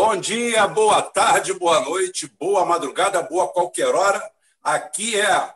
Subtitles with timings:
[0.00, 4.22] Bom dia, boa tarde, boa noite, boa madrugada, boa qualquer hora.
[4.62, 5.52] Aqui é.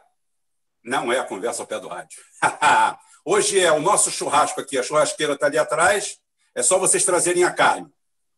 [0.82, 2.18] Não é a conversa ao pé do rádio.
[3.24, 4.76] Hoje é o nosso churrasco aqui.
[4.76, 6.18] A churrasqueira está ali atrás.
[6.56, 7.86] É só vocês trazerem a carne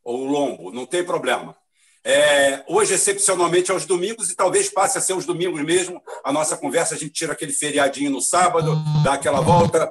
[0.04, 1.56] ou o lombo, não tem problema.
[2.04, 6.54] É, hoje, excepcionalmente, aos domingos, e talvez passe a ser os domingos mesmo, a nossa
[6.54, 9.90] conversa, a gente tira aquele feriadinho no sábado, dá aquela volta,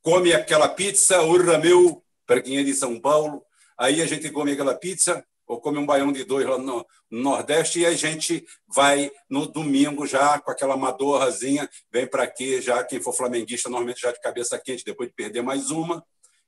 [0.00, 3.44] come aquela pizza, urra meu, para quem é de São Paulo,
[3.76, 7.80] aí a gente come aquela pizza, ou come um baião de dois lá no, Nordeste,
[7.80, 13.02] e a gente vai no domingo já com aquela madorrazinha, vem para aqui, já quem
[13.02, 16.02] for flamenguista, normalmente já de cabeça quente, depois de perder mais uma,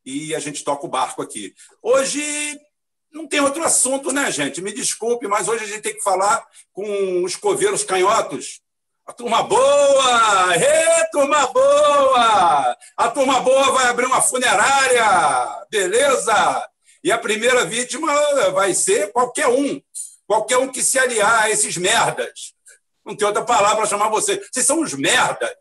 [0.07, 1.55] e a gente toca o barco aqui.
[1.83, 2.59] Hoje
[3.13, 4.63] não tem outro assunto, né, gente?
[4.63, 8.61] Me desculpe, mas hoje a gente tem que falar com os coveiros canhotos.
[9.07, 10.57] A turma boa!
[10.57, 12.77] Ê, turma boa!
[12.97, 16.71] A turma boa vai abrir uma funerária, beleza?
[17.05, 18.11] E a primeira vítima
[18.53, 19.79] vai ser qualquer um.
[20.27, 22.55] Qualquer um que se aliar a esses merdas.
[23.05, 24.49] Não tem outra palavra para chamar vocês.
[24.51, 25.55] Vocês são os merdas.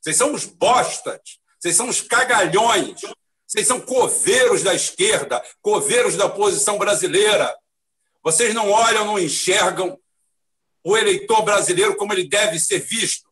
[0.00, 1.20] Vocês são os bostas.
[1.56, 3.00] Vocês são os cagalhões.
[3.46, 7.56] Vocês são coveiros da esquerda, coveiros da oposição brasileira.
[8.22, 9.98] Vocês não olham, não enxergam
[10.82, 13.28] o eleitor brasileiro como ele deve ser visto.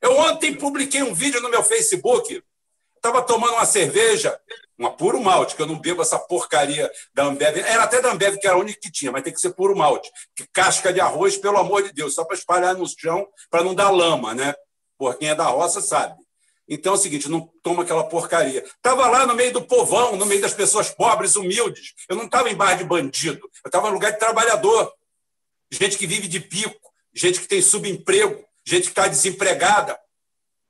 [0.00, 2.42] Eu ontem publiquei um vídeo no meu Facebook.
[2.96, 4.40] Estava tomando uma cerveja,
[4.78, 7.58] uma puro malte, que eu não bebo essa porcaria da Ambev.
[7.58, 9.76] Era até da Ambev, que era a única que tinha, mas tem que ser puro
[9.76, 10.08] malte.
[10.36, 13.74] Que casca de arroz, pelo amor de Deus, só para espalhar no chão, para não
[13.74, 14.54] dar lama, né?
[14.96, 16.14] Por quem é da roça sabe.
[16.68, 18.62] Então é o seguinte, não toma aquela porcaria.
[18.62, 21.94] Estava lá no meio do povão, no meio das pessoas pobres, humildes.
[22.08, 24.92] Eu não estava em bar de bandido, eu estava em lugar de trabalhador.
[25.70, 29.98] Gente que vive de pico, gente que tem subemprego, gente que está desempregada.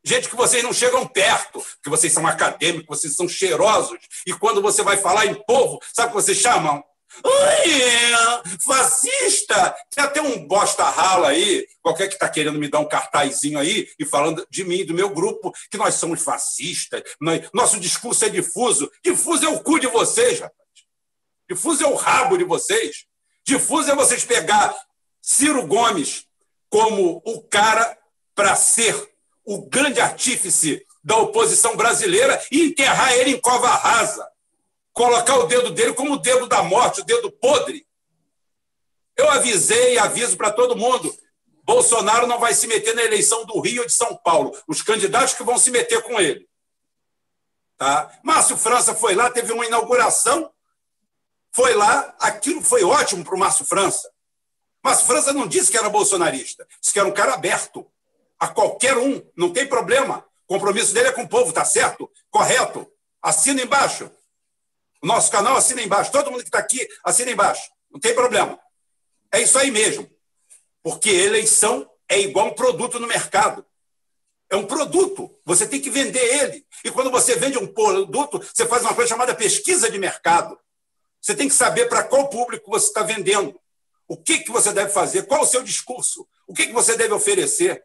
[0.05, 3.99] Gente que vocês não chegam perto, que vocês são acadêmicos, vocês são cheirosos.
[4.27, 6.83] E quando você vai falar em povo, sabe o que vocês chamam?
[8.65, 9.75] Fascista!
[9.91, 13.89] Tem até um bosta rala aí, qualquer que está querendo me dar um cartazinho aí
[13.99, 18.29] e falando de mim, do meu grupo, que nós somos fascistas, nós, nosso discurso é
[18.29, 18.91] difuso.
[19.03, 20.59] Difuso é o cu de vocês, rapaz.
[21.51, 23.07] Difuso é o rabo de vocês.
[23.45, 24.77] Difuso é vocês pegar
[25.21, 26.27] Ciro Gomes
[26.69, 27.99] como o cara
[28.35, 28.95] para ser
[29.49, 34.29] o grande artífice da oposição brasileira e enterrar ele em cova rasa
[34.93, 37.87] colocar o dedo dele como o dedo da morte, o dedo podre.
[39.17, 41.17] Eu avisei e aviso para todo mundo:
[41.63, 44.55] Bolsonaro não vai se meter na eleição do Rio ou de São Paulo.
[44.67, 46.49] Os candidatos que vão se meter com ele.
[47.77, 48.11] Tá?
[48.25, 50.53] Márcio França foi lá, teve uma inauguração,
[51.53, 54.11] foi lá, aquilo foi ótimo para o Márcio França.
[54.83, 57.89] Márcio França não disse que era bolsonarista, disse que era um cara aberto
[58.39, 60.25] a qualquer um, não tem problema.
[60.47, 62.11] O compromisso dele é com o povo, tá certo?
[62.31, 62.91] Correto.
[63.21, 64.11] Assina embaixo.
[65.03, 66.13] O nosso canal assina embaixo.
[66.13, 67.71] Todo mundo que está aqui assina embaixo.
[67.91, 68.59] Não tem problema.
[69.33, 70.09] É isso aí mesmo.
[70.83, 73.65] Porque eleição é igual um produto no mercado.
[74.51, 75.31] É um produto.
[75.45, 76.67] Você tem que vender ele.
[76.85, 80.59] E quando você vende um produto, você faz uma coisa chamada pesquisa de mercado.
[81.21, 83.61] Você tem que saber para qual público você está vendendo.
[84.07, 85.27] O que, que você deve fazer?
[85.27, 86.27] Qual o seu discurso?
[86.47, 87.85] O que, que você deve oferecer?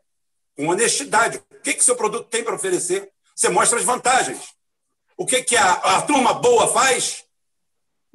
[0.55, 1.41] Com honestidade.
[1.51, 3.11] O que, que seu produto tem para oferecer?
[3.35, 4.39] Você mostra as vantagens.
[5.17, 7.23] O que, que a, a turma boa faz?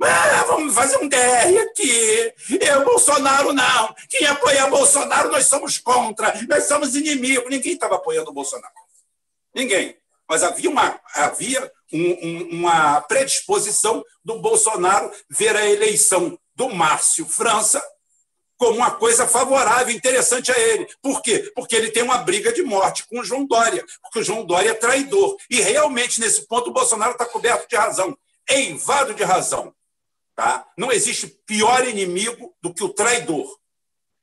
[0.00, 2.32] Ah, vamos fazer um DR aqui.
[2.60, 3.94] Eu, Bolsonaro, não.
[4.08, 6.32] Quem apoia Bolsonaro, nós somos contra.
[6.48, 7.50] Nós somos inimigos.
[7.50, 8.72] Ninguém estava apoiando o Bolsonaro.
[9.54, 9.96] Ninguém.
[10.28, 17.26] Mas havia uma, havia um, um, uma predisposição do Bolsonaro ver a eleição do Márcio
[17.26, 17.82] França
[18.58, 20.86] como uma coisa favorável, interessante a ele.
[21.00, 21.50] Por quê?
[21.54, 24.70] Porque ele tem uma briga de morte com o João Dória, porque o João Dória
[24.70, 25.36] é traidor.
[25.48, 28.18] E realmente, nesse ponto, o Bolsonaro está coberto de razão,
[28.50, 29.72] eivado de razão.
[30.34, 30.66] Tá?
[30.76, 33.48] Não existe pior inimigo do que o traidor.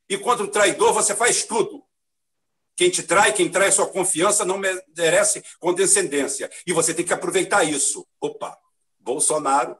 [0.08, 1.82] E contra o traidor, você faz tudo.
[2.76, 6.50] Quem te trai, quem trai sua confiança, não merece condescendência.
[6.66, 8.06] E você tem que aproveitar isso.
[8.20, 8.56] Opa,
[9.00, 9.78] Bolsonaro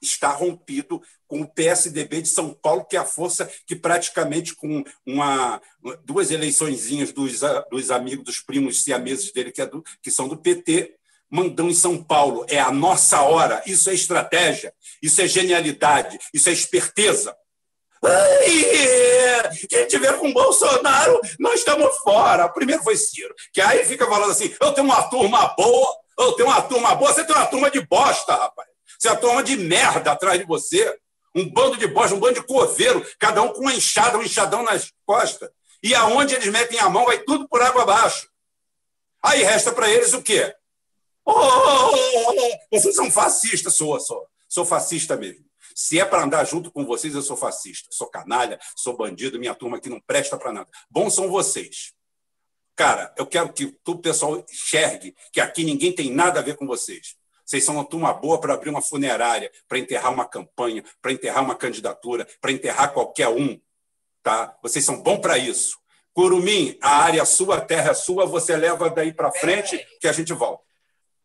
[0.00, 4.82] está rompido com o PSDB de São Paulo, que é a força que praticamente com
[5.06, 5.60] uma,
[6.04, 10.36] duas eleiçõezinhas dos, dos amigos, dos primos siameses dele, que, é do, que são do
[10.36, 10.96] PT,
[11.30, 12.44] mandam em São Paulo.
[12.48, 13.62] É a nossa hora.
[13.66, 17.36] Isso é estratégia, isso é genialidade, isso é esperteza.
[18.02, 22.48] Ai, quem tiver com Bolsonaro, nós estamos fora.
[22.48, 26.48] Primeiro foi Ciro, que aí fica falando assim: eu tenho uma turma boa, eu tenho
[26.48, 28.69] uma turma boa, você tem uma turma de bosta, rapaz.
[29.00, 30.94] Você é uma de merda atrás de você.
[31.34, 34.62] Um bando de bosta, um bando de coveiro, cada um com uma enxada, um enxadão
[34.64, 35.48] nas costas.
[35.82, 38.28] E aonde eles metem a mão, vai tudo por água abaixo.
[39.22, 40.54] Aí resta para eles o quê?
[42.70, 44.26] Vocês são fascistas, sou, sou.
[44.48, 45.44] Sou fascista mesmo.
[45.74, 49.54] Se é para andar junto com vocês, eu sou fascista, sou canalha, sou bandido, minha
[49.54, 50.68] turma aqui não presta para nada.
[50.90, 51.92] Bom são vocês.
[52.74, 56.66] Cara, eu quero que o pessoal enxergue que aqui ninguém tem nada a ver com
[56.66, 57.19] vocês.
[57.50, 61.42] Vocês são uma turma boa para abrir uma funerária, para enterrar uma campanha, para enterrar
[61.42, 63.60] uma candidatura, para enterrar qualquer um.
[64.22, 64.56] Tá?
[64.62, 65.76] Vocês são bons para isso.
[66.12, 70.06] Curumim, a área é sua, a terra é sua, você leva daí para frente que
[70.06, 70.62] a gente volta.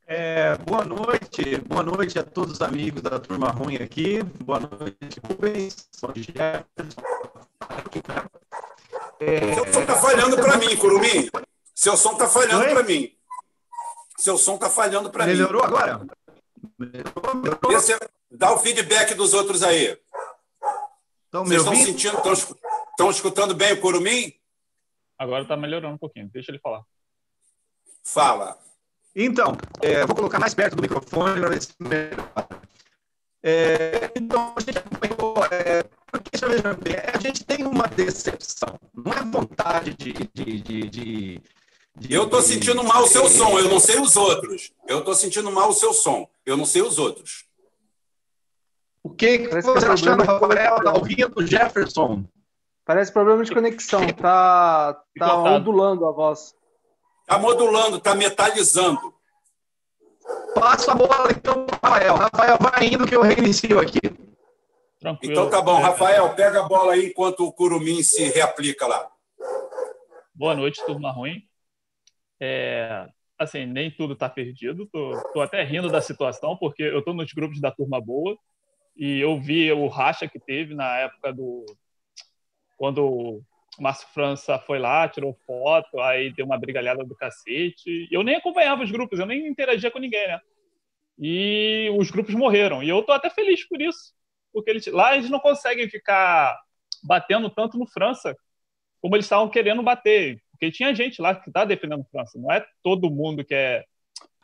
[0.08, 4.24] É, boa noite, boa noite a todos os amigos da turma ruim aqui.
[4.44, 5.88] Boa noite, Rubens,
[9.20, 9.54] É...
[9.54, 11.30] Seu som está falhando para mim, Curumim.
[11.76, 13.16] Seu som está falhando para mim.
[14.26, 15.34] Seu som está falhando para mim.
[15.34, 16.04] Melhorou agora?
[16.80, 17.72] Melhorou, melhorou.
[17.74, 17.96] Esse,
[18.32, 19.96] dá o feedback dos outros aí.
[21.26, 24.34] Estão Vocês estão sentindo, estão, estão escutando bem o Curumim?
[25.16, 26.28] Agora está melhorando um pouquinho.
[26.34, 26.82] Deixa ele falar.
[28.04, 28.58] Fala.
[29.16, 32.48] Então, é, vou colocar mais perto do microfone para ver se melhora.
[33.44, 35.36] É, então, a gente acompanhou.
[35.52, 36.32] É, porque,
[37.14, 38.80] a gente tem uma decepção.
[38.92, 41.42] Não é vontade de, de, de, de
[42.10, 44.74] eu estou sentindo mal o seu som, eu não sei os outros.
[44.88, 47.46] Eu estou sentindo mal o seu som, eu não sei os outros.
[49.02, 50.78] O que, que você está achando, Rafael?
[50.78, 52.26] Está ouvindo Jefferson?
[52.84, 56.54] Parece problema de conexão, tá, tá modulando a voz.
[57.22, 59.14] Está modulando, está metalizando.
[60.54, 62.16] Passa a bola então, Rafael.
[62.16, 64.00] Rafael, vai indo que eu reinicio aqui.
[65.00, 65.34] Tranquilo.
[65.34, 69.08] Então tá bom, Rafael, pega a bola aí enquanto o Curumim se reaplica lá.
[70.34, 71.44] Boa noite, turma ruim.
[72.40, 74.88] É, assim, nem tudo está perdido.
[74.88, 78.38] Tô, tô, até rindo da situação, porque eu estou nos grupos da turma boa
[78.96, 81.66] e eu vi o racha que teve na época do
[82.78, 83.44] quando o
[83.80, 88.08] Márcio França foi lá, tirou foto, aí deu uma brigalhada do cacete.
[88.12, 90.40] Eu nem acompanhava os grupos, eu nem interagia com ninguém, né?
[91.18, 92.84] E os grupos morreram.
[92.84, 94.14] E eu tô até feliz por isso,
[94.54, 96.58] porque eles, lá eles não conseguem ficar
[97.04, 98.36] batendo tanto no França
[99.02, 100.42] como eles estavam querendo bater.
[100.66, 102.40] Porque tinha gente lá que está defendendo a França.
[102.40, 103.86] Não é todo mundo que é.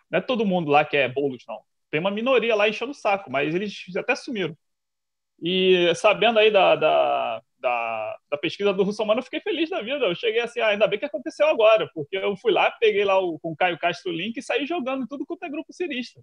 [0.09, 1.61] Não é todo mundo lá que é bolos, não.
[1.89, 4.55] Tem uma minoria lá enchendo o saco, mas eles até sumiram.
[5.41, 10.05] E sabendo aí da, da, da, da pesquisa do Russomano, eu fiquei feliz da vida.
[10.05, 13.17] Eu cheguei assim, ah, ainda bem que aconteceu agora, porque eu fui lá, peguei lá
[13.19, 16.21] o, com o Caio Castro link e saí jogando tudo quanto é grupo cirista.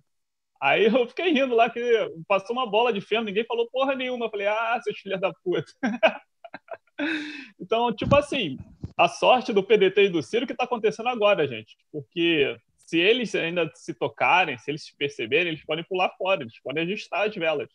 [0.60, 1.80] Aí eu fiquei rindo lá, que
[2.28, 4.26] passou uma bola de feno, ninguém falou porra nenhuma.
[4.26, 5.72] Eu falei, ah, seus filhos da puta.
[7.60, 8.58] então, tipo assim,
[8.98, 11.76] a sorte do PDT e do Ciro que está acontecendo agora, gente.
[11.92, 16.60] Porque se eles ainda se tocarem, se eles se perceberem, eles podem pular fora, eles
[16.60, 17.68] podem ajustar as velas.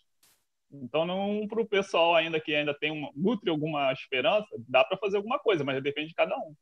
[0.70, 4.98] Então, não para o pessoal ainda que ainda tem uma, nutre alguma esperança, dá para
[4.98, 6.54] fazer alguma coisa, mas depende de cada um.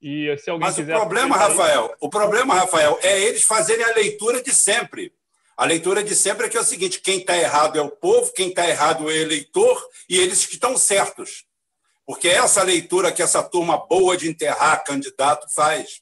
[0.00, 3.94] E se alguém mas quiser o problema, Rafael, o problema, Rafael, é eles fazerem a
[3.94, 5.12] leitura de sempre.
[5.56, 8.32] A leitura de sempre é que é o seguinte: quem está errado é o povo,
[8.32, 11.44] quem está errado é o eleitor, e eles que estão certos.
[12.10, 16.00] Porque essa leitura que essa turma boa de enterrar candidato faz,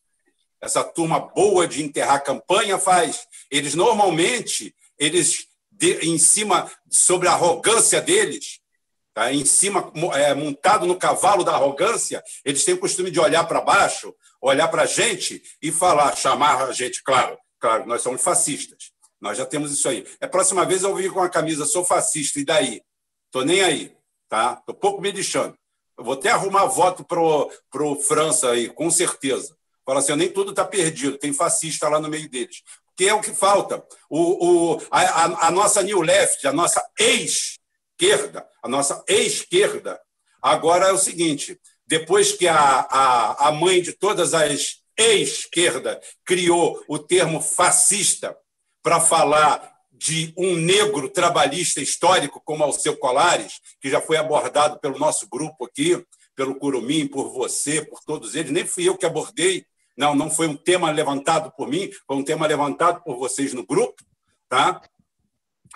[0.59, 3.27] essa turma boa de enterrar campanha faz.
[3.51, 5.47] Eles normalmente, eles
[6.01, 8.59] em cima sobre a arrogância deles,
[9.13, 9.31] tá?
[9.31, 13.61] em cima é, montado no cavalo da arrogância, eles têm o costume de olhar para
[13.61, 18.93] baixo, olhar para a gente e falar, chamar a gente, claro, claro, nós somos fascistas.
[19.21, 20.07] Nós já temos isso aí.
[20.23, 22.81] É próxima vez eu vir com a camisa, sou fascista, e daí?
[23.31, 23.95] Tô nem aí,
[24.27, 24.57] tá?
[24.57, 25.55] Tô pouco me deixando.
[25.99, 29.57] Vou até arrumar voto para o França aí, com certeza.
[29.85, 32.63] Fala assim, nem tudo está perdido, tem fascista lá no meio deles.
[32.97, 33.83] Que é o que falta.
[34.09, 40.01] O, o, a, a nossa New Left, a nossa ex-esquerda, a nossa ex-esquerda,
[40.43, 46.85] agora é o seguinte: depois que a, a, a mãe de todas as ex-esquerda criou
[46.89, 48.37] o termo fascista
[48.83, 54.99] para falar de um negro trabalhista histórico como Alceu Colares, que já foi abordado pelo
[54.99, 56.03] nosso grupo aqui,
[56.37, 58.53] pelo Curumim, por você, por todos eles.
[58.53, 62.23] Nem fui eu que abordei, não, não foi um tema levantado por mim, foi um
[62.23, 64.01] tema levantado por vocês no grupo,
[64.49, 64.81] tá?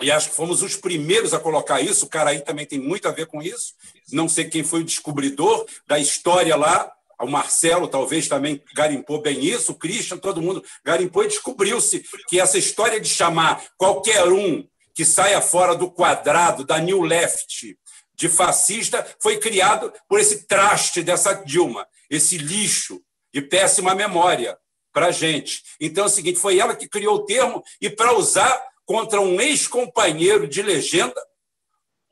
[0.00, 2.06] E acho que fomos os primeiros a colocar isso.
[2.06, 3.74] O cara aí também tem muito a ver com isso.
[4.12, 6.90] Não sei quem foi o descobridor da história lá,
[7.22, 12.40] o Marcelo talvez também garimpou bem isso, o Christian, todo mundo garimpou e descobriu-se que
[12.40, 17.78] essa história de chamar qualquer um que saia fora do quadrado da New Left
[18.14, 23.00] de fascista foi criado por esse traste dessa Dilma, esse lixo
[23.32, 24.58] de péssima memória
[24.92, 25.62] para a gente.
[25.80, 29.40] Então é o seguinte: foi ela que criou o termo e para usar contra um
[29.40, 31.20] ex-companheiro de legenda,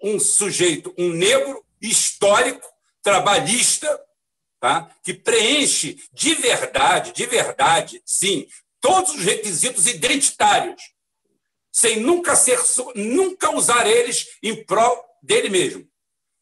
[0.02, 2.66] um sujeito, um negro histórico,
[3.02, 4.00] trabalhista,
[4.60, 4.90] tá?
[5.02, 8.46] que preenche de verdade, de verdade, sim,
[8.80, 10.82] todos os requisitos identitários
[11.72, 12.60] sem nunca ser
[12.94, 15.88] nunca usar eles em prol dele mesmo.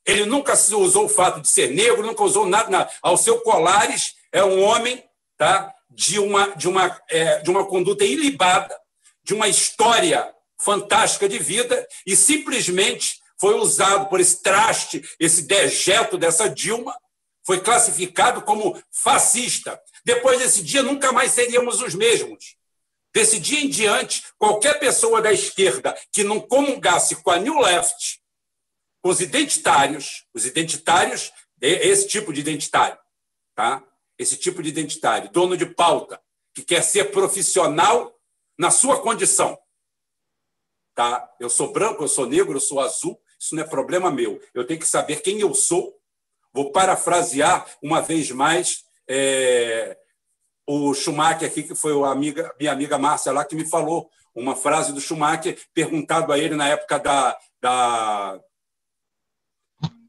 [0.06, 2.70] Ele nunca usou o fato de ser negro, nunca usou nada.
[2.70, 2.90] nada.
[3.02, 5.04] Ao seu Colares é um homem
[5.37, 8.75] tá, de, uma, de, uma, é, de uma conduta ilibada,
[9.22, 16.16] de uma história fantástica de vida, e simplesmente foi usado por esse traste, esse dejeto
[16.16, 16.96] dessa Dilma,
[17.49, 19.81] foi classificado como fascista.
[20.05, 22.59] Depois desse dia, nunca mais seríamos os mesmos.
[23.11, 28.21] Desse dia em diante, qualquer pessoa da esquerda que não comungasse com a New Left,
[29.00, 32.99] com os identitários, os identitários, esse tipo de identitário,
[33.55, 33.83] tá?
[34.19, 36.21] Esse tipo de identitário, dono de pauta,
[36.55, 38.14] que quer ser profissional
[38.59, 39.59] na sua condição.
[40.95, 41.35] Tá?
[41.40, 44.38] Eu sou branco, eu sou negro, eu sou azul, isso não é problema meu.
[44.52, 45.99] Eu tenho que saber quem eu sou.
[46.52, 49.97] Vou parafrasear uma vez mais é,
[50.67, 54.55] o Schumacher aqui, que foi a amiga, minha amiga Márcia lá, que me falou uma
[54.55, 58.40] frase do Schumacher, perguntado a ele na época da, da,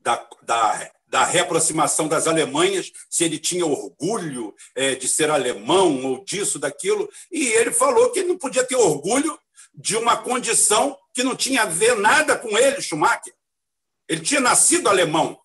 [0.02, 6.24] da, da, da reaproximação das Alemanhas, se ele tinha orgulho é, de ser alemão ou
[6.24, 9.38] disso, daquilo, e ele falou que ele não podia ter orgulho
[9.74, 13.34] de uma condição que não tinha a ver nada com ele, Schumacher.
[14.08, 15.40] Ele tinha nascido alemão.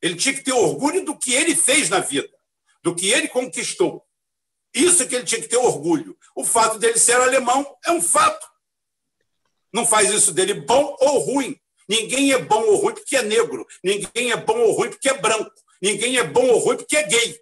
[0.00, 2.30] Ele tinha que ter orgulho do que ele fez na vida,
[2.82, 4.04] do que ele conquistou.
[4.74, 6.16] Isso que ele tinha que ter orgulho.
[6.34, 8.46] O fato dele ser alemão é um fato.
[9.72, 11.58] Não faz isso dele bom ou ruim.
[11.88, 13.66] Ninguém é bom ou ruim porque é negro.
[13.82, 15.52] Ninguém é bom ou ruim porque é branco.
[15.80, 17.40] Ninguém é bom ou ruim porque é gay.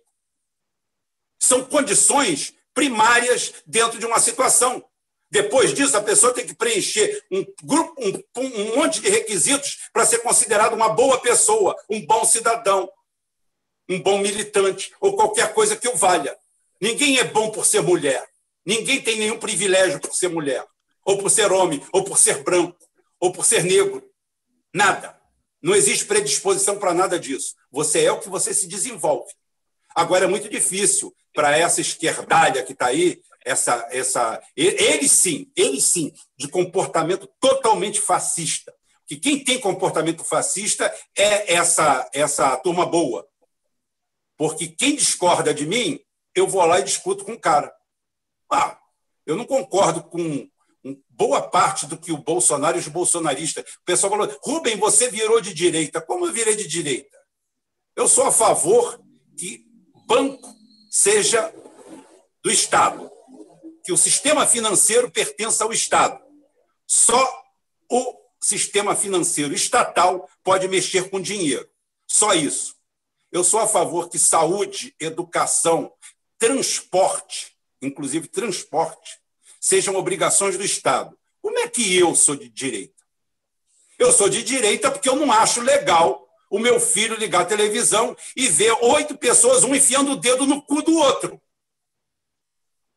[1.40, 4.84] São condições primárias dentro de uma situação.
[5.34, 10.06] Depois disso, a pessoa tem que preencher um, grupo, um, um monte de requisitos para
[10.06, 12.88] ser considerado uma boa pessoa, um bom cidadão,
[13.88, 16.38] um bom militante ou qualquer coisa que o valha.
[16.80, 18.24] Ninguém é bom por ser mulher.
[18.64, 20.64] Ninguém tem nenhum privilégio por ser mulher,
[21.04, 22.78] ou por ser homem, ou por ser branco,
[23.18, 24.08] ou por ser negro.
[24.72, 25.18] Nada.
[25.60, 27.56] Não existe predisposição para nada disso.
[27.72, 29.32] Você é o que você se desenvolve.
[29.96, 35.80] Agora é muito difícil para essa esquerdalha que está aí essa, essa, ele sim, ele
[35.80, 38.74] sim, de comportamento totalmente fascista.
[39.06, 43.28] Que quem tem comportamento fascista é essa, essa turma boa.
[44.36, 46.00] Porque quem discorda de mim,
[46.34, 47.72] eu vou lá e discuto com o cara.
[48.50, 48.78] Ah,
[49.26, 50.48] eu não concordo com
[51.10, 53.64] boa parte do que o Bolsonaro e os bolsonaristas.
[53.76, 56.00] O pessoal falou: Rubem, você virou de direita.
[56.00, 57.16] Como eu virei de direita?
[57.94, 59.00] Eu sou a favor
[59.36, 59.66] que
[60.06, 60.52] banco
[60.90, 61.54] seja
[62.42, 63.13] do Estado
[63.84, 66.18] que o sistema financeiro pertence ao Estado.
[66.86, 67.44] Só
[67.90, 71.68] o sistema financeiro estatal pode mexer com dinheiro.
[72.06, 72.74] Só isso.
[73.30, 75.92] Eu sou a favor que saúde, educação,
[76.38, 79.20] transporte, inclusive transporte,
[79.60, 81.16] sejam obrigações do Estado.
[81.42, 82.94] Como é que eu sou de direita?
[83.98, 88.16] Eu sou de direita porque eu não acho legal o meu filho ligar a televisão
[88.36, 91.40] e ver oito pessoas, um enfiando o dedo no cu do outro.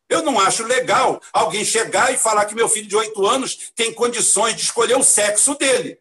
[0.10, 3.94] Eu não acho legal alguém chegar e falar que meu filho de oito anos tem
[3.94, 6.00] condições de escolher o sexo dele.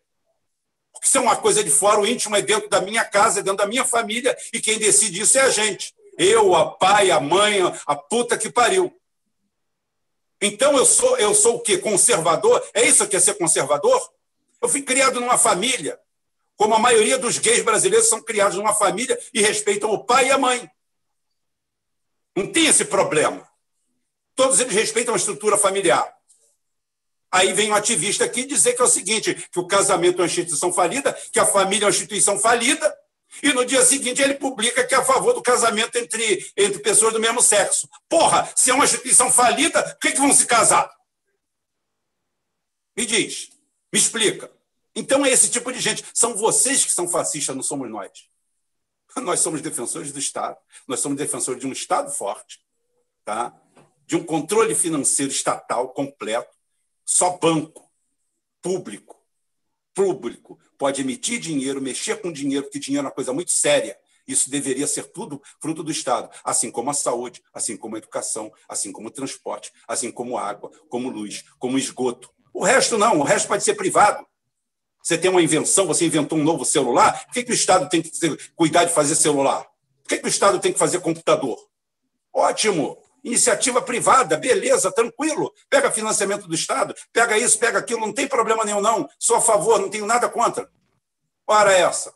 [0.92, 3.42] Porque isso é uma coisa de fora, o íntimo é dentro da minha casa, é
[3.42, 5.94] dentro da minha família, e quem decide isso é a gente.
[6.16, 8.94] Eu, a pai, a mãe, a puta que pariu.
[10.40, 11.78] Então eu sou, eu sou o quê?
[11.78, 12.64] Conservador?
[12.72, 14.10] É isso que é ser conservador?
[14.60, 15.98] Eu fui criado numa família,
[16.56, 20.30] como a maioria dos gays brasileiros são criados numa família e respeitam o pai e
[20.30, 20.70] a mãe.
[22.34, 23.46] Não tem esse problema.
[24.36, 26.14] Todos eles respeitam a estrutura familiar.
[27.32, 30.26] Aí vem um ativista aqui dizer que é o seguinte, que o casamento é uma
[30.26, 32.96] instituição falida, que a família é uma instituição falida,
[33.42, 37.12] e no dia seguinte ele publica que é a favor do casamento entre, entre pessoas
[37.12, 37.88] do mesmo sexo.
[38.08, 40.90] Porra, se é uma instituição falida, por que, que vão se casar?
[42.96, 43.50] Me diz,
[43.92, 44.50] me explica.
[44.94, 46.04] Então é esse tipo de gente.
[46.14, 48.10] São vocês que são fascistas, não somos nós.
[49.16, 52.60] Nós somos defensores do Estado, nós somos defensores de um Estado forte,
[53.24, 53.54] tá?
[54.06, 56.54] De um controle financeiro estatal completo,
[57.04, 57.90] só banco
[58.62, 59.16] público,
[59.94, 63.96] público, pode emitir dinheiro, mexer com dinheiro, porque dinheiro é uma coisa muito séria.
[64.26, 68.52] Isso deveria ser tudo fruto do Estado, assim como a saúde, assim como a educação,
[68.68, 72.28] assim como o transporte, assim como água, como luz, como esgoto.
[72.52, 74.26] O resto não, o resto pode ser privado.
[75.00, 78.02] Você tem uma invenção, você inventou um novo celular, por que, que o Estado tem
[78.02, 78.10] que
[78.56, 79.64] cuidar de fazer celular?
[80.02, 81.56] Por que, que o Estado tem que fazer computador?
[82.32, 83.05] Ótimo!
[83.26, 85.52] Iniciativa privada, beleza, tranquilo.
[85.68, 89.08] Pega financiamento do Estado, pega isso, pega aquilo, não tem problema nenhum, não.
[89.18, 90.70] Sou a favor, não tenho nada contra.
[91.44, 92.14] Ora essa.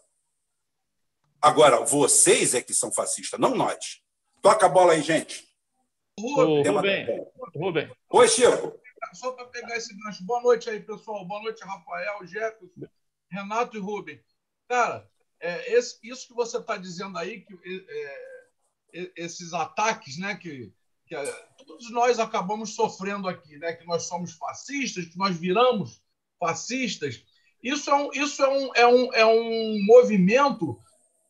[1.43, 4.01] Agora, vocês é que são fascistas, não nós.
[4.41, 5.53] Toca a bola aí, gente.
[6.17, 7.27] Ô, Rubem,
[7.57, 7.93] Rubem.
[8.09, 8.81] Oi, Chico.
[9.13, 10.25] só para pegar esse gancho.
[10.25, 11.27] Boa noite aí, pessoal.
[11.27, 12.89] Boa noite, Rafael, Jefferson,
[13.29, 14.23] Renato e Rubem.
[14.69, 17.59] Cara, é, esse, isso que você está dizendo aí, que
[18.93, 20.73] é, esses ataques, né, que,
[21.11, 21.25] que é,
[21.67, 26.01] todos nós acabamos sofrendo aqui, né, que nós somos fascistas, que nós viramos
[26.39, 27.25] fascistas.
[27.61, 30.79] Isso é um, isso é um, é um, é um movimento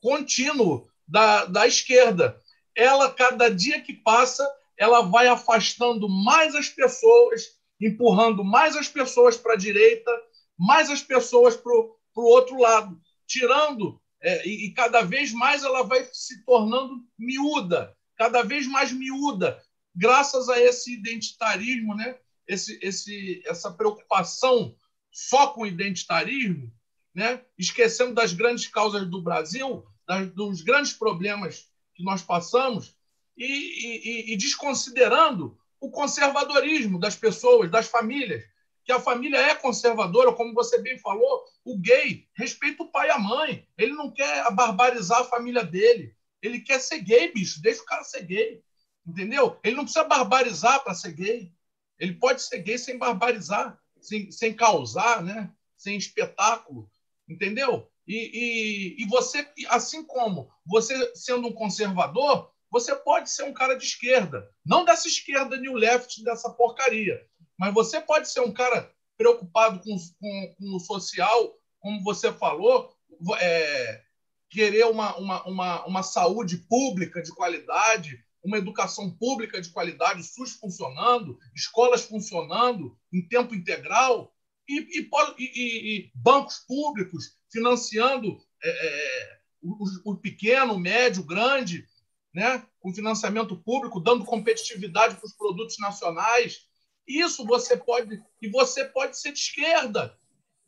[0.02, 2.38] contínuo da, da esquerda.
[2.76, 4.46] Ela, cada dia que passa,
[4.76, 10.12] ela vai afastando mais as pessoas, empurrando mais as pessoas para a direita,
[10.58, 15.82] mais as pessoas para o outro lado, tirando, é, e, e cada vez mais ela
[15.82, 19.58] vai se tornando miúda, cada vez mais miúda,
[19.94, 22.16] graças a esse identitarismo, né?
[22.46, 24.74] esse, esse, essa preocupação
[25.10, 26.72] só com o identitarismo,
[27.14, 27.44] né?
[27.58, 32.96] esquecendo das grandes causas do Brasil, das, dos grandes problemas que nós passamos,
[33.36, 38.44] e, e, e desconsiderando o conservadorismo das pessoas, das famílias,
[38.84, 43.10] que a família é conservadora, como você bem falou, o gay respeita o pai e
[43.10, 47.82] a mãe, ele não quer barbarizar a família dele, ele quer ser gay, bicho, deixa
[47.82, 48.62] o cara ser gay,
[49.06, 49.58] entendeu?
[49.62, 51.52] Ele não precisa barbarizar para ser gay,
[51.98, 55.52] ele pode ser gay sem barbarizar, sem, sem causar, né?
[55.80, 56.90] sem espetáculo,
[57.28, 57.90] entendeu?
[58.06, 63.74] E, e, e você, assim como você sendo um conservador, você pode ser um cara
[63.74, 67.26] de esquerda, não dessa esquerda new left dessa porcaria,
[67.58, 72.94] mas você pode ser um cara preocupado com, com, com o social, como você falou,
[73.40, 74.02] é,
[74.50, 80.52] querer uma, uma, uma, uma saúde pública de qualidade, uma educação pública de qualidade, SUS
[80.52, 84.34] funcionando, escolas funcionando em tempo integral
[84.68, 91.26] e, e, e, e bancos públicos financiando é, é o, o, pequeno, o médio, o
[91.26, 91.86] grande,
[92.34, 92.66] né?
[92.80, 96.66] com financiamento público, dando competitividade para os produtos nacionais.
[97.06, 100.16] Isso você pode, e você pode ser de esquerda,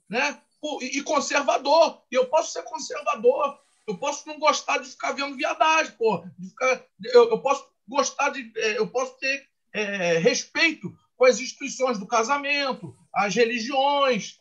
[0.09, 0.41] né?
[0.81, 2.02] E conservador.
[2.11, 3.59] Eu posso ser conservador.
[3.87, 6.25] Eu posso não gostar de ficar vendo viadagem, pô.
[7.04, 8.52] Eu, eu posso gostar de.
[8.56, 14.41] É, eu posso ter é, respeito com as instituições do casamento, as religiões,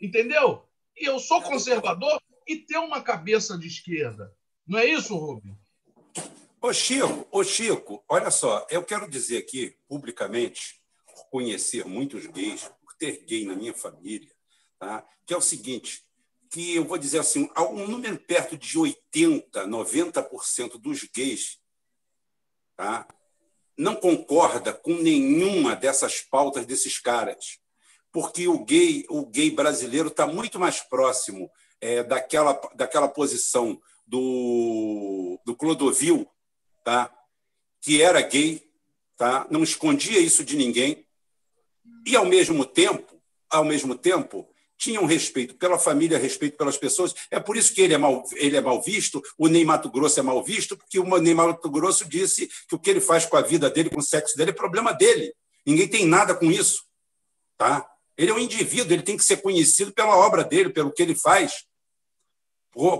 [0.00, 0.66] entendeu?
[0.96, 4.32] E eu sou conservador e tenho uma cabeça de esquerda.
[4.66, 5.56] Não é isso, Rubem?
[6.60, 12.64] Ô Chico, ô Chico, olha só, eu quero dizer aqui publicamente, por conhecer muitos gays,
[12.82, 14.30] por ter gay na minha família,
[14.78, 15.06] tá?
[15.24, 16.02] que é o seguinte,
[16.50, 21.58] que eu vou dizer assim, um número perto de 80, 90% dos gays
[22.76, 23.06] tá?
[23.76, 27.58] não concorda com nenhuma dessas pautas desses caras,
[28.12, 35.40] porque o gay, o gay brasileiro está muito mais próximo é, daquela, daquela posição do,
[35.44, 36.28] do Clodovil,
[36.84, 37.12] tá?
[37.80, 38.62] que era gay,
[39.16, 39.46] tá?
[39.50, 41.06] não escondia isso de ninguém,
[42.06, 47.14] e, ao mesmo tempo, ao mesmo tempo, tinha um respeito pela família, respeito pelas pessoas.
[47.30, 50.20] É por isso que ele é mal, ele é mal visto, o Ney Mato Grosso
[50.20, 53.36] é mal visto, porque o Ney Mato Grosso disse que o que ele faz com
[53.36, 55.32] a vida dele, com o sexo dele, é problema dele.
[55.64, 56.84] Ninguém tem nada com isso.
[57.56, 57.86] Tá?
[58.16, 61.14] Ele é um indivíduo, ele tem que ser conhecido pela obra dele, pelo que ele
[61.14, 61.66] faz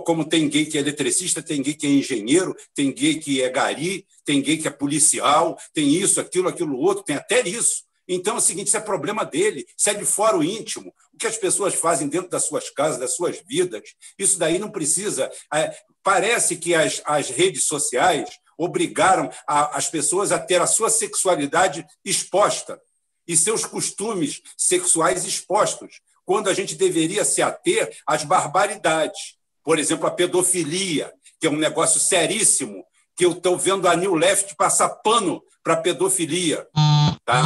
[0.03, 3.49] como tem gay que é eletricista, tem gay que é engenheiro, tem gay que é
[3.49, 7.83] gari, tem gay que é policial, tem isso, aquilo, aquilo outro, tem até isso.
[8.07, 10.93] Então é o seguinte: isso é problema dele, isso é de fora o íntimo.
[11.13, 13.83] O que as pessoas fazem dentro das suas casas, das suas vidas,
[14.17, 15.29] isso daí não precisa.
[15.53, 20.89] É, parece que as, as redes sociais obrigaram a, as pessoas a ter a sua
[20.89, 22.81] sexualidade exposta
[23.27, 30.07] e seus costumes sexuais expostos, quando a gente deveria se ater às barbaridades por exemplo,
[30.07, 32.85] a pedofilia, que é um negócio seríssimo,
[33.17, 36.65] que eu estou vendo a New Left passar pano para pedofilia.
[37.25, 37.43] Tá?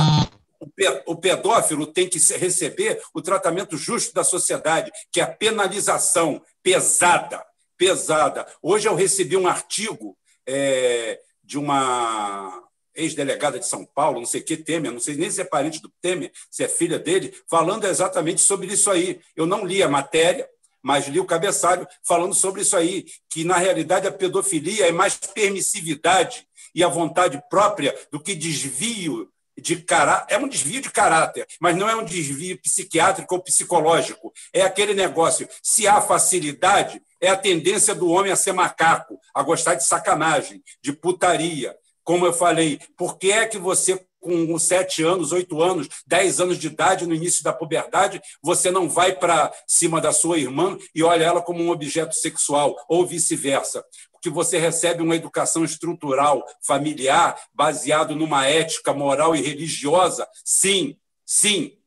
[1.08, 7.44] O pedófilo tem que receber o tratamento justo da sociedade, que é a penalização pesada,
[7.76, 8.46] pesada.
[8.62, 10.16] Hoje eu recebi um artigo
[10.48, 15.42] é, de uma ex-delegada de São Paulo, não sei que Temer, não sei nem se
[15.42, 19.20] é parente do Temer, se é filha dele, falando exatamente sobre isso aí.
[19.36, 20.48] Eu não li a matéria,
[20.82, 25.16] mas li o cabeçalho falando sobre isso aí, que na realidade a pedofilia é mais
[25.16, 30.34] permissividade e a vontade própria do que desvio de caráter.
[30.34, 34.34] É um desvio de caráter, mas não é um desvio psiquiátrico ou psicológico.
[34.54, 35.48] É aquele negócio.
[35.62, 40.64] Se há facilidade, é a tendência do homem a ser macaco, a gostar de sacanagem,
[40.82, 41.76] de putaria.
[42.04, 46.60] Como eu falei, por que é que você com sete anos, oito anos, dez anos
[46.60, 51.02] de idade, no início da puberdade, você não vai para cima da sua irmã e
[51.02, 53.84] olha ela como um objeto sexual, ou vice-versa.
[54.22, 60.96] Porque você recebe uma educação estrutural, familiar, baseado numa ética moral e religiosa, sim,
[61.34, 61.78] Sim,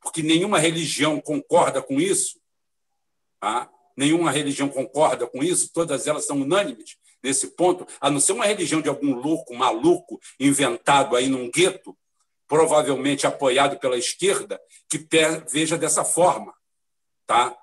[0.00, 2.40] porque nenhuma religião concorda com isso.
[3.40, 3.68] Tá?
[3.96, 8.46] Nenhuma religião concorda com isso, todas elas são unânimes nesse ponto, a não ser uma
[8.46, 11.98] religião de algum louco, maluco, inventado aí num gueto,
[12.46, 15.04] provavelmente apoiado pela esquerda, que
[15.50, 16.54] veja dessa forma.
[17.26, 17.56] Tá?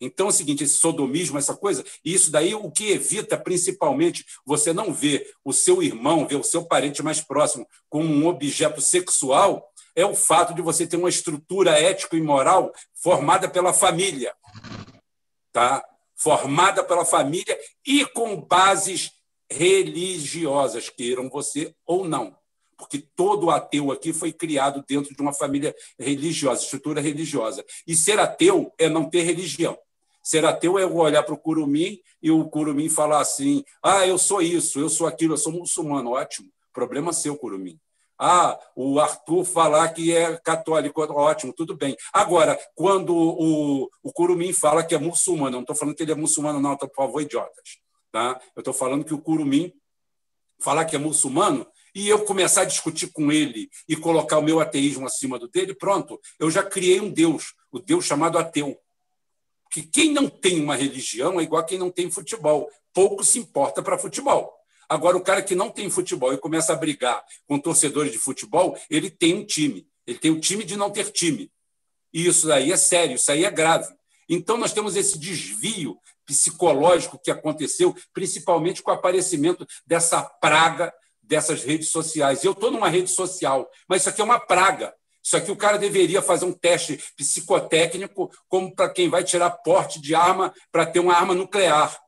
[0.00, 4.24] Então é o seguinte, esse sodomismo, essa coisa, e isso daí o que evita principalmente
[4.44, 8.80] você não ver o seu irmão, ver o seu parente mais próximo como um objeto
[8.80, 14.32] sexual, é o fato de você ter uma estrutura ético e moral formada pela família,
[15.52, 15.84] tá?
[16.14, 19.10] Formada pela família e com bases
[19.50, 22.36] religiosas, queiram você ou não
[22.78, 27.64] porque todo ateu aqui foi criado dentro de uma família religiosa, estrutura religiosa.
[27.84, 29.76] E ser ateu é não ter religião.
[30.28, 34.18] Ser ateu é eu olhar para o curumim e o curumim falar assim: ah, eu
[34.18, 36.10] sou isso, eu sou aquilo, eu sou muçulmano.
[36.10, 37.80] Ótimo, problema seu, curumim.
[38.18, 41.96] Ah, o Arthur falar que é católico, ótimo, tudo bem.
[42.12, 46.14] Agora, quando o, o Curumim fala que é muçulmano, não estou falando que ele é
[46.14, 47.78] muçulmano, não, por favor, idiotas.
[48.12, 48.38] Tá?
[48.54, 49.72] Eu estou falando que o Curumim
[50.60, 54.60] falar que é muçulmano e eu começar a discutir com ele e colocar o meu
[54.60, 58.78] ateísmo acima do dele, pronto, eu já criei um Deus, o Deus chamado ateu
[59.70, 62.68] que quem não tem uma religião é igual a quem não tem futebol.
[62.92, 64.52] Pouco se importa para futebol.
[64.88, 68.76] Agora, o cara que não tem futebol e começa a brigar com torcedores de futebol,
[68.88, 69.86] ele tem um time.
[70.06, 71.52] Ele tem o um time de não ter time.
[72.12, 73.92] E isso aí é sério, isso aí é grave.
[74.28, 80.92] Então, nós temos esse desvio psicológico que aconteceu, principalmente com o aparecimento dessa praga
[81.28, 82.42] dessas redes sociais.
[82.42, 84.94] Eu estou numa rede social, mas isso aqui é uma praga.
[85.28, 90.00] Isso aqui o cara deveria fazer um teste psicotécnico, como para quem vai tirar porte
[90.00, 92.00] de arma para ter uma arma nuclear,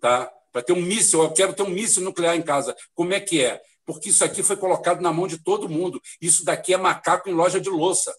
[0.00, 0.28] tá?
[0.50, 2.74] Para ter um míssil, eu quero ter um míssil nuclear em casa.
[2.92, 3.62] Como é que é?
[3.86, 6.02] Porque isso aqui foi colocado na mão de todo mundo.
[6.20, 8.12] Isso daqui é macaco em loja de louça.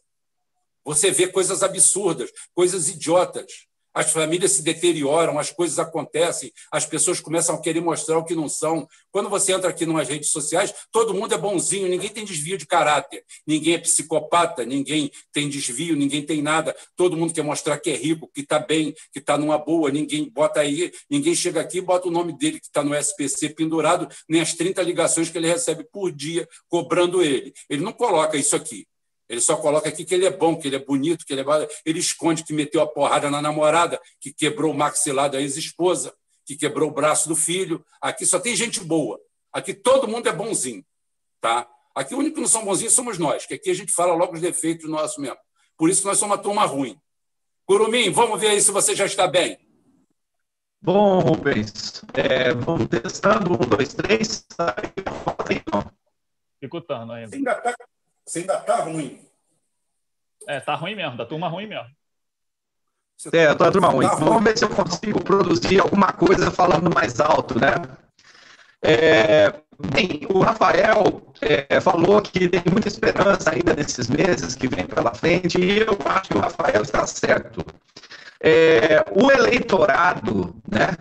[0.85, 3.45] Você vê coisas absurdas, coisas idiotas
[3.95, 8.35] as famílias se deterioram, as coisas acontecem, as pessoas começam a querer mostrar o que
[8.35, 8.85] não são.
[9.09, 12.67] Quando você entra aqui nas redes sociais, todo mundo é bonzinho, ninguém tem desvio de
[12.67, 16.75] caráter, ninguém é psicopata, ninguém tem desvio, ninguém tem nada.
[16.95, 20.29] Todo mundo quer mostrar que é rico, que está bem, que está numa boa, ninguém
[20.29, 24.09] bota aí, ninguém chega aqui e bota o nome dele que está no SPC pendurado,
[24.27, 27.53] nem as 30 ligações que ele recebe por dia cobrando ele.
[27.69, 28.85] Ele não coloca isso aqui.
[29.27, 31.67] Ele só coloca aqui que ele é bom, que ele é bonito, que ele é.
[31.85, 36.13] Ele esconde que meteu a porrada na namorada, que quebrou o maxilar da ex-esposa,
[36.45, 37.83] que quebrou o braço do filho.
[37.99, 39.19] Aqui só tem gente boa.
[39.51, 40.85] Aqui todo mundo é bonzinho.
[41.41, 41.67] Tá?
[41.95, 44.33] Aqui o único que não são bonzinhos somos nós, que aqui a gente fala logo
[44.33, 45.37] os defeitos nossos mesmo.
[45.77, 46.99] Por isso que nós somos uma turma ruim.
[47.65, 49.57] Curumim, vamos ver aí se você já está bem.
[50.81, 53.53] Bom, Rubens, é, vamos testando.
[53.53, 54.45] Um, dois, três.
[56.61, 57.35] Escutando ainda.
[57.35, 57.75] Ainda está
[58.25, 59.21] você ainda está ruim.
[60.47, 61.89] É, tá ruim mesmo, da turma ruim mesmo.
[63.31, 64.07] É, tá turma ruim.
[64.07, 67.75] Tá Vamos ver se eu consigo produzir alguma coisa falando mais alto, né?
[68.81, 74.85] É, bem, o Rafael é, falou que tem muita esperança ainda nesses meses que vem
[74.85, 77.65] pela frente, e eu acho que o Rafael está certo.
[78.39, 80.95] É, o eleitorado, né,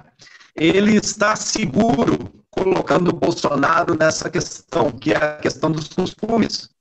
[0.56, 6.73] ele está seguro colocando o Bolsonaro nessa questão, que é a questão dos costumes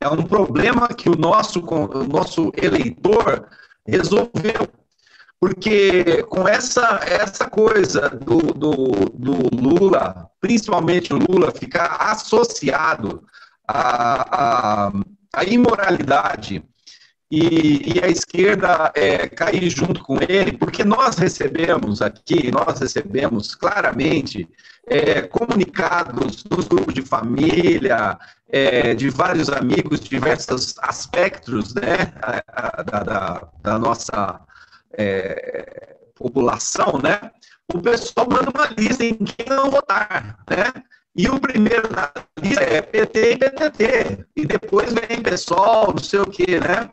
[0.00, 3.46] é um problema que o nosso, o nosso eleitor
[3.86, 4.68] resolveu.
[5.38, 13.24] Porque com essa, essa coisa do, do, do Lula, principalmente o Lula, ficar associado
[13.66, 14.92] à, à,
[15.32, 16.62] à imoralidade
[17.30, 23.54] e, e, a esquerda é, cair junto com ele, porque nós recebemos aqui, nós recebemos
[23.54, 24.48] claramente
[24.86, 32.12] é, comunicados nos grupos de família, é, de vários amigos, diversos aspectos né,
[32.84, 34.40] da, da, da nossa
[34.92, 37.30] é, população, né?
[37.72, 40.82] O pessoal manda uma lista em quem não votar, né?
[41.14, 46.20] E o primeiro na lista é PT e PTT, e depois vem pessoal, não sei
[46.20, 46.90] o quê, né?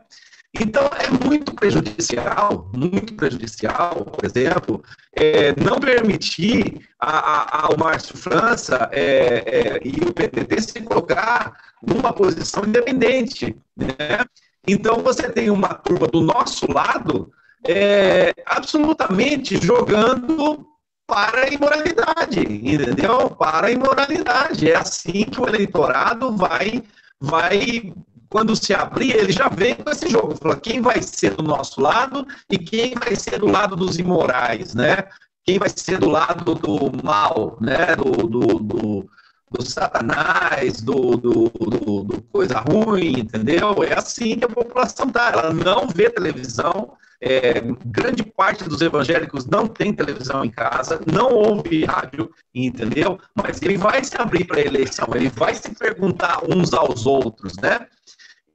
[0.54, 4.82] Então, é muito prejudicial, muito prejudicial, por exemplo,
[5.12, 11.52] é, não permitir a, a, ao Márcio França é, é, e o PTT se colocar
[11.86, 13.54] numa posição independente.
[13.76, 14.24] Né?
[14.66, 17.30] Então, você tem uma turma do nosso lado
[17.66, 20.66] é, absolutamente jogando
[21.06, 23.30] para a imoralidade, entendeu?
[23.30, 24.70] Para a imoralidade.
[24.70, 26.82] É assim que o eleitorado vai
[27.20, 27.92] vai
[28.28, 30.36] quando se abrir, ele já vem com esse jogo.
[30.36, 34.74] Fala, quem vai ser do nosso lado e quem vai ser do lado dos imorais,
[34.74, 35.08] né?
[35.44, 37.96] Quem vai ser do lado do mal, né?
[37.96, 39.10] Do, do, do
[39.50, 43.82] do satanás, do, do, do, do, coisa ruim, entendeu?
[43.82, 45.30] É assim que a população tá.
[45.32, 46.92] Ela não vê televisão.
[47.20, 53.18] É, grande parte dos evangélicos não tem televisão em casa, não ouve rádio, entendeu?
[53.34, 57.56] Mas ele vai se abrir para a eleição, ele vai se perguntar uns aos outros,
[57.56, 57.88] né?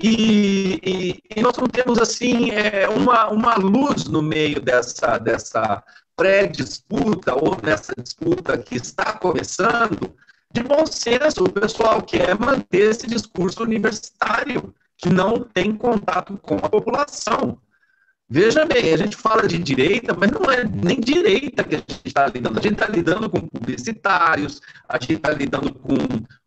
[0.02, 5.84] E, e, e nós não temos assim é, uma, uma luz no meio dessa, dessa
[6.16, 10.16] pré-disputa ou nessa disputa que está começando
[10.54, 16.56] de bom senso, o pessoal quer manter esse discurso universitário, que não tem contato com
[16.58, 17.58] a população.
[18.30, 22.02] Veja bem, a gente fala de direita, mas não é nem direita que a gente
[22.06, 22.60] está lidando.
[22.60, 25.98] A gente está lidando com publicitários, a gente está lidando com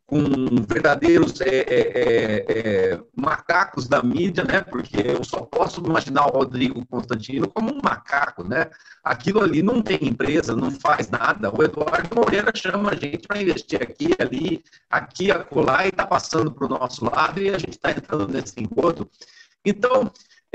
[0.07, 0.23] com
[0.69, 4.61] verdadeiros é, é, é, é, macacos da mídia, né?
[4.61, 8.71] Porque eu só posso imaginar o Rodrigo Constantino como um macaco, né?
[9.03, 11.53] Aquilo ali não tem empresa, não faz nada.
[11.53, 16.53] O Eduardo Moreira chama a gente para investir aqui, ali, aqui, acolá, e está passando
[16.53, 19.11] para o nosso lado e a gente está entrando nesse encontro.
[19.65, 20.13] Então,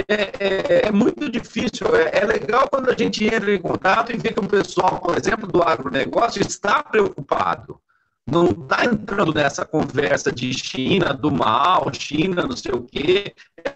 [0.08, 1.94] é, é, é, muito difícil.
[1.94, 5.18] É, é, legal quando a gente entra em contato e vê que o pessoal, por
[5.18, 7.78] exemplo, do agronegócio está preocupado
[8.30, 13.34] não está entrando nessa conversa de China do mal, China não sei o quê.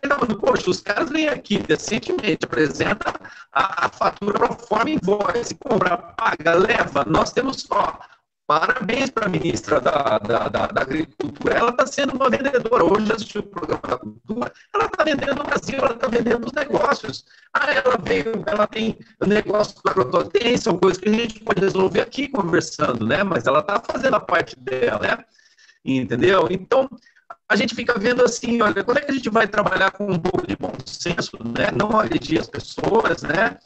[0.08, 3.14] Não, poxa, os caras vêm aqui decentemente, apresenta
[3.52, 7.04] a, a fatura para forma invoice, compra, paga, leva.
[7.06, 8.00] Nós temos só
[8.48, 11.56] Parabéns para a ministra da, da, da, da Agricultura.
[11.56, 12.84] Ela está sendo uma vendedora.
[12.84, 14.54] Hoje assistiu o programa da Cultura.
[14.72, 17.26] Ela está vendendo o Brasil, ela está vendendo os negócios.
[17.52, 22.02] Ah, ela veio, ela tem negócio com Tem, são coisas que a gente pode resolver
[22.02, 23.24] aqui conversando, né?
[23.24, 25.26] Mas ela está fazendo a parte dela, né?
[25.84, 26.48] Entendeu?
[26.52, 26.88] Então,
[27.50, 30.20] a gente fica vendo assim, olha, quando é que a gente vai trabalhar com um
[30.20, 31.72] pouco de bom senso, né?
[31.72, 33.58] Não agredir as pessoas, né?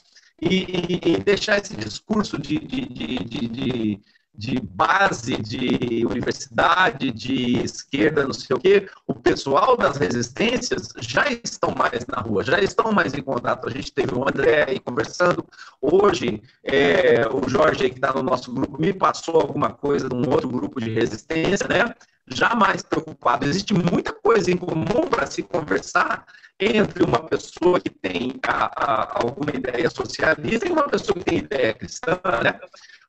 [0.41, 4.01] E, e, deixar esse discurso de, de, de, de
[4.39, 11.27] de base, de universidade, de esquerda, não sei o quê, o pessoal das resistências já
[11.29, 13.67] estão mais na rua, já estão mais em contato.
[13.67, 15.45] A gente teve o André aí conversando.
[15.81, 20.15] Hoje, é, o Jorge aí que está no nosso grupo me passou alguma coisa de
[20.15, 21.93] um outro grupo de resistência, né?
[22.25, 23.45] Já mais preocupado.
[23.45, 26.25] Existe muita coisa em comum para se conversar
[26.57, 31.39] entre uma pessoa que tem a, a, alguma ideia socialista e uma pessoa que tem
[31.39, 32.57] ideia cristã, né?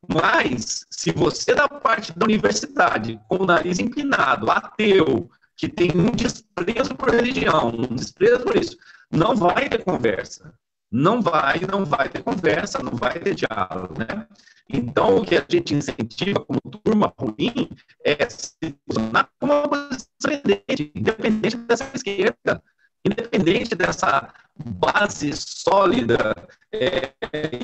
[0.09, 6.11] Mas, se você da parte da universidade, com o nariz empinado, ateu, que tem um
[6.11, 8.77] desprezo por religião, um desprezo por isso,
[9.11, 10.55] não vai ter conversa.
[10.93, 14.27] Não vai, não vai ter conversa, não vai ter diálogo, né?
[14.69, 17.69] Então, o que a gente incentiva como turma ruim
[18.05, 22.63] é se posicionar como uma posição independente, independente dessa esquerda,
[23.05, 26.35] independente dessa base sólida,
[26.73, 27.13] é,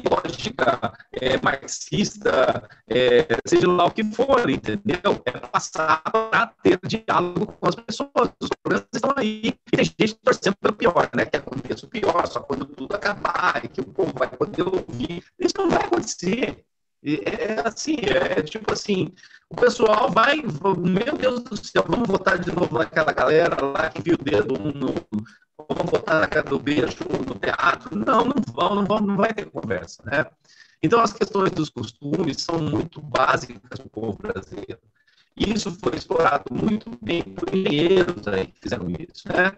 [0.08, 5.22] lógica, é, marxista, é, seja lá o que for, entendeu?
[5.24, 8.30] É passar para ter diálogo com as pessoas.
[8.40, 9.40] Os problemas estão aí.
[9.44, 11.24] E tem gente torcendo pelo pior, né?
[11.24, 15.24] Que aconteça o pior, só quando tudo acabar, e que o povo vai poder ouvir.
[15.38, 16.64] Isso não vai acontecer.
[17.04, 19.12] É assim, é tipo assim,
[19.48, 24.02] o pessoal vai, meu Deus do céu, vamos votar de novo naquela galera lá que
[24.02, 24.92] viu o dedo no,
[25.68, 27.96] vamos botar na cara do beijo no teatro.
[27.96, 30.26] Não, não vão, não vão, não vai ter conversa, né?
[30.82, 34.78] Então, as questões dos costumes são muito básicas do povo brasileiro.
[35.36, 39.52] E isso foi explorado muito bem por engenheiros aí que fizeram isso, né?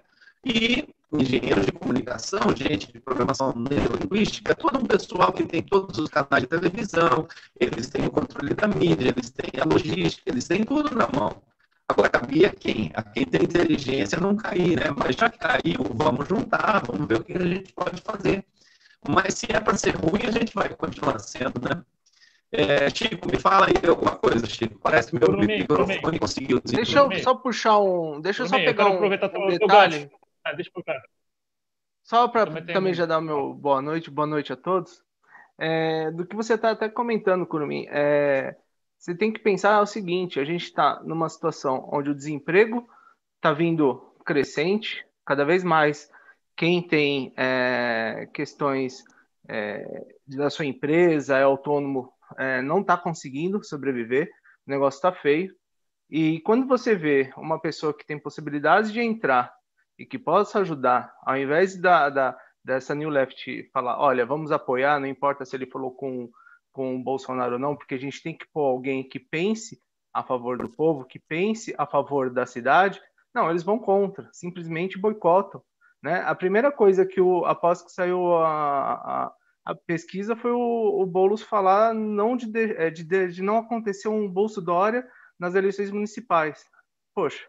[0.44, 6.10] E engenheiros de comunicação, gente de programação neurolinguística, todo um pessoal que tem todos os
[6.10, 7.26] canais de televisão,
[7.58, 11.40] eles têm o controle da mídia, eles têm a logística, eles têm tudo na mão.
[11.88, 12.90] Agora, cabia quem?
[12.94, 14.90] A quem tem inteligência não cair, né?
[14.96, 18.44] Mas já caiu, vamos juntar, vamos ver o que a gente pode fazer.
[19.08, 21.82] Mas se é para ser ruim, a gente vai continuar sendo, né?
[22.50, 24.78] É, Chico, me fala aí alguma coisa, Chico.
[24.78, 26.60] Parece que meu microfone conseguiu.
[26.64, 28.20] Deixa eu só puxar um.
[28.20, 30.10] Deixa eu só pegar um, um detalhe.
[30.44, 31.02] Ah, deixa eu pegar.
[32.02, 35.02] Só para também, também já dar o meu boa noite, boa noite a todos.
[35.58, 37.86] É, do que você está até comentando, Curumim.
[37.90, 38.56] É,
[38.98, 42.88] você tem que pensar o seguinte: a gente está numa situação onde o desemprego
[43.36, 46.10] está vindo crescente, cada vez mais.
[46.56, 49.04] Quem tem é, questões
[49.48, 54.28] é, da sua empresa, é autônomo, é, não está conseguindo sobreviver,
[54.66, 55.54] o negócio está feio.
[56.10, 59.52] E quando você vê uma pessoa que tem possibilidades de entrar
[59.96, 64.98] e que possa ajudar, ao invés da, da, dessa New Left falar, olha, vamos apoiar,
[64.98, 66.28] não importa se ele falou com
[66.78, 69.82] com o Bolsonaro ou não, porque a gente tem que pôr alguém que pense
[70.14, 73.02] a favor do povo, que pense a favor da cidade.
[73.34, 75.60] Não, eles vão contra, simplesmente boicotam.
[76.00, 76.20] Né?
[76.20, 79.32] A primeira coisa que o após que saiu a, a,
[79.64, 84.06] a pesquisa foi o, o Boulos falar não de, é, de, de, de, não acontecer
[84.06, 85.04] um Bolso Dória
[85.36, 86.64] nas eleições municipais.
[87.12, 87.44] Poxa,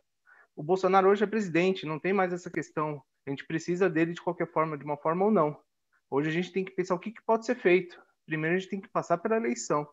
[0.55, 2.99] o Bolsonaro hoje é presidente, não tem mais essa questão.
[3.27, 5.55] A gente precisa dele de qualquer forma, de uma forma ou não.
[6.09, 8.01] Hoje a gente tem que pensar o que, que pode ser feito.
[8.29, 9.87] Primeiro a gente tem que passar pela eleição.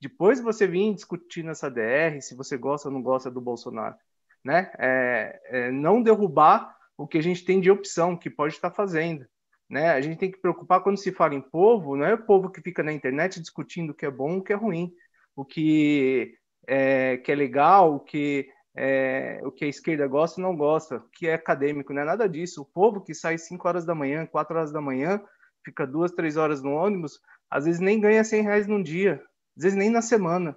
[0.00, 3.94] Depois você vir discutir nessa DR se você gosta ou não gosta do Bolsonaro.
[4.42, 4.72] Né?
[4.78, 9.26] É, é não derrubar o que a gente tem de opção, que pode estar fazendo.
[9.68, 9.90] Né?
[9.90, 12.62] A gente tem que preocupar quando se fala em povo, não é o povo que
[12.62, 14.90] fica na internet discutindo o que é bom o que é ruim,
[15.36, 16.34] o que
[16.66, 21.04] é, que é legal, o que é, o que a esquerda gosta e não gosta,
[21.12, 22.62] que é acadêmico, não é nada disso.
[22.62, 25.22] O povo que sai 5 horas da manhã, 4 horas da manhã,
[25.64, 27.20] fica duas, três horas no ônibus,
[27.52, 29.22] às vezes nem ganha 100 reais num dia,
[29.56, 30.56] às vezes nem na semana.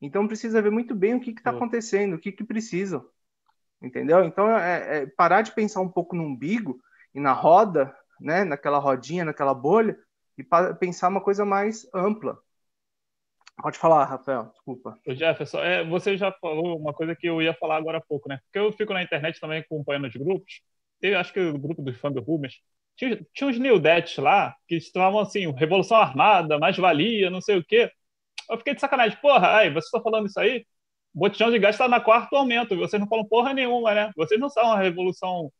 [0.00, 3.04] Então precisa ver muito bem o que está acontecendo, o que, que precisam.
[3.82, 4.24] Entendeu?
[4.24, 6.80] Então é, é, parar de pensar um pouco no umbigo
[7.12, 9.98] e na roda, né, naquela rodinha, naquela bolha,
[10.38, 10.44] e
[10.78, 12.38] pensar uma coisa mais ampla.
[13.60, 14.96] Pode falar, Rafael, desculpa.
[15.04, 18.28] O Jefferson, é, você já falou uma coisa que eu ia falar agora há pouco,
[18.28, 18.38] né?
[18.44, 20.60] Porque eu fico na internet também acompanhando os grupos.
[21.00, 22.60] Eu acho que o grupo dos fãs do Rubens
[22.96, 23.80] tinha, tinha uns New
[24.18, 27.90] lá que estavam assim, Revolução Armada, mais-valia, não sei o quê.
[28.50, 29.18] Eu fiquei de sacanagem.
[29.20, 30.66] Porra, aí, vocês estão falando isso aí?
[31.14, 32.76] Botijão de gás está na quarto aumento.
[32.76, 34.12] Vocês não falam porra nenhuma, né?
[34.16, 35.52] Vocês não são a Revolução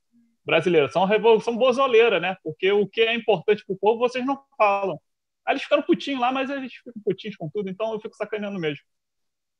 [0.44, 2.36] Brasileira, são a Revolução Bozoleira, né?
[2.42, 5.00] Porque o que é importante para o povo, vocês não falam.
[5.44, 8.58] Aí eles ficaram putinhos lá, mas eles ficam putinhos com tudo, então eu fico sacaneando
[8.58, 8.84] mesmo.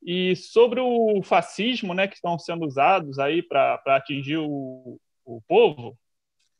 [0.03, 5.97] E sobre o fascismo, né, que estão sendo usados aí para atingir o, o povo,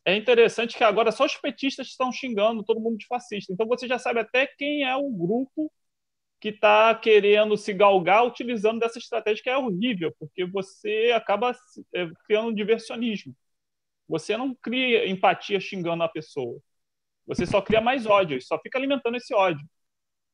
[0.08, 3.52] é interessante que agora só os petistas estão xingando todo mundo de fascista.
[3.52, 5.70] Então você já sabe até quem é o grupo
[6.40, 11.52] que está querendo se galgar utilizando dessa estratégia que é horrível, porque você acaba
[11.94, 13.34] é, criando um diversionismo.
[14.08, 16.60] Você não cria empatia xingando a pessoa.
[17.26, 19.66] Você só cria mais ódio, só fica alimentando esse ódio.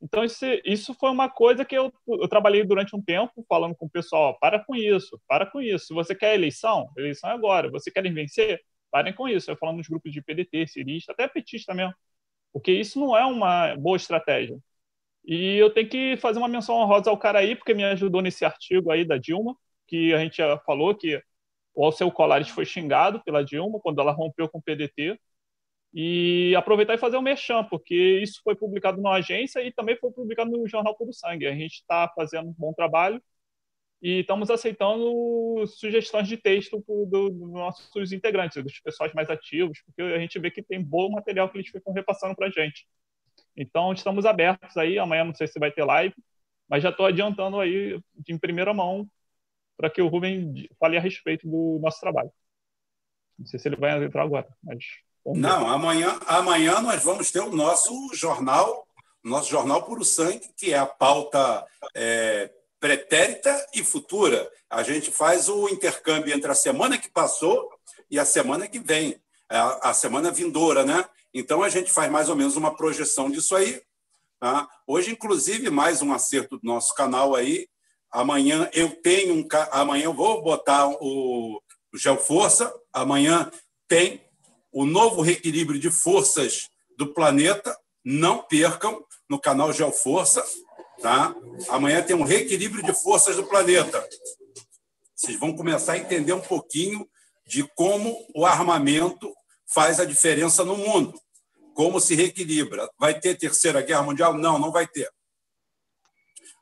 [0.02, 3.90] Então, isso, foi uma coisa que eu, eu trabalhei durante um tempo falando com o
[3.90, 5.94] pessoal: para com isso, para com isso.
[5.94, 7.70] Você quer eleição, eleição é agora.
[7.70, 8.60] Você querem vencer?
[8.94, 9.50] Parem com isso.
[9.50, 11.92] Eu falando nos grupos de PDT, cirista, até petista mesmo.
[12.52, 14.56] Porque isso não é uma boa estratégia.
[15.24, 18.44] E eu tenho que fazer uma menção honrosa ao cara aí, porque me ajudou nesse
[18.44, 19.56] artigo aí da Dilma,
[19.88, 21.20] que a gente já falou que
[21.74, 25.18] o Alceu Colares foi xingado pela Dilma quando ela rompeu com o PDT
[25.94, 29.96] e aproveitar e fazer o um merchan, porque isso foi publicado na agência e também
[29.96, 31.48] foi publicado no jornal Puro Sangue.
[31.48, 33.22] A gente está fazendo um bom trabalho
[34.02, 40.02] e estamos aceitando sugestões de texto dos do nossos integrantes, dos pessoais mais ativos, porque
[40.02, 42.86] a gente vê que tem bom material que eles ficam repassando para a gente.
[43.56, 44.98] Então, estamos abertos aí.
[44.98, 46.14] Amanhã não sei se vai ter live,
[46.68, 49.08] mas já estou adiantando aí em primeira mão
[49.76, 52.30] para que o Rubem fale a respeito do nosso trabalho.
[53.38, 54.84] Não sei se ele vai entrar agora, mas
[55.26, 58.86] não, amanhã, amanhã nós vamos ter o nosso jornal,
[59.22, 62.52] nosso jornal Puro Sangue, que é a pauta é,
[62.84, 64.46] pretérita e futura.
[64.68, 67.66] A gente faz o intercâmbio entre a semana que passou
[68.10, 69.18] e a semana que vem,
[69.48, 71.02] a, a semana vindoura, né?
[71.32, 73.80] Então a gente faz mais ou menos uma projeção disso aí.
[74.38, 74.68] Tá?
[74.86, 77.66] Hoje, inclusive, mais um acerto do nosso canal aí.
[78.12, 79.48] Amanhã eu tenho um.
[79.70, 82.70] Amanhã eu vou botar o, o Geoforça.
[82.92, 83.50] Amanhã
[83.88, 84.22] tem
[84.70, 86.68] o novo reequilíbrio de forças
[86.98, 87.74] do planeta.
[88.04, 90.44] Não percam no canal Geoforça.
[91.00, 91.34] Tá?
[91.68, 94.06] Amanhã tem um reequilíbrio de forças do planeta.
[95.14, 97.08] Vocês vão começar a entender um pouquinho
[97.46, 99.32] de como o armamento
[99.66, 101.18] faz a diferença no mundo,
[101.74, 102.88] como se reequilibra.
[102.98, 104.34] Vai ter terceira guerra mundial?
[104.34, 105.10] Não, não vai ter.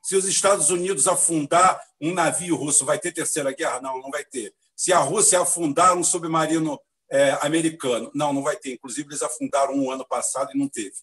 [0.03, 3.81] Se os Estados Unidos afundar um navio russo, vai ter terceira guerra?
[3.81, 4.53] Não, não vai ter.
[4.77, 6.81] Se a Rússia afundar um submarino
[7.13, 8.11] é, americano.
[8.15, 8.73] Não, não vai ter.
[8.73, 10.97] Inclusive, eles afundaram um ano passado e não teve.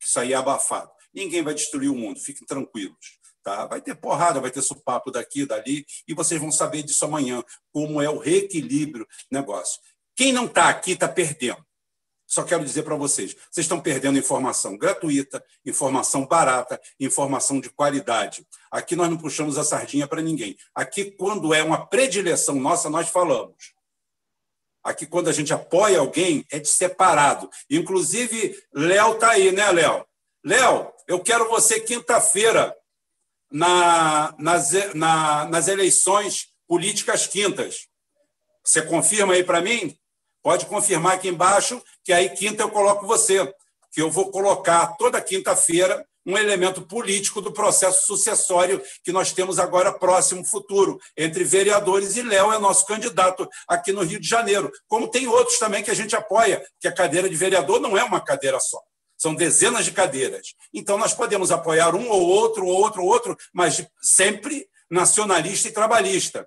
[0.00, 0.90] Isso aí é abafado.
[1.14, 3.18] Ninguém vai destruir o mundo, fiquem tranquilos.
[3.42, 3.66] Tá?
[3.66, 8.00] Vai ter porrada, vai ter supapo daqui, dali, e vocês vão saber disso amanhã, como
[8.00, 9.80] é o reequilíbrio negócio.
[10.14, 11.64] Quem não está aqui está perdendo.
[12.32, 18.46] Só quero dizer para vocês: vocês estão perdendo informação gratuita, informação barata, informação de qualidade.
[18.70, 20.56] Aqui nós não puxamos a sardinha para ninguém.
[20.74, 23.74] Aqui, quando é uma predileção nossa, nós falamos.
[24.82, 27.50] Aqui, quando a gente apoia alguém, é de separado.
[27.68, 30.06] Inclusive, Léo está aí, né, Léo?
[30.44, 32.74] Léo, eu quero você quinta-feira
[33.50, 37.88] na, nas, na, nas eleições políticas quintas.
[38.64, 39.96] Você confirma aí para mim?
[40.42, 43.52] Pode confirmar aqui embaixo, que aí quinta eu coloco você,
[43.92, 49.58] que eu vou colocar toda quinta-feira um elemento político do processo sucessório que nós temos
[49.58, 54.70] agora próximo futuro, entre vereadores e Léo é nosso candidato aqui no Rio de Janeiro.
[54.86, 58.04] Como tem outros também que a gente apoia, que a cadeira de vereador não é
[58.04, 58.80] uma cadeira só.
[59.22, 60.52] São dezenas de cadeiras.
[60.74, 65.72] Então, nós podemos apoiar um ou outro, ou outro, ou outro, mas sempre nacionalista e
[65.72, 66.44] trabalhista.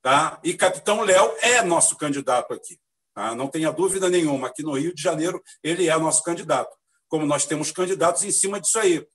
[0.00, 0.40] Tá?
[0.42, 2.80] E Capitão Léo é nosso candidato aqui.
[3.14, 3.34] Tá?
[3.34, 4.48] Não tenha dúvida nenhuma.
[4.48, 6.74] Aqui no Rio de Janeiro, ele é nosso candidato.
[7.08, 9.06] Como nós temos candidatos em cima disso aí.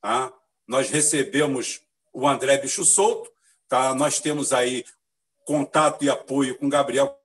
[0.00, 0.32] Tá?
[0.64, 1.80] Nós recebemos
[2.12, 3.28] o André Bicho Solto,
[3.68, 3.96] tá?
[3.96, 4.84] nós temos aí
[5.44, 7.17] contato e apoio com Gabriel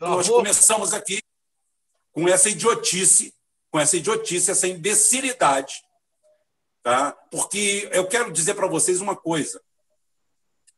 [0.00, 1.22] Nós começamos aqui
[2.10, 3.34] com essa idiotice,
[3.70, 5.84] com essa idiotice, essa imbecilidade.
[6.82, 7.12] Tá?
[7.30, 9.60] Porque eu quero dizer para vocês uma coisa.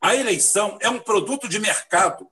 [0.01, 2.29] A eleição é um produto de mercado.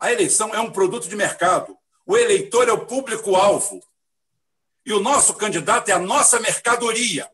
[0.00, 1.78] A eleição é um produto de mercado.
[2.04, 3.80] O eleitor é o público-alvo.
[4.84, 7.30] E o nosso candidato é a nossa mercadoria.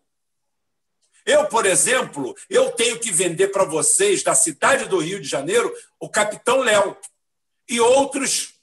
[1.25, 5.75] Eu, por exemplo, eu tenho que vender para vocês, da cidade do Rio de Janeiro,
[5.99, 6.95] o Capitão Léo
[7.69, 8.55] e outros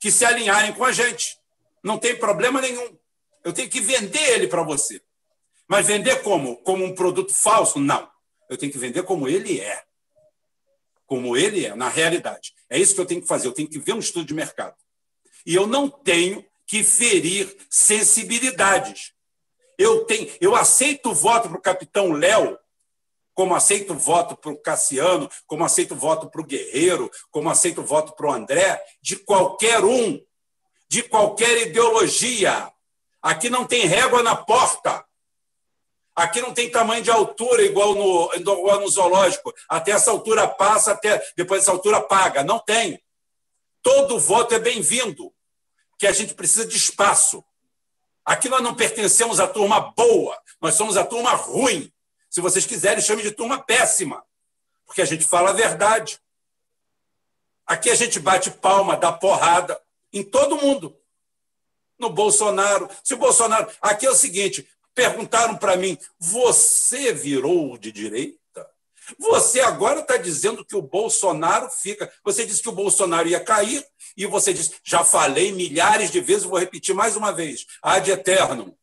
[0.00, 1.38] que se alinharem com a gente.
[1.82, 2.96] Não tem problema nenhum.
[3.44, 5.00] Eu tenho que vender ele para você.
[5.66, 6.56] Mas vender como?
[6.58, 7.78] Como um produto falso?
[7.78, 8.08] Não.
[8.48, 9.84] Eu tenho que vender como ele é.
[11.06, 12.54] Como ele é, na realidade.
[12.68, 13.46] É isso que eu tenho que fazer.
[13.46, 14.74] Eu tenho que ver um estudo de mercado.
[15.44, 19.12] E eu não tenho que ferir sensibilidades.
[19.78, 22.58] Eu tenho, eu aceito o voto para o capitão Léo
[23.38, 28.12] como aceito voto para o Cassiano, como aceito voto para o Guerreiro, como aceito voto
[28.16, 30.20] para o André, de qualquer um,
[30.88, 32.68] de qualquer ideologia.
[33.22, 35.04] Aqui não tem régua na porta.
[36.16, 39.54] Aqui não tem tamanho de altura igual no, igual no zoológico.
[39.68, 42.42] Até essa altura passa, até depois dessa altura paga.
[42.42, 43.00] Não tem.
[43.80, 45.32] Todo voto é bem-vindo,
[45.96, 47.44] que a gente precisa de espaço.
[48.24, 51.88] Aqui nós não pertencemos à turma boa, nós somos a turma ruim.
[52.38, 54.24] Se vocês quiserem, chame de turma péssima,
[54.86, 56.20] porque a gente fala a verdade.
[57.66, 59.76] Aqui a gente bate palma, dá porrada
[60.12, 60.96] em todo mundo.
[61.98, 62.88] No Bolsonaro.
[63.02, 63.68] Se o Bolsonaro.
[63.82, 68.70] Aqui é o seguinte: perguntaram para mim, você virou de direita?
[69.18, 72.08] Você agora está dizendo que o Bolsonaro fica.
[72.22, 73.84] Você disse que o Bolsonaro ia cair,
[74.16, 78.78] e você disse, já falei milhares de vezes, vou repetir mais uma vez: ad eterno.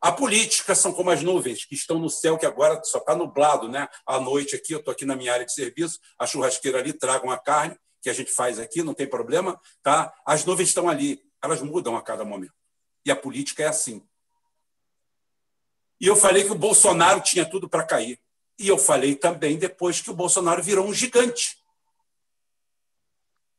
[0.00, 3.68] A política são como as nuvens que estão no céu, que agora só está nublado,
[3.68, 3.88] né?
[4.06, 7.30] À noite aqui, eu estou aqui na minha área de serviço, a churrasqueira ali, tragam
[7.30, 10.12] a carne, que a gente faz aqui, não tem problema, tá?
[10.24, 12.54] As nuvens estão ali, elas mudam a cada momento.
[13.04, 14.06] E a política é assim.
[16.00, 18.20] E eu falei que o Bolsonaro tinha tudo para cair.
[18.58, 21.58] E eu falei também depois que o Bolsonaro virou um gigante.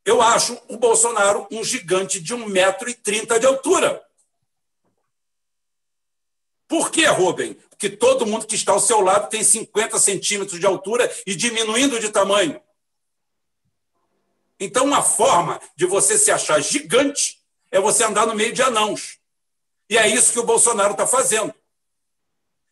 [0.04, 4.02] Eu acho o Bolsonaro um gigante de 1,30m de altura.
[6.68, 7.54] Por que, Rubem?
[7.70, 11.98] Porque todo mundo que está ao seu lado tem 50 centímetros de altura e diminuindo
[11.98, 12.60] de tamanho.
[14.60, 17.40] Então, uma forma de você se achar gigante
[17.70, 19.18] é você andar no meio de anãos.
[19.88, 21.54] E é isso que o Bolsonaro está fazendo.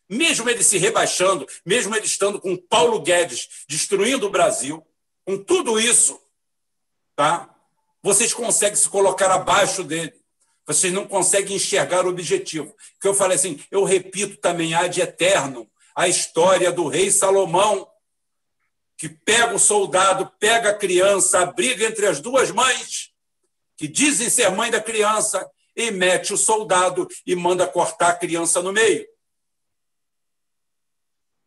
[0.07, 4.85] Mesmo ele se rebaixando, mesmo ele estando com Paulo Guedes destruindo o Brasil,
[5.25, 6.21] com tudo isso,
[7.15, 7.53] tá?
[8.07, 10.13] vocês conseguem se colocar abaixo dele.
[10.67, 12.75] Vocês não conseguem enxergar o objetivo.
[12.99, 17.89] Que eu falei assim, eu repito também há de eterno a história do rei Salomão,
[18.97, 23.11] que pega o soldado, pega a criança, briga entre as duas mães,
[23.77, 28.61] que dizem ser mãe da criança, e mete o soldado e manda cortar a criança
[28.61, 29.07] no meio.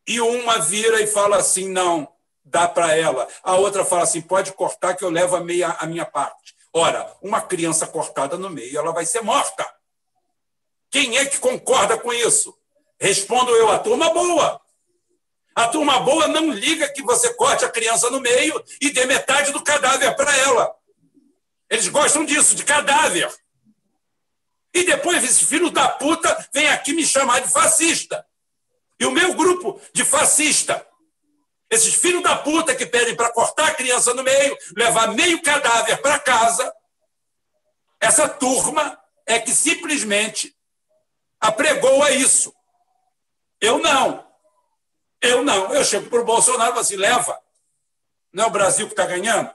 [0.07, 2.09] E uma vira e fala assim: não,
[2.45, 3.29] dá para ela.
[3.43, 6.55] A outra fala assim: pode cortar que eu levo a, meia, a minha parte.
[6.73, 9.67] Ora, uma criança cortada no meio, ela vai ser morta.
[10.91, 12.57] Quem é que concorda com isso?
[12.99, 14.61] Respondo eu, a turma boa.
[15.55, 19.53] A turma boa não liga que você corte a criança no meio e dê metade
[19.53, 20.75] do cadáver para ela.
[21.69, 23.33] Eles gostam disso, de cadáver.
[24.73, 28.25] E depois esse filho da puta vem aqui me chamar de fascista.
[28.99, 30.87] E o meu grupo de fascista
[31.71, 36.03] esses filhos da puta que pedem para cortar a criança no meio, levar meio cadáver
[36.03, 36.75] para casa,
[38.01, 40.57] essa turma é que simplesmente
[41.39, 42.53] apregou a isso.
[43.61, 44.27] Eu não.
[45.21, 45.73] Eu não.
[45.73, 47.41] Eu chego para o Bolsonaro e falo assim: leva.
[48.33, 49.53] Não é o Brasil que está ganhando?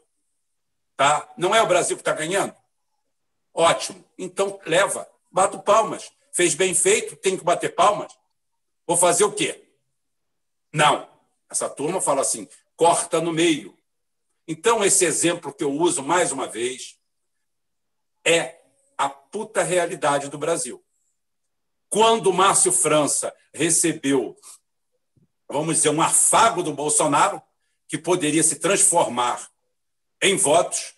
[0.95, 1.27] Tá?
[1.37, 2.55] Não é o Brasil que está ganhando?
[3.53, 4.03] Ótimo.
[4.17, 5.09] Então, leva.
[5.31, 6.11] Bato palmas.
[6.31, 8.17] Fez bem feito, tem que bater palmas.
[8.85, 9.65] Vou fazer o quê?
[10.71, 11.14] Não.
[11.49, 13.77] Essa turma fala assim: corta no meio.
[14.47, 16.97] Então, esse exemplo que eu uso mais uma vez
[18.23, 18.59] é
[18.97, 20.83] a puta realidade do Brasil.
[21.89, 24.37] Quando Márcio França recebeu,
[25.47, 27.41] vamos dizer, um afago do Bolsonaro,
[27.87, 29.49] que poderia se transformar
[30.21, 30.95] em votos,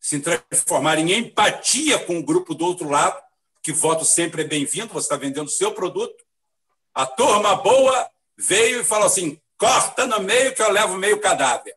[0.00, 3.20] se transformar em empatia com o grupo do outro lado,
[3.62, 6.24] que voto sempre é bem-vindo, você está vendendo seu produto.
[6.94, 11.74] A turma boa veio e falou assim: corta no meio que eu levo meio cadáver.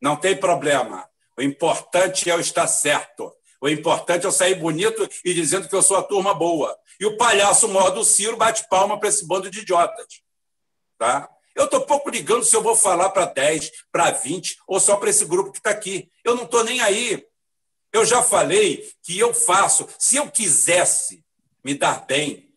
[0.00, 1.08] Não tem problema.
[1.38, 3.32] O importante é eu estar certo.
[3.60, 6.76] O importante é eu sair bonito e dizendo que eu sou a turma boa.
[6.98, 10.22] E o palhaço maior do Ciro bate palma para esse bando de idiotas.
[10.98, 11.28] Tá?
[11.54, 15.10] Eu estou pouco ligando se eu vou falar para 10, para 20 ou só para
[15.10, 16.10] esse grupo que está aqui.
[16.24, 17.24] Eu não estou nem aí.
[17.92, 19.86] Eu já falei que eu faço.
[19.98, 21.24] Se eu quisesse
[21.62, 22.52] me dar bem,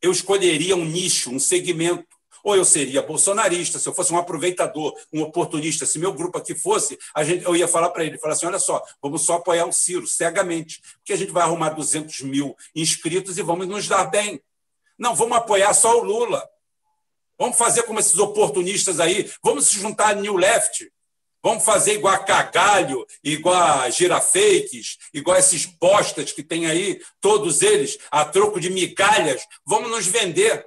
[0.00, 2.06] eu escolheria um nicho, um segmento.
[2.42, 6.54] Ou eu seria bolsonarista, se eu fosse um aproveitador, um oportunista, se meu grupo aqui
[6.54, 9.66] fosse, a gente, eu ia falar para ele, falar assim, olha só, vamos só apoiar
[9.66, 14.04] o Ciro, cegamente, porque a gente vai arrumar 200 mil inscritos e vamos nos dar
[14.04, 14.40] bem.
[14.98, 16.46] Não, vamos apoiar só o Lula.
[17.38, 20.90] Vamos fazer como esses oportunistas aí, vamos se juntar a New Left,
[21.42, 27.00] Vamos fazer igual a cagalho, igual a girafakes, igual a esses bostas que tem aí,
[27.20, 29.46] todos eles, a troco de migalhas.
[29.64, 30.66] Vamos nos vender.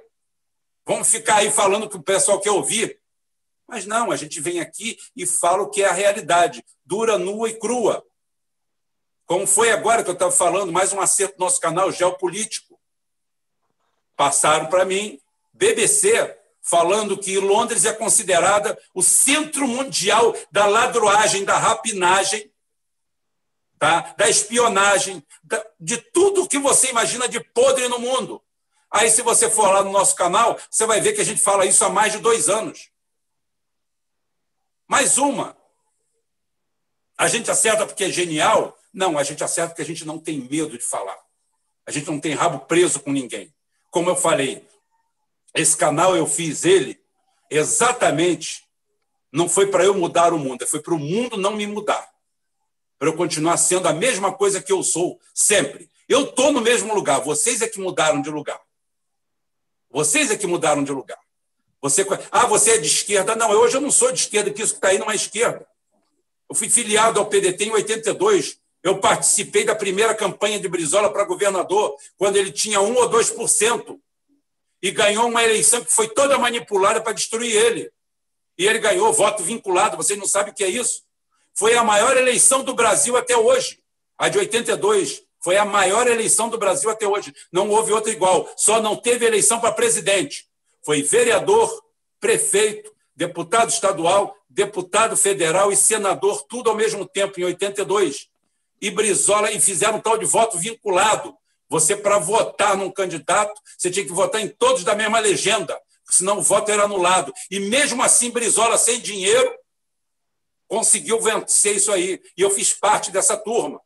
[0.86, 3.00] Vamos ficar aí falando que o pessoal quer ouvir.
[3.66, 7.48] Mas não, a gente vem aqui e fala o que é a realidade, dura, nua
[7.48, 8.04] e crua.
[9.24, 12.78] Como foi agora que eu estava falando, mais um acerto do nosso canal geopolítico.
[14.14, 15.18] Passaram para mim,
[15.52, 22.52] BBC, falando que Londres é considerada o centro mundial da ladroagem, da rapinagem,
[23.78, 24.14] tá?
[24.16, 25.24] da espionagem,
[25.80, 28.42] de tudo que você imagina de podre no mundo.
[28.94, 31.66] Aí, se você for lá no nosso canal, você vai ver que a gente fala
[31.66, 32.90] isso há mais de dois anos.
[34.86, 35.56] Mais uma.
[37.18, 38.78] A gente acerta porque é genial?
[38.92, 41.18] Não, a gente acerta porque a gente não tem medo de falar.
[41.84, 43.52] A gente não tem rabo preso com ninguém.
[43.90, 44.64] Como eu falei,
[45.52, 47.02] esse canal eu fiz ele
[47.50, 48.62] exatamente
[49.32, 52.08] não foi para eu mudar o mundo, foi para o mundo não me mudar.
[52.96, 55.90] Para eu continuar sendo a mesma coisa que eu sou sempre.
[56.08, 58.62] Eu estou no mesmo lugar, vocês é que mudaram de lugar.
[59.94, 61.20] Vocês é que mudaram de lugar.
[61.80, 63.36] Você, ah, você é de esquerda?
[63.36, 65.64] Não, hoje eu não sou de esquerda, que isso que está aí não é esquerda.
[66.50, 68.58] Eu fui filiado ao PDT em 82.
[68.82, 74.00] Eu participei da primeira campanha de Brizola para governador, quando ele tinha 1 ou 2%
[74.82, 77.92] e ganhou uma eleição que foi toda manipulada para destruir ele.
[78.58, 81.04] E ele ganhou voto vinculado, vocês não sabem o que é isso?
[81.54, 83.78] Foi a maior eleição do Brasil até hoje,
[84.18, 85.22] a de 82.
[85.44, 87.34] Foi a maior eleição do Brasil até hoje.
[87.52, 88.50] Não houve outra igual.
[88.56, 90.46] Só não teve eleição para presidente.
[90.82, 91.84] Foi vereador,
[92.18, 98.30] prefeito, deputado estadual, deputado federal e senador, tudo ao mesmo tempo, em 82.
[98.80, 101.36] E Brizola, e fizeram um tal de voto vinculado.
[101.68, 105.78] Você, para votar num candidato, você tinha que votar em todos da mesma legenda,
[106.08, 107.34] senão o voto era anulado.
[107.50, 109.54] E mesmo assim, Brizola, sem dinheiro,
[110.66, 112.18] conseguiu vencer isso aí.
[112.34, 113.83] E eu fiz parte dessa turma.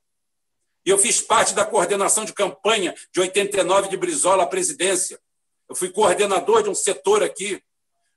[0.89, 5.21] E eu fiz parte da coordenação de campanha de 89 de Brizola à presidência.
[5.69, 7.63] Eu fui coordenador de um setor aqui.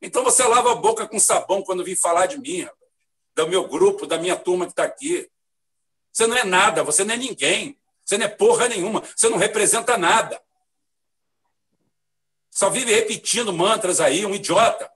[0.02, 2.66] Então você lava a boca com sabão quando vem falar de mim,
[3.36, 5.30] do meu grupo, da minha turma que está aqui.
[6.14, 7.78] Você não é nada, você não é ninguém.
[8.06, 10.42] Você não é porra nenhuma, você não representa nada.
[12.50, 14.90] Só vive repetindo mantras aí, um idiota.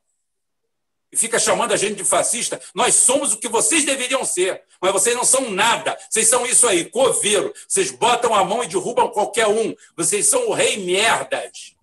[1.15, 2.59] E fica chamando a gente de fascista.
[2.73, 5.97] Nós somos o que vocês deveriam ser, mas vocês não são nada.
[6.09, 7.53] Vocês são isso aí, coveiro.
[7.65, 9.73] Vocês botam a mão e derrubam qualquer um.
[9.95, 11.73] Vocês são o rei merdas.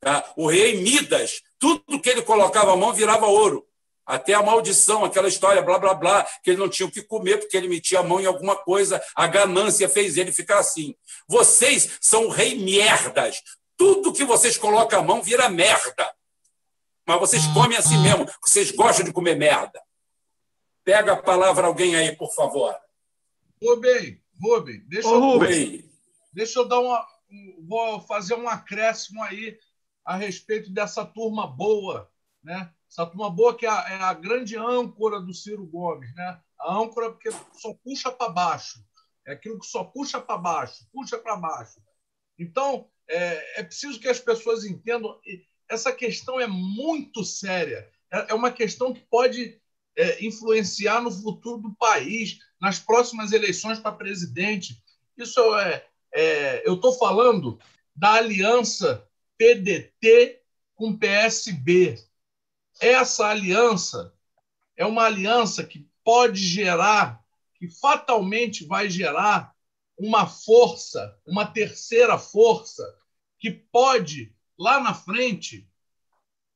[0.00, 0.24] Tá?
[0.34, 1.42] O rei Midas.
[1.58, 3.66] Tudo que ele colocava a mão virava ouro.
[4.06, 7.36] Até a maldição, aquela história, blá, blá, blá, que ele não tinha o que comer
[7.36, 10.94] porque ele metia a mão em alguma coisa, a ganância fez ele ficar assim.
[11.28, 13.42] Vocês são rei merdas.
[13.76, 16.13] Tudo que vocês colocam a mão vira merda.
[17.06, 19.82] Mas vocês comem assim mesmo, vocês gostam de comer merda.
[20.82, 22.74] Pega a palavra alguém aí, por favor.
[23.62, 25.90] Rubem, Rubem, deixa, Ô, Rubem.
[26.32, 27.06] deixa eu dar uma.
[27.66, 29.58] Vou fazer um acréscimo aí
[30.04, 32.10] a respeito dessa turma boa,
[32.42, 32.70] né?
[32.90, 36.40] Essa turma boa que é a, é a grande âncora do Ciro Gomes, né?
[36.60, 38.84] A âncora porque só puxa para baixo.
[39.26, 41.80] É aquilo que só puxa para baixo, puxa para baixo.
[42.38, 45.18] Então, é, é, preciso que as pessoas entendam.
[45.68, 47.88] Essa questão é muito séria.
[48.10, 49.60] É, é uma questão que pode
[49.96, 54.82] é, influenciar no futuro do país, nas próximas eleições para presidente.
[55.16, 55.86] Isso é.
[56.12, 57.58] é eu estou falando
[57.94, 59.06] da aliança
[59.38, 60.40] PDT
[60.74, 61.96] com PSB.
[62.80, 64.12] Essa aliança
[64.76, 67.22] é uma aliança que pode gerar,
[67.54, 69.54] que fatalmente vai gerar
[69.96, 72.82] uma força, uma terceira força,
[73.38, 75.68] que pode, lá na frente,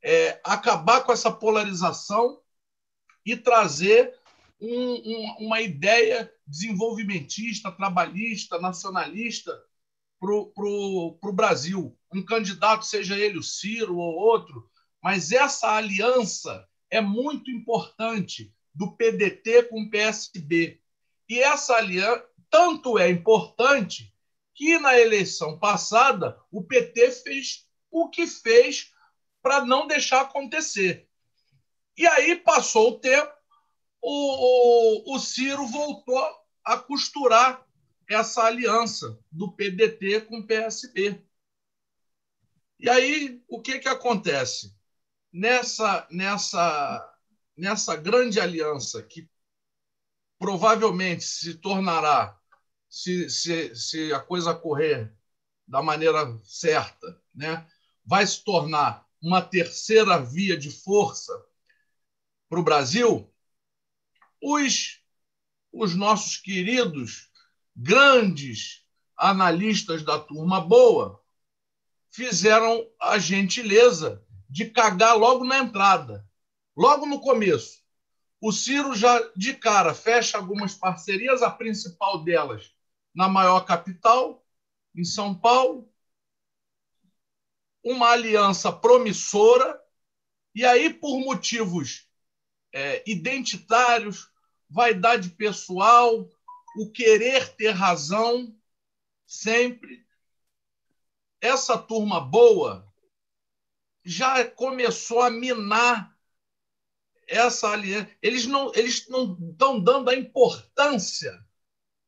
[0.02, 2.40] é, acabar com essa polarização
[3.24, 4.14] e trazer
[4.60, 9.52] um, um, uma ideia desenvolvimentista, trabalhista, nacionalista
[10.20, 11.96] para o Brasil.
[12.12, 14.68] Um candidato, seja ele o Ciro ou outro,
[15.02, 20.80] mas essa aliança é muito importante do PDT com o PSB.
[21.28, 24.14] E essa aliança tanto é importante
[24.54, 28.92] que na eleição passada o PT fez o que fez
[29.42, 31.08] para não deixar acontecer.
[31.96, 33.32] E aí passou o tempo,
[34.00, 36.24] o, o, o Ciro voltou
[36.64, 37.66] a costurar
[38.08, 41.22] essa aliança do PDT com o PSB.
[42.78, 44.76] E aí, o que, que acontece?
[45.32, 47.18] Nessa, nessa,
[47.56, 49.28] nessa grande aliança que
[50.38, 52.38] provavelmente se tornará,
[52.88, 55.12] se, se, se a coisa correr
[55.66, 57.68] da maneira certa, né,
[58.08, 61.30] vai se tornar uma terceira via de força
[62.48, 63.30] para o Brasil,
[64.42, 65.02] os,
[65.70, 67.30] os nossos queridos
[67.76, 68.82] grandes
[69.14, 71.22] analistas da turma boa
[72.10, 76.26] fizeram a gentileza de cagar logo na entrada,
[76.74, 77.82] logo no começo.
[78.40, 82.74] O Ciro já de cara fecha algumas parcerias, a principal delas
[83.14, 84.42] na maior capital,
[84.96, 85.92] em São Paulo,
[87.82, 89.80] uma aliança promissora,
[90.54, 92.08] e aí, por motivos
[92.72, 94.30] é, identitários,
[94.68, 96.28] vaidade pessoal,
[96.76, 98.54] o querer ter razão
[99.26, 100.06] sempre.
[101.40, 102.86] Essa turma boa
[104.04, 106.16] já começou a minar
[107.26, 108.10] essa aliança.
[108.22, 111.46] Eles não, eles não estão dando a importância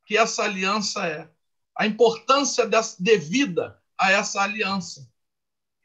[0.07, 1.31] que essa aliança é,
[1.77, 5.10] a importância dessa, devida a essa aliança.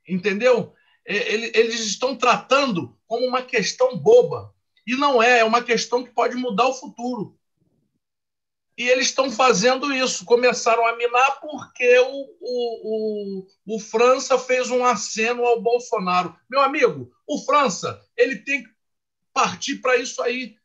[0.07, 0.73] Entendeu?
[1.05, 4.53] Eles estão tratando como uma questão boba.
[4.85, 7.37] E não é, é uma questão que pode mudar o futuro.
[8.77, 10.25] E eles estão fazendo isso.
[10.25, 16.35] Começaram a minar porque o, o, o, o França fez um aceno ao Bolsonaro.
[16.49, 18.69] Meu amigo, o França ele tem que
[19.33, 20.57] partir para isso aí.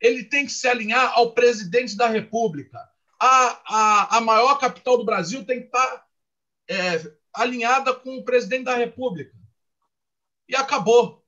[0.00, 2.78] Ele tem que se alinhar ao presidente da República.
[3.20, 6.06] A, a, a maior capital do Brasil tem que estar tá,
[6.68, 9.36] é, alinhada com o presidente da República.
[10.48, 11.24] E acabou.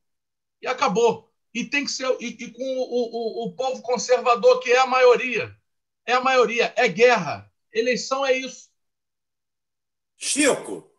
[0.60, 1.30] E acabou.
[1.52, 4.86] E tem que ser e, e com o, o, o povo conservador, que é a
[4.86, 5.54] maioria
[6.10, 7.50] é a maioria, é guerra.
[7.72, 8.68] Eleição é isso.
[10.16, 10.90] Chico,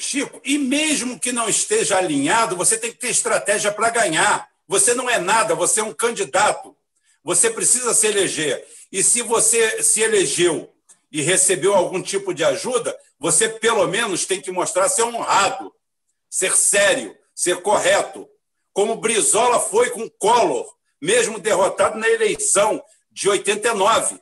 [0.00, 4.48] Chico, e mesmo que não esteja alinhado, você tem que ter estratégia para ganhar.
[4.66, 6.76] Você não é nada, você é um candidato.
[7.22, 8.66] Você precisa se eleger.
[8.90, 10.72] E se você se elegeu
[11.12, 15.74] e recebeu algum tipo de ajuda, você pelo menos tem que mostrar ser honrado,
[16.30, 18.28] ser sério, ser correto.
[18.72, 20.66] Como Brizola foi com Collor,
[21.00, 24.20] mesmo derrotado na eleição, de 89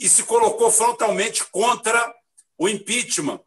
[0.00, 2.14] e se colocou frontalmente contra
[2.56, 3.40] o impeachment.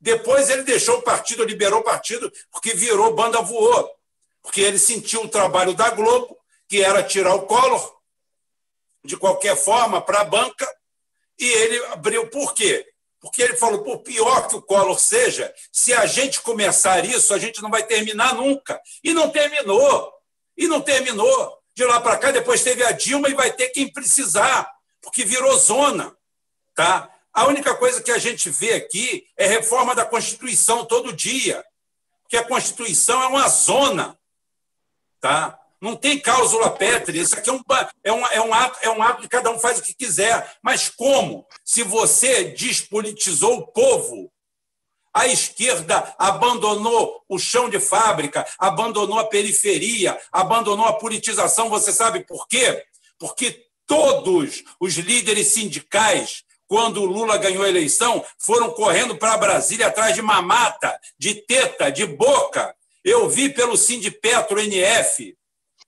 [0.00, 3.88] Depois ele deixou o partido, liberou o partido, porque virou banda voou.
[4.42, 7.96] Porque ele sentiu o trabalho da Globo, que era tirar o Collor,
[9.04, 10.68] de qualquer forma, para a banca,
[11.38, 12.28] e ele abriu.
[12.28, 12.91] Por quê?
[13.22, 17.38] Porque ele falou: por pior que o Collor seja, se a gente começar isso, a
[17.38, 18.78] gente não vai terminar nunca.
[19.02, 20.12] E não terminou.
[20.58, 23.90] E não terminou de lá para cá, depois teve a Dilma e vai ter quem
[23.90, 24.70] precisar,
[25.00, 26.14] porque virou zona.
[26.74, 27.08] Tá?
[27.32, 31.64] A única coisa que a gente vê aqui é reforma da Constituição todo dia,
[32.22, 34.18] porque a Constituição é uma zona.
[35.20, 35.58] Tá?
[35.82, 37.20] Não tem cláusula pétrea.
[37.20, 37.60] Isso aqui é um,
[38.04, 40.56] é, um, é, um ato, é um ato de cada um faz o que quiser.
[40.62, 41.44] Mas como?
[41.64, 44.32] Se você despolitizou o povo,
[45.12, 51.68] a esquerda abandonou o chão de fábrica, abandonou a periferia, abandonou a politização.
[51.68, 52.84] Você sabe por quê?
[53.18, 59.88] Porque todos os líderes sindicais, quando o Lula ganhou a eleição, foram correndo para Brasília
[59.88, 62.72] atrás de mamata, de teta, de boca.
[63.04, 65.36] Eu vi pelo Sindipetro NF,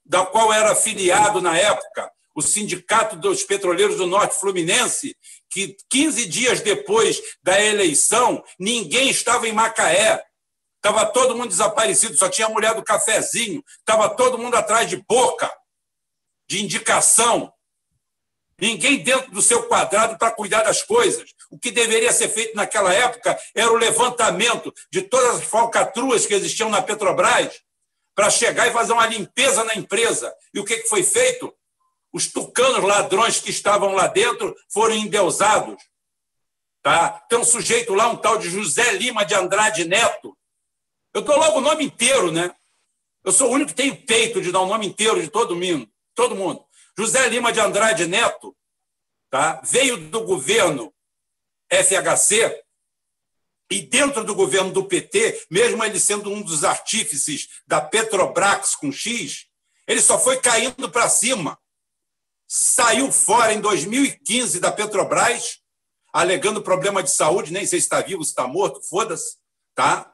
[0.05, 5.17] da qual era afiliado na época, o Sindicato dos Petroleiros do Norte Fluminense,
[5.49, 10.23] que 15 dias depois da eleição, ninguém estava em Macaé.
[10.77, 15.03] Estava todo mundo desaparecido, só tinha a mulher do cafezinho, estava todo mundo atrás de
[15.09, 15.51] boca,
[16.47, 17.51] de indicação.
[18.61, 21.31] Ninguém dentro do seu quadrado para cuidar das coisas.
[21.51, 26.35] O que deveria ser feito naquela época era o levantamento de todas as falcatruas que
[26.35, 27.64] existiam na Petrobras
[28.15, 30.35] para chegar e fazer uma limpeza na empresa.
[30.53, 31.53] E o que foi feito?
[32.13, 35.77] Os tucanos ladrões que estavam lá dentro foram endeusados.
[36.83, 37.09] Tá?
[37.29, 40.37] Tem um sujeito lá, um tal de José Lima de Andrade Neto.
[41.13, 42.55] Eu dou logo o nome inteiro, né?
[43.25, 45.89] Eu sou o único que tem peito de dar o nome inteiro de todo mundo.
[46.15, 46.65] Todo mundo.
[46.97, 48.55] José Lima de Andrade Neto
[49.31, 50.95] tá, veio do governo
[51.69, 52.64] FHC
[53.71, 58.93] e dentro do governo do PT, mesmo ele sendo um dos artífices da Petrobras com
[58.93, 59.47] X,
[59.87, 61.59] ele só foi caindo para cima.
[62.47, 65.59] Saiu fora em 2015 da Petrobras,
[66.13, 69.37] alegando problema de saúde, nem sei se está vivo, se está morto, foda-se,
[69.75, 70.13] tá?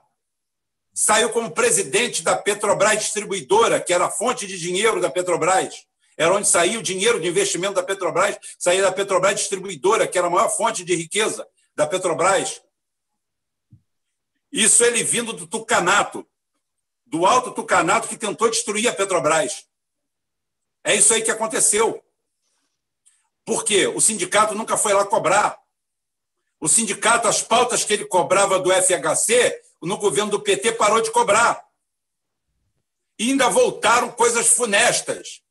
[0.94, 5.86] Saiu como presidente da Petrobras Distribuidora, que era a fonte de dinheiro da Petrobras.
[6.16, 10.26] Era onde saía o dinheiro de investimento da Petrobras, saía da Petrobras Distribuidora, que era
[10.26, 12.60] a maior fonte de riqueza da Petrobras.
[14.52, 16.26] Isso ele vindo do Tucanato,
[17.06, 19.66] do Alto Tucanato, que tentou destruir a Petrobras.
[20.82, 22.04] É isso aí que aconteceu.
[23.44, 23.86] Por quê?
[23.86, 25.60] O sindicato nunca foi lá cobrar.
[26.58, 31.10] O sindicato, as pautas que ele cobrava do FHC, no governo do PT parou de
[31.10, 31.64] cobrar.
[33.18, 35.42] E ainda voltaram coisas funestas.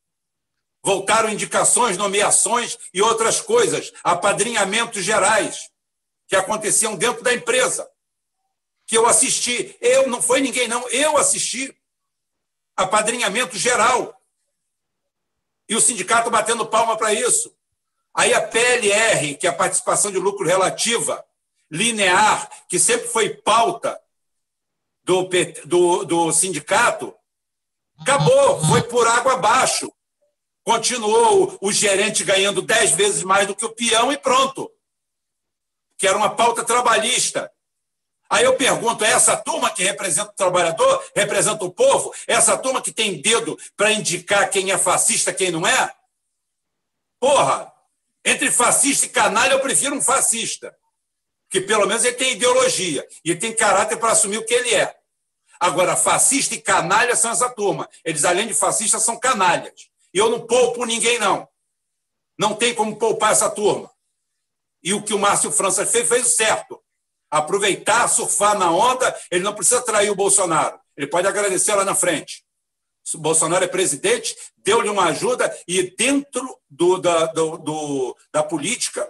[0.83, 5.69] Voltaram indicações, nomeações e outras coisas, apadrinhamentos gerais,
[6.27, 7.88] que aconteciam dentro da empresa
[8.89, 9.77] que eu assisti.
[9.79, 11.77] Eu, não foi ninguém, não, eu assisti.
[12.75, 14.19] Apadrinhamento geral.
[15.69, 17.55] E o sindicato batendo palma para isso.
[18.15, 21.23] Aí a PLR, que é a participação de lucro relativa,
[21.69, 24.01] linear, que sempre foi pauta
[25.03, 25.29] do,
[25.65, 27.13] do, do sindicato,
[27.99, 29.93] acabou, foi por água abaixo.
[30.63, 34.71] Continuou o gerente ganhando dez vezes mais do que o peão e pronto.
[35.95, 37.53] Que era uma pauta trabalhista.
[38.29, 42.13] Aí eu pergunto: é essa turma que representa o trabalhador, representa o povo?
[42.27, 45.91] É essa turma que tem dedo para indicar quem é fascista, quem não é?
[47.19, 47.73] Porra,
[48.23, 50.75] entre fascista e canalha, eu prefiro um fascista.
[51.49, 54.95] Que pelo menos ele tem ideologia e tem caráter para assumir o que ele é.
[55.59, 57.89] Agora, fascista e canalha são essa turma.
[58.05, 59.89] Eles, além de fascistas, são canalhas.
[60.13, 61.49] E eu não poupo ninguém, não.
[62.37, 63.91] Não tem como poupar essa turma.
[64.81, 66.81] E o que o Márcio França fez, fez o certo
[67.29, 70.79] aproveitar, surfar na onda, ele não precisa trair o Bolsonaro.
[70.97, 72.43] Ele pode agradecer lá na frente.
[73.13, 79.09] O Bolsonaro é presidente, deu-lhe uma ajuda e dentro do, da, do, do, da política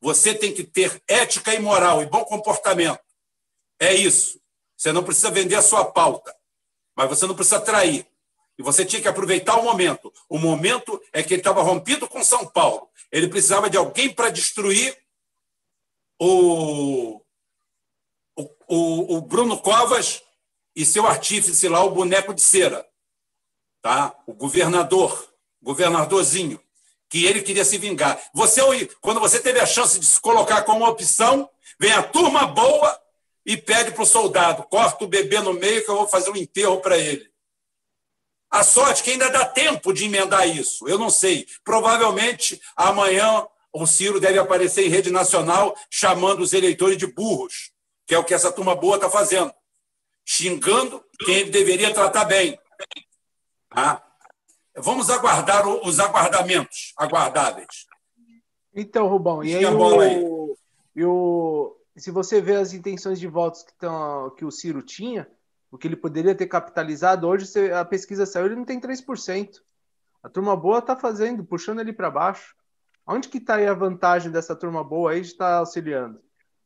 [0.00, 3.00] você tem que ter ética e moral e bom comportamento.
[3.80, 4.40] É isso.
[4.76, 6.34] Você não precisa vender a sua pauta,
[6.94, 8.06] mas você não precisa trair.
[8.58, 10.12] E você tinha que aproveitar o momento.
[10.28, 12.88] O momento é que ele estava rompido com São Paulo.
[13.10, 14.96] Ele precisava de alguém para destruir
[16.20, 17.20] o,
[18.68, 20.22] o, o Bruno Covas
[20.74, 22.86] e seu artífice lá, o boneco de cera,
[23.80, 24.14] tá?
[24.26, 25.28] o governador,
[25.62, 26.60] governadorzinho,
[27.08, 28.20] que ele queria se vingar.
[28.34, 28.60] Você,
[29.00, 31.48] quando você teve a chance de se colocar como opção,
[31.78, 33.00] vem a turma boa
[33.46, 36.36] e pede para o soldado: corta o bebê no meio que eu vou fazer um
[36.36, 37.32] enterro para ele.
[38.50, 40.88] A sorte que ainda dá tempo de emendar isso.
[40.88, 41.46] Eu não sei.
[41.64, 47.73] Provavelmente amanhã o Ciro deve aparecer em rede nacional chamando os eleitores de burros
[48.06, 49.52] que é o que essa turma boa está fazendo,
[50.24, 52.58] xingando quem ele deveria tratar bem.
[53.70, 54.02] Ah,
[54.76, 57.86] vamos aguardar os aguardamentos aguardáveis.
[58.74, 60.24] Então, Rubão, e aí, o, aí.
[60.96, 65.28] E o, se você vê as intenções de votos que, tão, que o Ciro tinha,
[65.70, 69.60] o que ele poderia ter capitalizado, hoje a pesquisa saiu, ele não tem 3%.
[70.22, 72.54] A turma boa está fazendo, puxando ele para baixo.
[73.06, 76.20] Onde que está aí a vantagem dessa turma boa aí de estar tá auxiliando?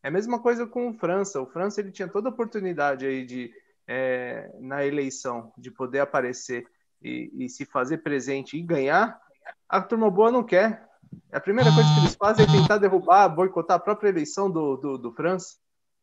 [0.08, 1.38] É a mesma coisa com o França.
[1.38, 3.52] O França ele tinha toda a oportunidade aí de
[3.86, 6.66] é, na eleição de poder aparecer
[7.02, 9.20] e, e, se fazer presente e ganhar.
[9.68, 10.88] A turma boa não quer.
[11.30, 14.96] A primeira coisa que eles fazem é tentar derrubar, boicotar a própria eleição do, do,
[14.96, 15.58] do França.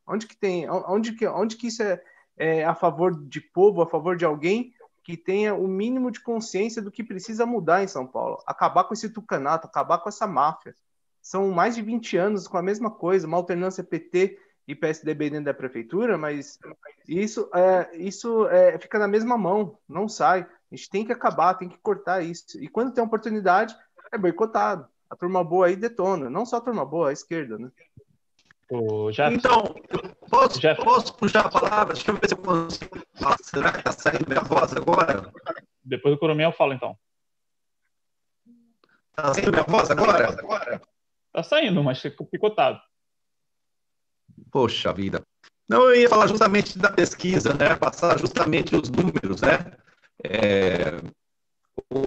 [0.06, 1.99] Onde que tem, onde que, onde que isso é,
[2.38, 4.72] é a favor de povo, a favor de alguém
[5.03, 8.38] que tenha o mínimo de consciência do que precisa mudar em São Paulo?
[8.45, 10.76] Acabar com esse tucanato, acabar com essa máfia.
[11.26, 15.45] São mais de 20 anos com a mesma coisa, uma alternância PT e PSDB dentro
[15.45, 16.59] da prefeitura, mas
[17.07, 20.41] isso, é, isso é, fica na mesma mão, não sai.
[20.41, 22.61] A gente tem que acabar, tem que cortar isso.
[22.61, 23.76] E quando tem oportunidade,
[24.11, 24.88] é boicotado.
[25.09, 27.71] A turma boa aí detona, não só a turma boa, a esquerda, né?
[28.69, 29.73] O Então,
[30.30, 31.95] posso, posso puxar a palavra?
[31.95, 32.99] Deixa eu ver se eu consigo.
[33.19, 35.34] Nossa, será que está saindo minha voz agora?
[35.84, 36.95] Depois do Coronel fala, então.
[39.09, 40.30] Está saindo minha voz agora?
[40.30, 40.82] agora?
[41.36, 42.80] Tá saindo, mas ficou picotado.
[44.50, 45.22] Poxa vida.
[45.68, 47.76] Não, eu ia falar justamente da pesquisa, né?
[47.76, 49.74] Passar justamente os números, né?
[50.24, 50.96] É...
[51.92, 52.06] O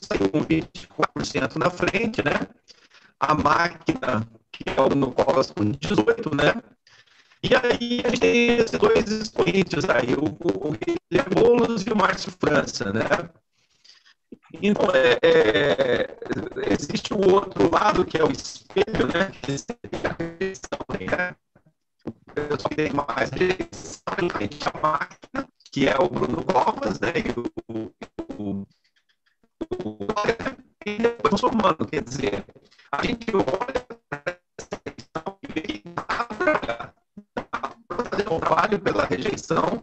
[0.00, 2.46] saiu com 24% na frente, né?
[3.18, 6.62] A máquina, que é o no Covas com 18%, né?
[7.42, 11.96] E aí a gente tem esses dois expoentes aí, o, o Guilherme Boulos e o
[11.96, 13.28] Márcio França, né?
[14.60, 19.30] Então, é, é, existe o outro lado, que é o espelho, né?
[19.42, 19.52] Que
[21.06, 21.36] né?
[22.04, 24.02] O pessoal que tem mais rejeição,
[24.74, 27.12] a máquina, que é o Bruno Covas, né?
[27.16, 27.30] E
[27.70, 27.92] o,
[28.38, 28.66] o,
[29.84, 30.06] o,
[30.84, 32.44] e depois o humano, quer dizer,
[32.90, 33.82] a gente olha
[38.12, 39.82] fazer um trabalho pela rejeição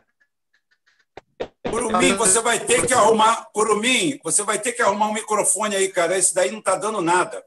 [2.01, 3.45] Curumim, você vai ter que arrumar.
[3.53, 6.17] Curumim, você vai ter que arrumar um microfone aí, cara.
[6.17, 7.43] Esse daí não está dando nada.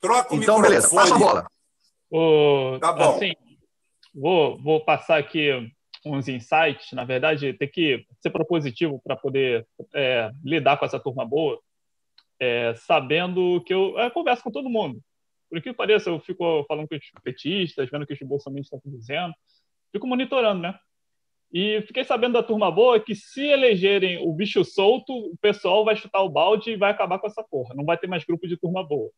[0.00, 0.68] Troca o então, microfone.
[0.68, 1.46] Beleza, passa a bola.
[2.10, 3.16] O, tá bom.
[3.16, 3.34] Assim,
[4.14, 5.50] vou, vou passar aqui
[6.04, 6.92] uns insights.
[6.92, 11.60] Na verdade, tem que ser propositivo para poder é, lidar com essa turma boa,
[12.40, 14.98] é, sabendo que eu é, converso com todo mundo.
[15.50, 18.92] Por que pareça, eu fico falando com os petistas, vendo o que os bolsonaristas estão
[18.92, 19.34] dizendo,
[19.92, 20.78] fico monitorando, né?
[21.52, 25.96] E fiquei sabendo da turma boa que se elegerem o bicho solto, o pessoal vai
[25.96, 27.74] chutar o balde e vai acabar com essa porra.
[27.74, 29.10] Não vai ter mais grupo de turma boa.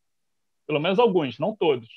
[0.66, 1.88] Pelo menos alguns, não todos.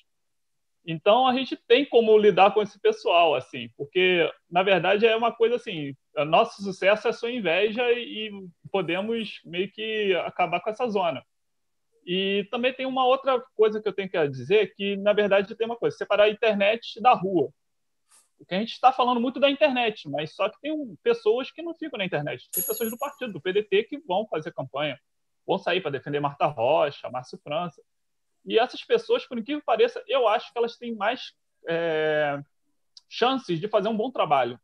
[0.85, 5.31] Então a gente tem como lidar com esse pessoal, assim, porque na verdade é uma
[5.31, 5.95] coisa assim:
[6.27, 8.31] nosso sucesso é sua inveja e
[8.71, 11.23] podemos meio que acabar com essa zona.
[12.05, 15.65] E também tem uma outra coisa que eu tenho que dizer, que na verdade tem
[15.65, 17.49] uma coisa: separar a internet da rua.
[18.37, 21.73] Porque a gente está falando muito da internet, mas só que tem pessoas que não
[21.73, 22.49] ficam na internet.
[22.51, 24.99] Tem pessoas do partido, do PDT, que vão fazer campanha,
[25.45, 27.81] vão sair para defender Marta Rocha, Márcio França.
[28.45, 31.33] E essas pessoas, por incrível que pareça, eu acho que elas têm mais
[31.67, 32.41] é,
[33.07, 34.59] chances de fazer um bom trabalho.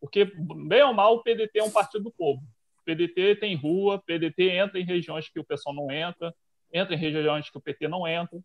[0.00, 0.24] Porque,
[0.66, 2.42] bem ou mal, o PDT é um partido do povo.
[2.80, 6.34] O PDT tem rua, PDT entra em regiões que o pessoal não entra,
[6.72, 8.38] entra em regiões que o PT não entra.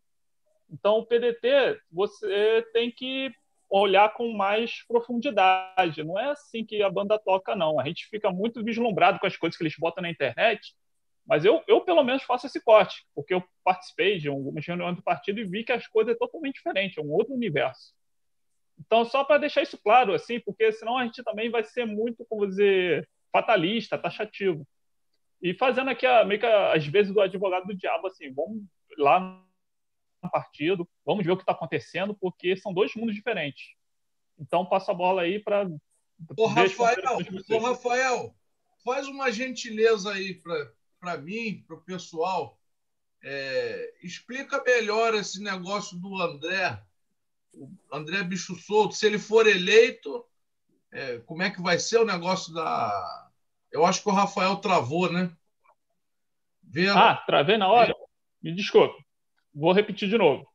[0.69, 3.33] Então, o PDT, você tem que
[3.69, 6.03] olhar com mais profundidade.
[6.03, 7.79] Não é assim que a banda toca, não.
[7.79, 10.73] A gente fica muito vislumbrado com as coisas que eles botam na internet,
[11.25, 15.03] mas eu, eu pelo menos, faço esse corte, porque eu participei de algumas reuniões do
[15.03, 17.93] partido e vi que as coisas são totalmente diferentes, é um outro universo.
[18.79, 22.25] Então, só para deixar isso claro, assim, porque senão a gente também vai ser muito,
[22.29, 24.65] como dizer, fatalista, taxativo.
[25.41, 28.63] E fazendo aqui, a, meio que, às vezes, do advogado do diabo, assim, vamos
[28.97, 29.43] lá
[30.29, 33.75] partido, vamos ver o que está acontecendo, porque são dois mundos diferentes.
[34.39, 35.69] Então, passo a bola aí para.
[36.35, 37.17] Ô, Rafael,
[37.49, 38.35] ô, Rafael,
[38.83, 40.41] faz uma gentileza aí
[40.99, 42.59] para mim, para o pessoal.
[43.23, 46.81] É, explica melhor esse negócio do André,
[47.53, 48.95] o André Bicho Solto.
[48.95, 50.25] Se ele for eleito,
[50.91, 53.29] é, como é que vai ser o negócio da.
[53.71, 55.31] Eu acho que o Rafael travou, né?
[56.63, 56.89] Vê...
[56.89, 57.95] Ah, travei na hora?
[58.41, 59.06] Me desculpe
[59.57, 60.47] vou repetir de novo.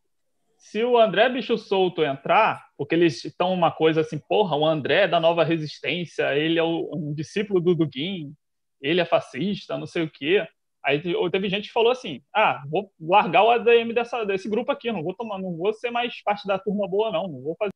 [0.57, 5.03] Se o André Bicho Solto entrar, porque eles estão uma coisa assim, porra, o André
[5.03, 8.33] é da nova resistência, ele é um discípulo do Dugin,
[8.81, 10.47] ele é fascista, não sei o quê.
[10.85, 11.01] Aí
[11.31, 15.03] teve gente que falou assim: ah, vou largar o ADM dessa, desse grupo aqui, não
[15.03, 17.73] vou tomar, não vou ser mais parte da turma boa, não, não vou fazer.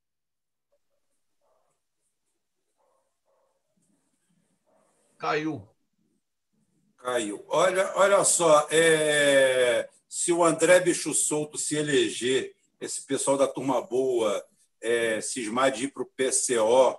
[5.19, 5.69] Caiu.
[6.99, 7.45] Caiu.
[7.49, 13.81] Olha, olha só, é se o André Bicho Solto se eleger, esse pessoal da turma
[13.81, 14.45] boa
[14.81, 16.99] é, cismar de ir para o PCO,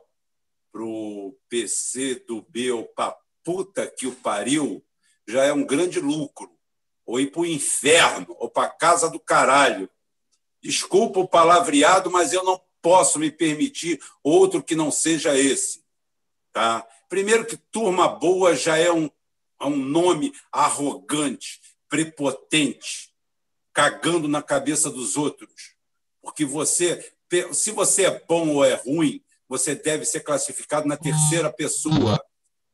[0.72, 4.84] para o PC do B ou para puta que o pariu,
[5.28, 6.52] já é um grande lucro.
[7.06, 9.90] Ou ir para o inferno, ou para casa do caralho.
[10.62, 15.84] Desculpa o palavreado, mas eu não posso me permitir outro que não seja esse.
[16.52, 16.86] Tá?
[17.08, 19.06] Primeiro que turma boa já é um,
[19.62, 23.14] é um nome arrogante prepotente,
[23.74, 25.76] cagando na cabeça dos outros.
[26.22, 27.14] Porque você,
[27.54, 32.24] se você é bom ou é ruim, você deve ser classificado na terceira pessoa.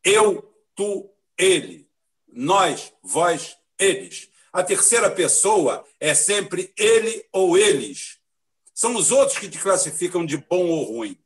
[0.03, 0.41] Eu,
[0.76, 1.88] tu, ele.
[2.28, 4.30] Nós, vós, eles.
[4.51, 8.18] A terceira pessoa é sempre ele ou eles.
[8.74, 11.18] São os outros que te classificam de bom ou ruim.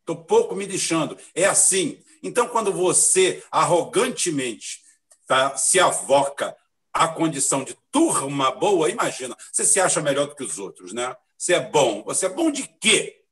[0.00, 1.16] Estou pouco me deixando.
[1.34, 2.02] É assim.
[2.22, 4.80] Então, quando você arrogantemente
[5.26, 6.56] tá, se avoca
[6.92, 11.16] a condição de turma boa, imagina, você se acha melhor do que os outros, né?
[11.38, 12.04] Você é bom.
[12.04, 13.24] Você é bom de quê?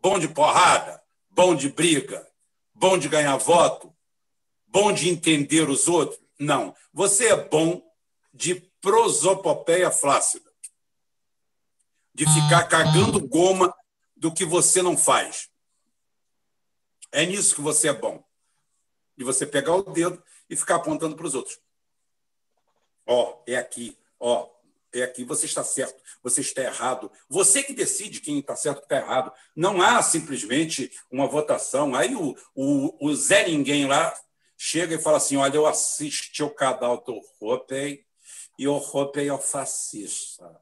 [0.00, 1.02] Bom de porrada?
[1.28, 2.26] Bom de briga?
[2.72, 3.94] Bom de ganhar voto?
[4.66, 6.20] Bom de entender os outros?
[6.38, 6.74] Não.
[6.92, 7.82] Você é bom
[8.32, 10.50] de prosopopeia flácida.
[12.14, 13.74] De ficar cagando goma
[14.16, 15.50] do que você não faz.
[17.10, 18.24] É nisso que você é bom.
[19.16, 21.58] De você pegar o dedo e ficar apontando para os outros.
[23.08, 23.96] Ó, é aqui.
[24.20, 24.48] Ó,
[24.92, 25.24] é aqui.
[25.24, 27.10] Você está certo, você está errado.
[27.28, 29.32] Você que decide quem está certo e está errado.
[29.56, 31.94] Não há simplesmente uma votação.
[31.94, 34.14] Aí o, o, o Zé Ninguém lá
[34.58, 38.04] chega e fala assim: olha, eu assisti o canal do Ropey
[38.58, 40.60] e o Ropey é o fascista.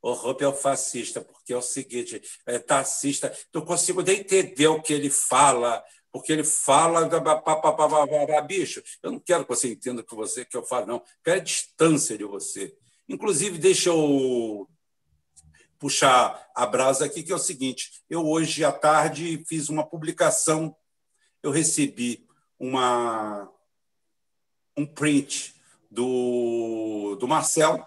[0.00, 3.36] O Ropey é o fascista, porque é o seguinte, é taxista.
[3.52, 7.08] Não consigo nem entender o que ele fala, porque ele fala
[8.46, 8.82] bicho.
[9.02, 11.02] Eu não quero que você entenda o que você que eu falo, não.
[11.24, 12.76] Quero a distância de você.
[13.08, 14.68] Inclusive, deixa eu
[15.78, 20.76] puxar a brasa aqui, que é o seguinte: eu hoje à tarde fiz uma publicação,
[21.42, 22.26] eu recebi
[22.58, 23.50] uma
[24.76, 25.54] um print
[25.90, 27.84] do, do Marcelo,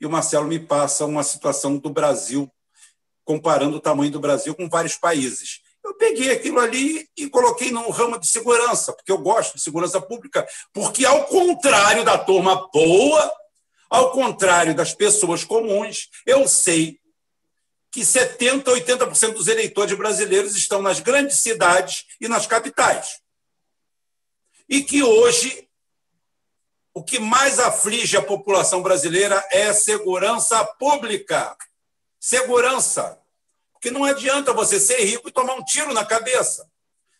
[0.00, 2.50] e o Marcelo me passa uma situação do Brasil,
[3.24, 5.63] comparando o tamanho do Brasil com vários países.
[5.84, 10.00] Eu peguei aquilo ali e coloquei no ramo de segurança, porque eu gosto de segurança
[10.00, 13.32] pública, porque, ao contrário da turma boa,
[13.90, 16.98] ao contrário das pessoas comuns, eu sei
[17.92, 23.20] que 70%, 80% dos eleitores brasileiros estão nas grandes cidades e nas capitais.
[24.68, 25.68] E que hoje
[26.94, 31.56] o que mais aflige a população brasileira é segurança pública.
[32.18, 33.20] Segurança.
[33.84, 36.66] Porque não adianta você ser rico e tomar um tiro na cabeça.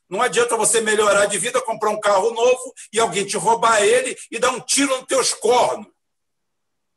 [0.08, 4.16] Não adianta você melhorar de vida, comprar um carro novo e alguém te roubar ele
[4.30, 5.86] e dar um tiro nos teus cornos.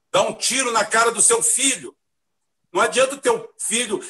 [0.09, 1.93] Dar um tiro na cara do seu filho.
[2.71, 4.01] Não adianta o teu filho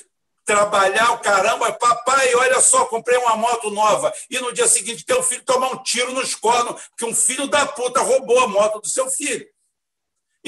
[0.45, 4.14] trabalhar o caramba, papai, olha só, comprei uma moto nova.
[4.30, 7.66] E no dia seguinte teu filho tomar um tiro nos cornos, porque um filho da
[7.66, 9.43] puta roubou a moto do seu filho.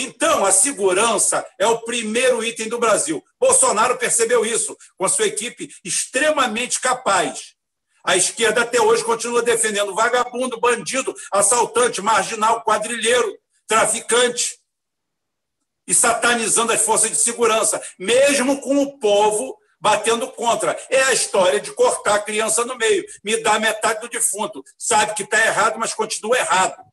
[0.02, 3.22] Então, a segurança é o primeiro item do Brasil.
[3.38, 7.54] Bolsonaro percebeu isso, com a sua equipe extremamente capaz.
[8.02, 13.38] A esquerda até hoje continua defendendo vagabundo, bandido, assaltante, marginal, quadrilheiro,
[13.68, 14.58] traficante
[15.86, 20.80] e satanizando as forças de segurança, mesmo com o povo batendo contra.
[20.90, 24.64] É a história de cortar a criança no meio, me dá metade do defunto.
[24.78, 26.86] Sabe que está errado, mas continua errado.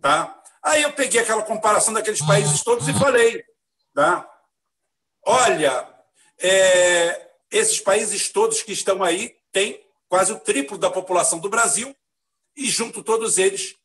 [0.00, 0.39] Tá?
[0.62, 3.42] Aí eu peguei aquela comparação daqueles países todos e falei,
[3.94, 4.30] tá?
[5.24, 5.88] olha,
[6.38, 11.94] é, esses países todos que estão aí têm quase o triplo da população do Brasil
[12.56, 13.76] e, junto todos eles,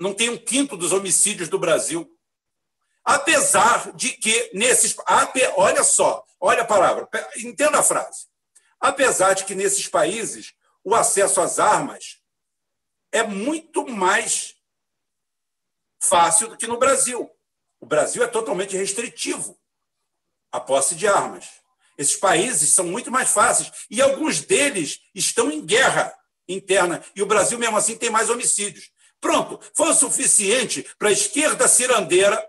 [0.00, 2.08] não tem um quinto dos homicídios do Brasil.
[3.04, 4.94] Apesar de que nesses.
[5.56, 8.26] Olha só, olha a palavra, entenda a frase.
[8.80, 12.18] Apesar de que nesses países o acesso às armas
[13.10, 14.54] é muito mais
[16.00, 17.30] fácil do que no Brasil.
[17.80, 19.58] O Brasil é totalmente restritivo
[20.50, 21.48] à posse de armas.
[21.96, 26.16] Esses países são muito mais fáceis e alguns deles estão em guerra
[26.48, 28.90] interna e o Brasil, mesmo assim, tem mais homicídios.
[29.20, 32.44] Pronto, foi o suficiente para a esquerda cirandeira,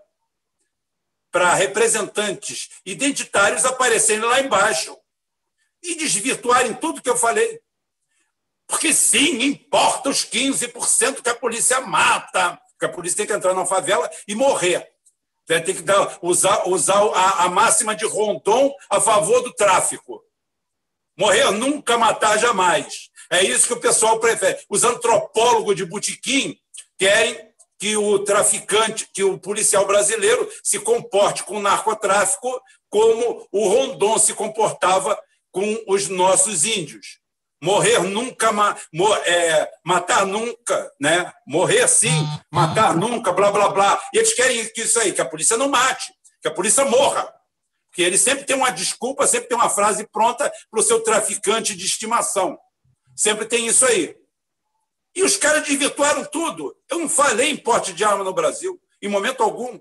[1.31, 4.97] para representantes identitários aparecerem lá embaixo
[5.81, 7.59] e desvirtuarem tudo que eu falei.
[8.67, 13.53] Porque sim, importa os 15% que a polícia mata, porque a polícia tem que entrar
[13.53, 14.89] na favela e morrer.
[15.45, 20.23] Tem que dar, usar, usar a, a máxima de Rondon a favor do tráfico.
[21.17, 23.09] Morrer nunca, matar jamais.
[23.29, 24.57] É isso que o pessoal prefere.
[24.69, 26.57] Os antropólogos de botequim
[26.97, 33.67] querem que o traficante, que o policial brasileiro se comporte com o narcotráfico como o
[33.67, 35.19] Rondon se comportava
[35.51, 37.19] com os nossos índios.
[37.61, 38.51] Morrer nunca,
[39.25, 41.31] é, matar nunca, né?
[41.45, 44.01] Morrer sim, matar nunca, blá, blá, blá.
[44.13, 47.33] E eles querem que isso aí, que a polícia não mate, que a polícia morra.
[47.89, 51.75] Porque ele sempre tem uma desculpa, sempre tem uma frase pronta para o seu traficante
[51.75, 52.57] de estimação.
[53.15, 54.15] Sempre tem isso aí.
[55.15, 56.73] E os caras desvirtuaram tudo.
[56.89, 59.77] Eu não falei em porte de arma no Brasil, em momento algum.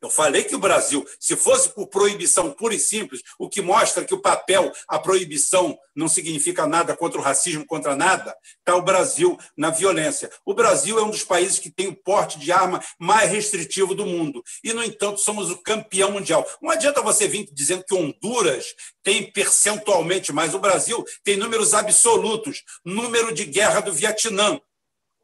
[0.00, 4.04] Eu falei que o Brasil, se fosse por proibição pura e simples, o que mostra
[4.04, 8.82] que o papel, a proibição, não significa nada contra o racismo, contra nada, está o
[8.82, 10.30] Brasil na violência.
[10.44, 14.06] O Brasil é um dos países que tem o porte de arma mais restritivo do
[14.06, 14.40] mundo.
[14.62, 16.48] E, no entanto, somos o campeão mundial.
[16.62, 18.66] Não adianta você vir dizendo que Honduras
[19.02, 20.54] tem percentualmente mais.
[20.54, 24.60] O Brasil tem números absolutos número de guerra do Vietnã,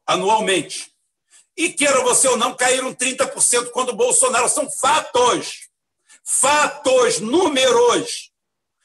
[0.05, 0.94] anualmente.
[1.57, 4.49] E queira você ou não, caíram 30% quando o Bolsonaro.
[4.49, 5.69] São fatos.
[6.25, 8.31] Fatos, números.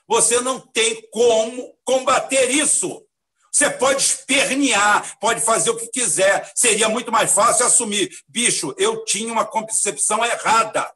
[0.07, 3.05] Você não tem como combater isso.
[3.51, 6.51] Você pode espernear, pode fazer o que quiser.
[6.55, 8.09] Seria muito mais fácil assumir.
[8.27, 10.91] Bicho, eu tinha uma concepção errada.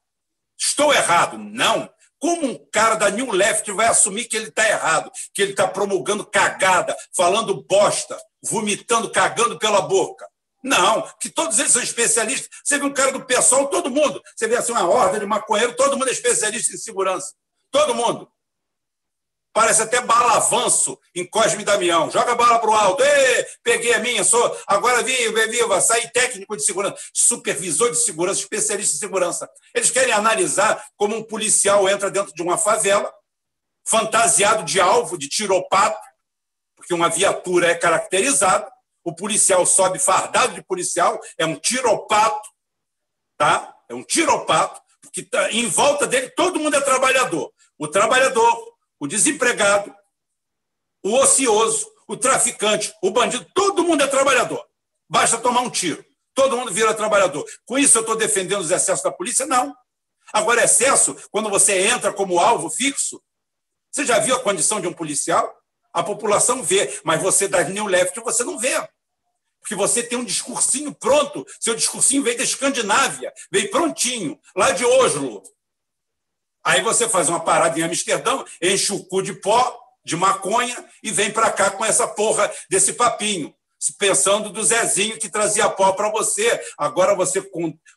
[0.58, 1.38] Estou errado?
[1.38, 1.90] Não.
[2.20, 5.68] Como um cara da New Left vai assumir que ele está errado, que ele está
[5.68, 10.26] promulgando cagada, falando bosta, vomitando, cagando pela boca?
[10.64, 12.50] Não, que todos eles são especialistas.
[12.64, 14.22] Você vê um cara do pessoal, todo mundo.
[14.36, 17.34] Você vê assim uma horda de maconheiro, todo mundo é especialista em segurança.
[17.70, 18.32] Todo mundo.
[19.54, 22.10] Parece até bala avanço em Cosme Damião.
[22.10, 23.04] Joga a bala para o alto.
[23.04, 24.60] Ei, peguei a minha, sou.
[24.66, 29.48] Agora viva, viva, sair técnico de segurança, supervisor de segurança, especialista em segurança.
[29.76, 33.14] Eles querem analisar como um policial entra dentro de uma favela,
[33.86, 36.00] fantasiado de alvo, de tiropato,
[36.76, 38.73] porque uma viatura é caracterizada.
[39.04, 42.50] O policial sobe fardado de policial, é um tiropato,
[43.38, 43.76] tá?
[43.90, 47.52] É um tiropato, porque tá, em volta dele todo mundo é trabalhador.
[47.78, 49.94] O trabalhador, o desempregado,
[51.04, 54.66] o ocioso, o traficante, o bandido, todo mundo é trabalhador.
[55.10, 56.04] Basta tomar um tiro.
[56.34, 57.46] Todo mundo vira trabalhador.
[57.66, 59.46] Com isso, eu estou defendendo os excessos da polícia?
[59.46, 59.76] Não.
[60.32, 63.22] Agora, excesso, quando você entra como alvo fixo,
[63.92, 65.56] você já viu a condição de um policial?
[65.94, 68.76] A população vê, mas você das New Left você não vê.
[69.64, 71.46] Porque você tem um discursinho pronto.
[71.58, 75.42] Seu discursinho veio da Escandinávia, veio prontinho, lá de Oslo.
[76.62, 81.12] Aí você faz uma parada em Amsterdã, enche o cu de pó, de maconha, e
[81.12, 83.56] vem para cá com essa porra desse papinho.
[83.98, 86.62] Pensando do Zezinho que trazia pó para você.
[86.78, 87.42] Agora você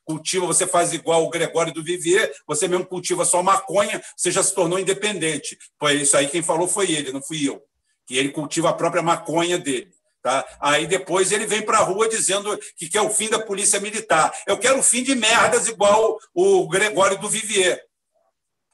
[0.04, 4.42] cultiva, você faz igual o Gregório do Vivier, você mesmo cultiva só maconha, você já
[4.42, 5.58] se tornou independente.
[5.78, 7.60] Foi isso aí, quem falou foi ele, não fui eu.
[8.04, 9.95] Que ele cultiva a própria maconha dele.
[10.26, 10.44] Tá?
[10.58, 14.32] Aí depois ele vem para a rua dizendo que quer o fim da polícia militar.
[14.44, 17.80] Eu quero o fim de merdas igual o Gregório do Vivier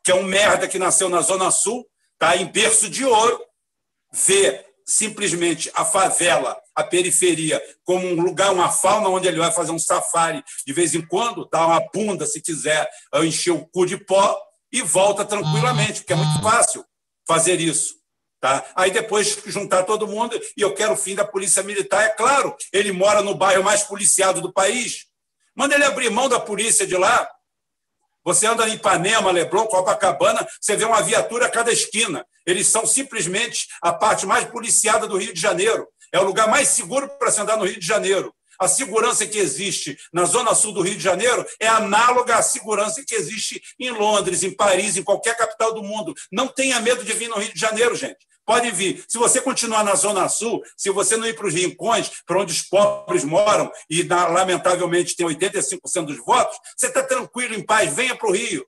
[0.03, 1.86] que é um merda que nasceu na Zona Sul,
[2.18, 3.40] tá em berço de ouro,
[4.12, 9.70] vê simplesmente a favela, a periferia, como um lugar, uma fauna onde ele vai fazer
[9.70, 12.88] um safari de vez em quando, dar uma bunda, se quiser,
[13.22, 14.36] encher o cu de pó
[14.72, 16.84] e volta tranquilamente, porque é muito fácil
[17.26, 18.01] fazer isso.
[18.43, 18.64] Tá?
[18.74, 22.57] Aí depois juntar todo mundo e eu quero o fim da polícia militar, é claro,
[22.72, 25.07] ele mora no bairro mais policiado do país.
[25.55, 27.30] Manda ele abrir mão da polícia de lá,
[28.24, 32.26] você anda em Ipanema, Leblon, Copacabana, você vê uma viatura a cada esquina.
[32.45, 35.86] Eles são simplesmente a parte mais policiada do Rio de Janeiro.
[36.11, 38.34] É o lugar mais seguro para se andar no Rio de Janeiro.
[38.62, 43.02] A segurança que existe na zona sul do Rio de Janeiro é análoga à segurança
[43.04, 46.14] que existe em Londres, em Paris, em qualquer capital do mundo.
[46.30, 48.24] Não tenha medo de vir no Rio de Janeiro, gente.
[48.46, 49.04] Pode vir.
[49.08, 52.52] Se você continuar na Zona Sul, se você não ir para os rincões, para onde
[52.52, 58.14] os pobres moram, e lamentavelmente tem 85% dos votos, você está tranquilo, em paz, venha
[58.14, 58.64] para o Rio.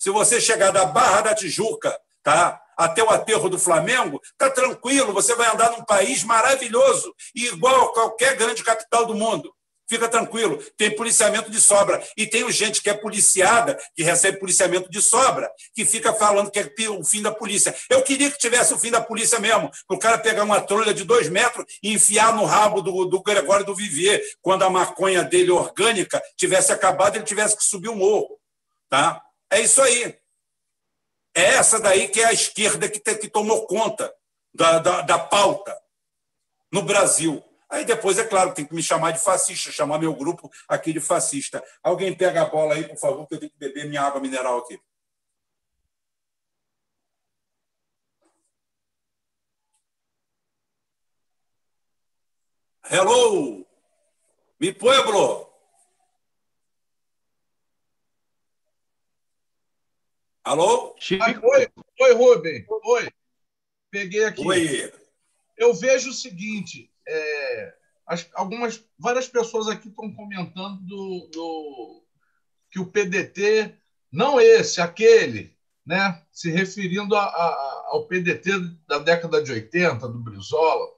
[0.00, 5.12] Se você chegar da Barra da Tijuca tá, até o aterro do Flamengo, está tranquilo,
[5.12, 9.52] você vai andar num país maravilhoso, igual a qualquer grande capital do mundo.
[9.88, 12.02] Fica tranquilo, tem policiamento de sobra.
[12.16, 16.58] E tem gente que é policiada, que recebe policiamento de sobra, que fica falando que
[16.58, 17.74] é o fim da polícia.
[17.90, 20.94] Eu queria que tivesse o fim da polícia mesmo, para o cara pegar uma trolha
[20.94, 25.22] de dois metros e enfiar no rabo do, do Gregório do Vivier, quando a maconha
[25.22, 28.38] dele orgânica tivesse acabado, ele tivesse que subir o morro.
[28.88, 29.20] Tá?
[29.50, 30.21] É isso aí.
[31.34, 34.12] É essa daí que é a esquerda que, que tomou conta
[34.54, 35.76] da, da, da pauta
[36.70, 37.42] no Brasil.
[37.70, 41.00] Aí depois, é claro, tem que me chamar de fascista, chamar meu grupo aqui de
[41.00, 41.64] fascista.
[41.82, 44.58] Alguém pega a bola aí, por favor, que eu tenho que beber minha água mineral
[44.58, 44.78] aqui.
[52.90, 53.66] Hello!
[54.60, 55.51] Mi pueblo!
[60.44, 60.96] Alô?
[61.20, 61.68] Oi,
[62.00, 62.66] oi, Rubem.
[62.68, 63.08] Oi.
[63.90, 64.44] Peguei aqui.
[64.44, 64.92] Oi.
[65.56, 67.74] Eu vejo o seguinte: é,
[68.04, 72.04] as, algumas várias pessoas aqui estão comentando do, do,
[72.70, 73.76] que o PDT
[74.10, 75.56] não esse, aquele,
[75.86, 76.20] né?
[76.32, 78.50] Se referindo a, a, ao PDT
[78.88, 80.88] da década de 80 do Brizola,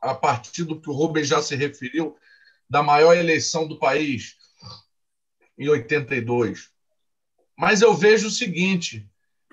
[0.00, 2.16] a partir do que o Rubens já se referiu
[2.68, 4.36] da maior eleição do país
[5.58, 6.70] em 82.
[7.60, 9.06] Mas eu vejo o seguinte: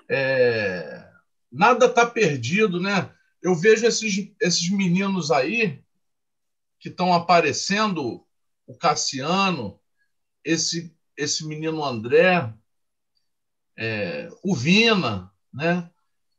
[0.08, 1.06] é,
[1.52, 3.14] nada está perdido, né?
[3.42, 5.82] eu vejo esses, esses meninos aí
[6.80, 8.26] que estão aparecendo,
[8.66, 9.78] o Cassiano,
[10.42, 12.50] esse, esse menino André,
[13.76, 15.90] é, o Vina, né?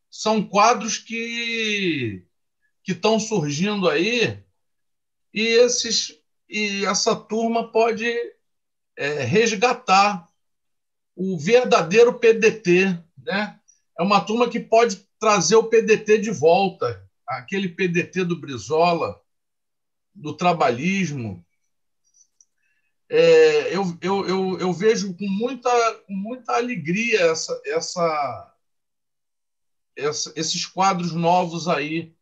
[0.09, 2.25] São quadros que
[2.83, 4.43] que estão surgindo aí
[5.31, 6.19] e esses
[6.49, 8.11] e essa turma pode
[8.97, 10.28] é, resgatar
[11.19, 13.59] o verdadeiro PDT, né?
[13.99, 19.21] É uma turma que pode trazer o PDT de volta aquele PDT do Brizola,
[20.15, 21.45] do trabalhismo,
[23.11, 25.69] é, eu, eu, eu, eu, vejo com muita,
[26.05, 28.55] com muita alegria essa, essa,
[29.97, 32.15] essa, esses quadros novos aí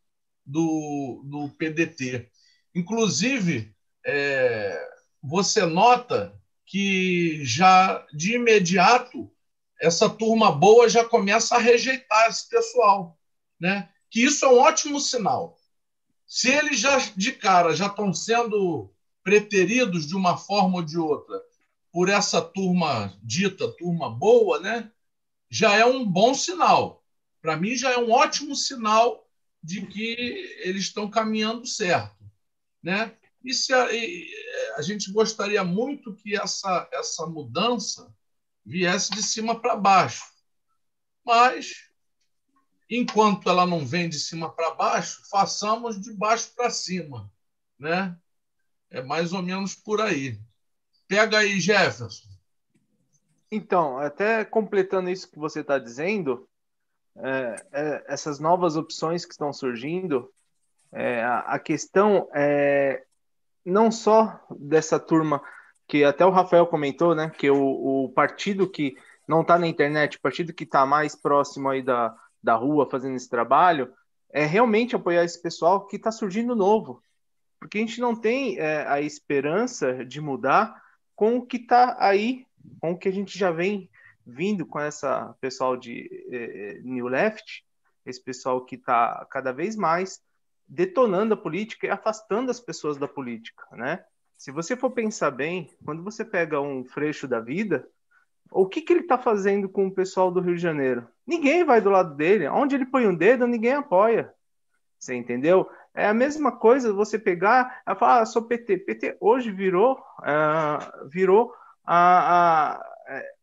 [0.46, 2.30] do, do PDT.
[2.74, 3.74] Inclusive,
[4.06, 4.82] é,
[5.22, 6.34] você nota
[6.68, 9.30] que já de imediato
[9.80, 13.18] essa turma boa já começa a rejeitar esse pessoal,
[13.58, 13.88] né?
[14.10, 15.58] Que isso é um ótimo sinal.
[16.26, 18.92] Se eles já de cara já estão sendo
[19.24, 21.42] preteridos de uma forma ou de outra
[21.90, 24.90] por essa turma dita turma boa, né?
[25.48, 27.02] Já é um bom sinal.
[27.40, 29.26] Para mim já é um ótimo sinal
[29.62, 32.30] de que eles estão caminhando certo,
[32.82, 33.14] né?
[33.42, 34.28] E se e
[34.78, 38.14] a gente gostaria muito que essa essa mudança
[38.64, 40.22] viesse de cima para baixo.
[41.26, 41.90] Mas,
[42.88, 47.28] enquanto ela não vem de cima para baixo, façamos de baixo para cima.
[47.76, 48.16] Né?
[48.88, 50.40] É mais ou menos por aí.
[51.08, 52.28] Pega aí, Jefferson.
[53.50, 56.48] Então, até completando isso que você está dizendo,
[57.16, 60.32] é, é, essas novas opções que estão surgindo,
[60.92, 63.07] é, a, a, questão é
[63.68, 65.42] não só dessa turma
[65.86, 68.96] que até o Rafael comentou, né, que o, o partido que
[69.26, 73.16] não está na internet, o partido que está mais próximo aí da, da rua fazendo
[73.16, 73.92] esse trabalho,
[74.30, 77.02] é realmente apoiar esse pessoal que está surgindo novo.
[77.58, 80.80] Porque a gente não tem é, a esperança de mudar
[81.16, 82.46] com o que está aí,
[82.80, 83.90] com o que a gente já vem
[84.24, 87.64] vindo com essa pessoal de é, New Left,
[88.04, 90.20] esse pessoal que está cada vez mais
[90.68, 94.04] detonando a política e afastando as pessoas da política, né?
[94.36, 97.88] Se você for pensar bem, quando você pega um freixo da vida,
[98.50, 101.08] o que, que ele está fazendo com o pessoal do Rio de Janeiro?
[101.26, 102.46] Ninguém vai do lado dele.
[102.48, 104.32] Onde ele põe um dedo, ninguém apoia.
[104.98, 105.68] Você entendeu?
[105.94, 108.78] É a mesma coisa você pegar e falar, ah, sou PT.
[108.78, 111.52] PT hoje virou, uh, virou
[111.86, 112.80] uh,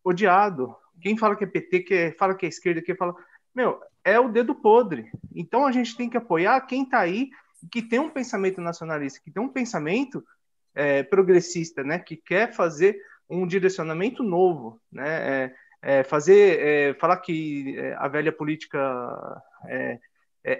[0.03, 0.75] odiado.
[1.01, 3.15] Quem fala que é PT, que fala que é esquerda, que fala.
[3.55, 5.09] Meu, é o dedo podre.
[5.33, 7.29] Então a gente tem que apoiar quem está aí,
[7.71, 10.23] que tem um pensamento nacionalista, que tem um pensamento
[10.75, 12.99] é, progressista, né, que quer fazer
[13.29, 19.99] um direcionamento novo, né, é, é, fazer, é, falar que é, a velha política é,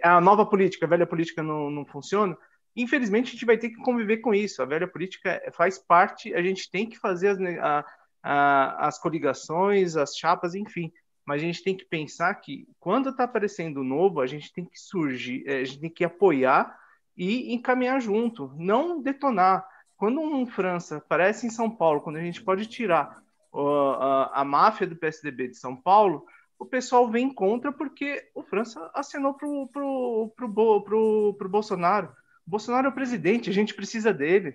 [0.01, 2.35] a nova política, a velha política não, não funciona.
[2.75, 4.61] Infelizmente, a gente vai ter que conviver com isso.
[4.61, 7.85] A velha política faz parte, a gente tem que fazer as, a,
[8.23, 10.91] a, as coligações, as chapas, enfim.
[11.25, 14.79] Mas a gente tem que pensar que quando está aparecendo novo, a gente tem que
[14.79, 16.77] surgir, a gente tem que apoiar
[17.17, 19.67] e encaminhar junto, não detonar.
[19.97, 24.45] Quando um França aparece em São Paulo, quando a gente pode tirar uh, a, a
[24.45, 26.25] máfia do PSDB de São Paulo,
[26.59, 32.09] o pessoal vem contra porque o França assinou pro, pro, pro, pro, pro Bolsonaro.
[32.45, 34.53] O Bolsonaro é o presidente, a gente precisa dele,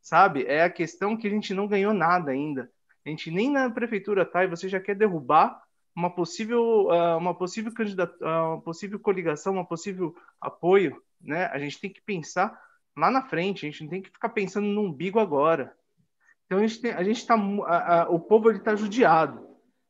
[0.00, 0.44] sabe?
[0.46, 2.70] É a questão que a gente não ganhou nada ainda.
[3.04, 5.60] A gente nem na prefeitura tá e você já quer derrubar
[6.00, 11.44] uma possível, uh, uma possível candidata, uh, uma possível coligação, uma possível apoio, né?
[11.46, 12.58] A gente tem que pensar
[12.96, 15.76] lá na frente, a gente não tem que ficar pensando no umbigo agora.
[16.46, 19.46] Então a gente tem, a gente tá, a, o povo ele está judiado,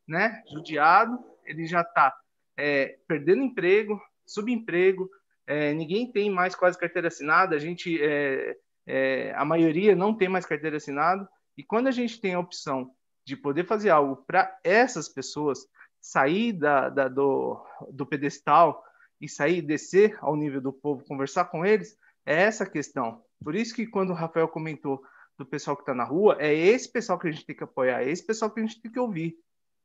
[0.06, 0.42] né?
[0.52, 2.12] Judiado, ele já está
[2.56, 5.08] é, perdendo emprego, subemprego,
[5.46, 8.56] é, ninguém tem mais quase carteira assinada, a gente, é,
[8.86, 11.28] é a maioria não tem mais carteira assinada.
[11.56, 12.90] E quando a gente tem a opção
[13.24, 15.60] de poder fazer algo para essas pessoas
[16.00, 18.82] sair da, da, do, do pedestal
[19.20, 23.22] e sair, descer ao nível do povo, conversar com eles, é essa questão.
[23.42, 25.02] Por isso que quando o Rafael comentou
[25.36, 28.02] do pessoal que está na rua, é esse pessoal que a gente tem que apoiar,
[28.02, 29.36] é esse pessoal que a gente tem que ouvir.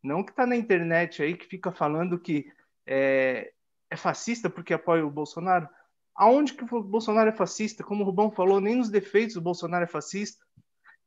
[0.04, 2.46] Não que está na internet aí, que fica falando que
[2.86, 3.52] é,
[3.90, 5.68] é, fascista porque apoia o Bolsonaro.
[6.16, 7.84] Aonde que o Bolsonaro é fascista?
[7.84, 10.46] Como o Rubão falou, nem nos defeitos o Bolsonaro é fascista.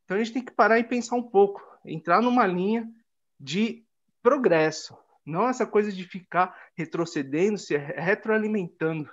[0.04, 2.90] Então a gente tem que parar e pensar um pouco, entrar numa linha
[3.38, 3.86] de
[4.28, 9.10] progresso, não essa coisa de ficar retrocedendo, se retroalimentando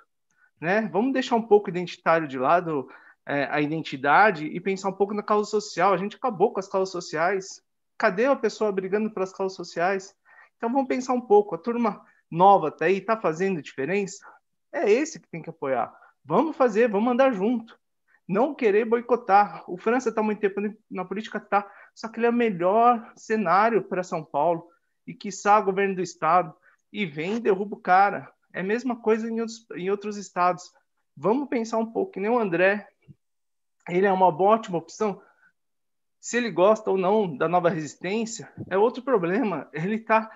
[0.59, 0.89] né?
[0.91, 2.89] Vamos deixar um pouco identitário de lado,
[3.25, 5.93] é, a identidade, e pensar um pouco na causa social.
[5.93, 7.61] A gente acabou com as causas sociais.
[7.97, 10.15] Cadê a pessoa brigando pelas causas sociais?
[10.57, 11.55] Então vamos pensar um pouco.
[11.55, 14.25] A turma nova tá aí, tá fazendo diferença?
[14.71, 15.93] É esse que tem que apoiar.
[16.23, 17.77] Vamos fazer, vamos andar junto.
[18.27, 19.63] Não querer boicotar.
[19.67, 20.59] O França está muito tempo
[20.89, 21.69] na política, tá.
[21.93, 24.67] Só que ele é o melhor cenário para São Paulo.
[25.05, 26.53] E quiçá governo do estado.
[26.91, 28.31] E vem e derruba o cara.
[28.53, 30.71] É a mesma coisa em outros, em outros estados.
[31.15, 32.87] Vamos pensar um pouco, que nem o André,
[33.89, 35.21] ele é uma ótima opção.
[36.19, 39.69] Se ele gosta ou não da nova resistência, é outro problema.
[39.71, 40.29] Ele está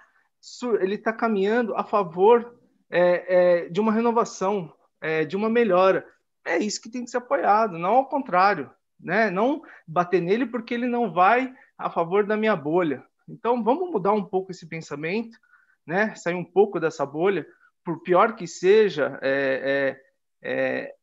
[0.80, 2.58] ele tá caminhando a favor
[2.90, 4.74] é, é, de uma renovação.
[5.02, 6.06] é, de uma melhora.
[6.46, 8.70] É isso que tem que ser apoiado, não ao contrário.
[9.00, 9.30] Né?
[9.30, 13.06] Não bater nele porque ele não vai a favor da minha bolha.
[13.32, 15.38] Então vamos mudar um pouco esse pensamento,
[15.86, 16.16] né?
[16.16, 17.46] sair um pouco dessa bolha,
[17.84, 19.98] por pior que seja, é,
[20.42, 20.96] é,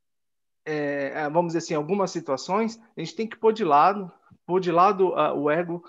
[0.64, 4.10] é, é vamos dizer assim, algumas situações, a gente tem que pôr de lado,
[4.46, 5.82] pôr de lado uh, o ego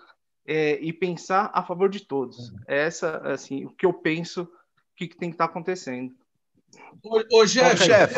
[0.46, 2.54] é, e pensar a favor de todos.
[2.68, 4.50] É essa, assim, o que eu penso, o
[4.96, 6.16] que, que tem que estar tá acontecendo.
[7.04, 8.18] Ô, ô chefe, chefe.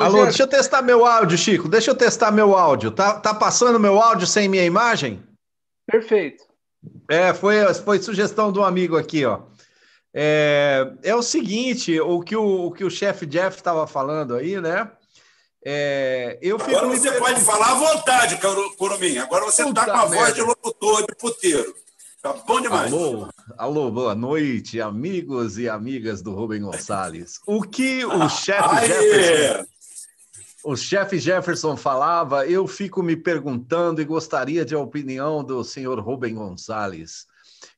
[0.00, 1.68] Alô, deixa eu testar meu áudio, Chico.
[1.68, 2.90] Deixa eu testar meu áudio.
[2.92, 5.20] Tá, tá passando meu áudio sem minha imagem?
[5.86, 6.44] Perfeito.
[7.08, 9.40] É, foi, foi sugestão do amigo aqui, ó.
[10.12, 14.60] É, é o seguinte, o que o, o que o chefe Jeff estava falando aí,
[14.60, 14.90] né?
[15.64, 18.38] É, eu Agora você pode falar à vontade,
[18.76, 19.18] Curumim.
[19.18, 20.16] Agora você está com a merda.
[20.16, 21.74] voz de locutor, de puteiro.
[22.22, 22.92] Tá bom demais.
[22.92, 27.40] Alô, alô, boa noite, amigos e amigas do Rubem Gonçalves.
[27.46, 29.66] O que o chefe Jefferson,
[30.64, 36.00] o chefe Jefferson falava, eu fico me perguntando e gostaria de a opinião do senhor
[36.00, 37.26] Rubem Gonçalves.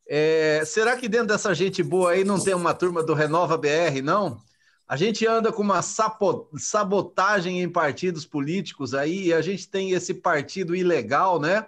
[0.06, 4.02] É, será que dentro dessa gente boa aí não tem uma turma do Renova BR,
[4.02, 4.40] não?
[4.88, 10.12] A gente anda com uma sabotagem em partidos políticos aí, e a gente tem esse
[10.14, 11.64] partido ilegal, né?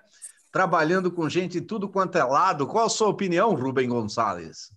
[0.50, 2.66] Trabalhando com gente de tudo quanto é lado.
[2.66, 4.72] Qual a sua opinião, Rubem Gonçalves?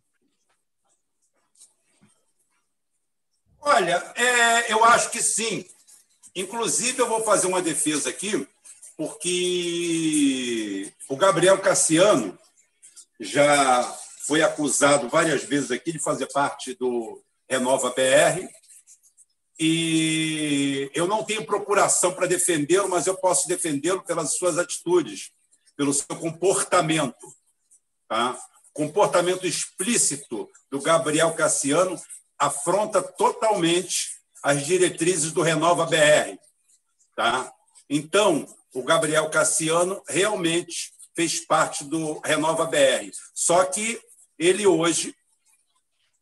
[3.60, 5.66] Olha, é, eu acho que sim.
[6.36, 8.46] Inclusive, eu vou fazer uma defesa aqui,
[8.98, 12.38] porque o Gabriel Cassiano
[13.20, 13.84] já
[14.28, 18.48] foi acusado várias vezes aqui de fazer parte do Renova BR.
[19.58, 25.32] E eu não tenho procuração para defendê-lo, mas eu posso defendê-lo pelas suas atitudes,
[25.78, 27.34] pelo seu comportamento.
[28.10, 28.38] Tá?
[28.74, 31.98] Comportamento explícito do Gabriel Cassiano
[32.38, 34.15] afronta totalmente
[34.46, 36.38] as diretrizes do Renova BR.
[37.16, 37.52] Tá?
[37.90, 43.10] Então, o Gabriel Cassiano realmente fez parte do Renova BR.
[43.34, 44.00] Só que
[44.38, 45.16] ele hoje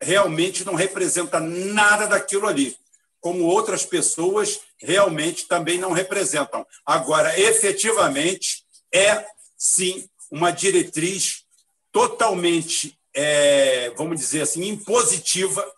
[0.02, 2.78] realmente não representa nada daquilo ali,
[3.20, 6.66] como outras pessoas realmente também não representam.
[6.86, 8.64] Agora, efetivamente,
[8.94, 9.26] é
[9.58, 11.44] sim uma diretriz
[11.92, 15.70] totalmente, é, vamos dizer assim, impositiva,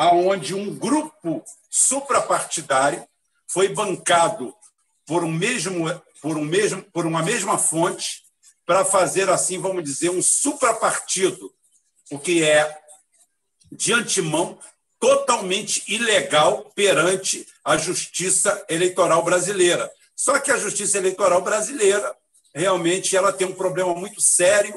[0.00, 3.06] aonde um grupo suprapartidário
[3.46, 4.56] foi bancado
[5.06, 5.84] por um mesmo,
[6.22, 8.22] por um mesmo, por uma mesma fonte
[8.64, 11.52] para fazer assim, vamos dizer, um suprapartido,
[12.10, 12.80] o que é
[13.70, 14.58] de antemão
[14.98, 19.92] totalmente ilegal perante a justiça eleitoral brasileira.
[20.16, 22.16] Só que a justiça eleitoral brasileira
[22.54, 24.74] realmente ela tem um problema muito sério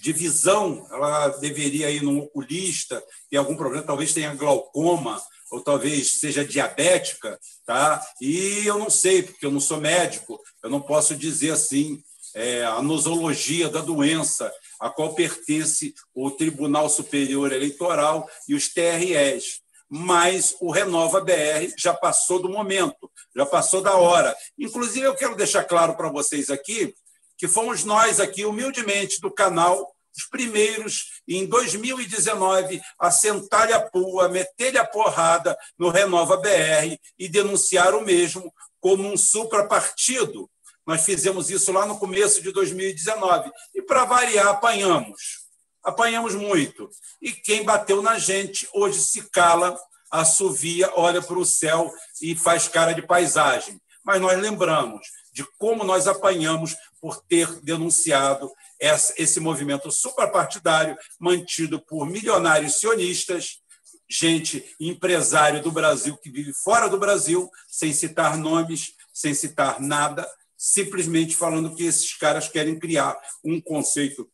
[0.00, 6.20] de visão, ela deveria ir num oculista, tem algum problema, talvez tenha glaucoma, ou talvez
[6.20, 8.00] seja diabética, tá?
[8.20, 12.02] E eu não sei, porque eu não sou médico, eu não posso dizer assim
[12.34, 19.60] é, a nosologia da doença, a qual pertence o Tribunal Superior Eleitoral e os TREs.
[19.92, 24.36] Mas o Renova BR já passou do momento, já passou da hora.
[24.56, 26.94] Inclusive, eu quero deixar claro para vocês aqui
[27.40, 34.28] que fomos nós aqui, humildemente, do canal, os primeiros, em 2019, a sentar-lhe a pua,
[34.28, 40.48] meter-lhe a porrada no Renova BR e denunciar o mesmo como um suprapartido
[40.90, 43.52] nós fizemos isso lá no começo de 2019.
[43.74, 45.46] E, para variar, apanhamos.
[45.84, 46.90] Apanhamos muito.
[47.22, 49.78] E quem bateu na gente hoje se cala,
[50.10, 53.80] assovia, olha para o céu e faz cara de paisagem.
[54.04, 62.06] Mas nós lembramos de como nós apanhamos por ter denunciado esse movimento suprapartidário mantido por
[62.06, 63.60] milionários sionistas,
[64.08, 70.28] gente empresário do Brasil que vive fora do Brasil, sem citar nomes, sem citar nada,
[70.56, 74.30] simplesmente falando que esses caras querem criar um conceito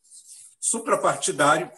[0.60, 1.70] suprapartidário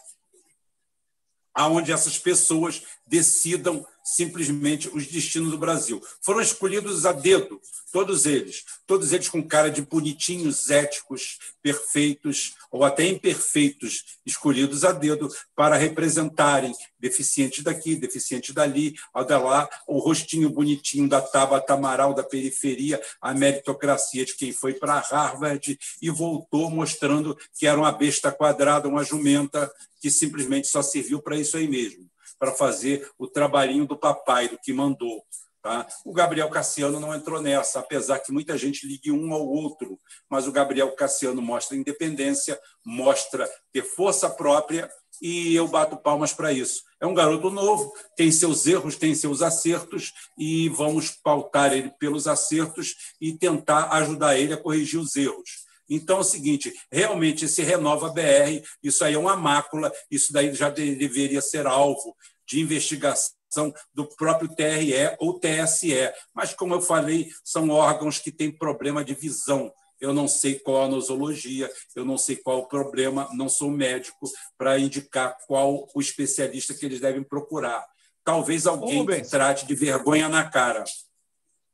[1.52, 6.02] aonde essas pessoas decidam simplesmente os destinos do Brasil.
[6.22, 7.60] Foram escolhidos a dedo,
[7.93, 14.93] todos eles, todos eles com cara de bonitinhos, éticos, perfeitos ou até imperfeitos, escolhidos a
[14.93, 21.74] dedo para representarem deficientes daqui, deficientes dali, ao da lá, o rostinho bonitinho da Tabata
[21.74, 27.78] Amaral da periferia, a meritocracia de quem foi para Harvard e voltou mostrando que era
[27.78, 29.70] uma besta quadrada, uma jumenta
[30.01, 32.09] que simplesmente só serviu para isso aí mesmo
[32.39, 35.24] para fazer o trabalhinho do papai, do que mandou.
[35.60, 35.86] Tá?
[36.05, 39.98] O Gabriel Cassiano não entrou nessa, apesar que muita gente ligue um ao outro,
[40.31, 44.89] mas o Gabriel Cassiano mostra independência, mostra ter força própria
[45.20, 46.82] e eu bato palmas para isso.
[47.01, 52.27] É um garoto novo, tem seus erros, tem seus acertos, e vamos pautar ele pelos
[52.27, 55.68] acertos e tentar ajudar ele a corrigir os erros.
[55.89, 60.55] Então é o seguinte, realmente esse Renova BR, isso aí é uma mácula, isso daí
[60.55, 62.15] já deveria ser alvo
[62.47, 66.12] de investigação do próprio TRE ou TSE.
[66.35, 69.73] Mas, como eu falei, são órgãos que têm problema de visão.
[70.01, 74.31] Eu não sei qual a nosologia, eu não sei qual o problema, não sou médico
[74.56, 77.85] para indicar qual o especialista que eles devem procurar.
[78.23, 80.85] Talvez alguém que trate de vergonha na cara.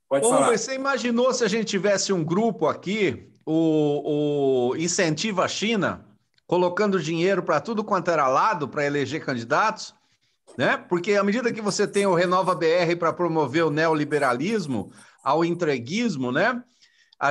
[0.08, 0.50] Pode falar.
[0.50, 6.04] Você imaginou se a gente tivesse um grupo aqui, o, o Incentiva China,
[6.46, 9.94] colocando dinheiro para tudo quanto era lado para eleger candidatos?
[10.56, 10.76] né?
[10.88, 14.90] Porque à medida que você tem o Renova BR para promover o neoliberalismo,
[15.22, 16.62] ao entreguismo, né?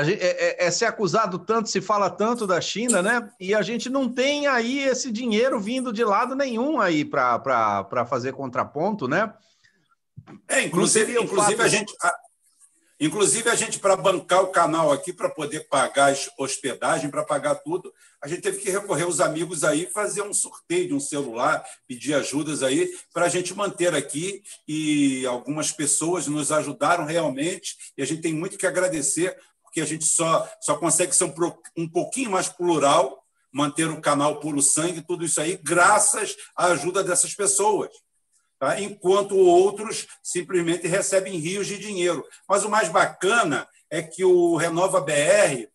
[0.04, 3.30] Gente, é, é, é ser acusado tanto, se fala tanto da China, né?
[3.40, 8.34] E a gente não tem aí esse dinheiro vindo de lado nenhum aí para fazer
[8.34, 9.32] contraponto, né?
[10.48, 11.94] É, inclusive, inclusive a gente.
[12.02, 12.16] A,
[13.06, 17.94] inclusive, a gente, para bancar o canal aqui, para poder pagar hospedagem, para pagar tudo,
[18.22, 22.14] a gente teve que recorrer aos amigos aí, fazer um sorteio de um celular, pedir
[22.14, 24.44] ajudas aí, para a gente manter aqui.
[24.68, 29.86] E algumas pessoas nos ajudaram realmente, e a gente tem muito que agradecer, porque a
[29.86, 31.34] gente só, só consegue ser um,
[31.76, 37.04] um pouquinho mais plural, manter o canal Puro Sangue, tudo isso aí, graças à ajuda
[37.04, 37.90] dessas pessoas.
[38.64, 38.80] Tá?
[38.80, 42.26] Enquanto outros simplesmente recebem rios de dinheiro.
[42.48, 45.68] Mas o mais bacana é que o Renova BR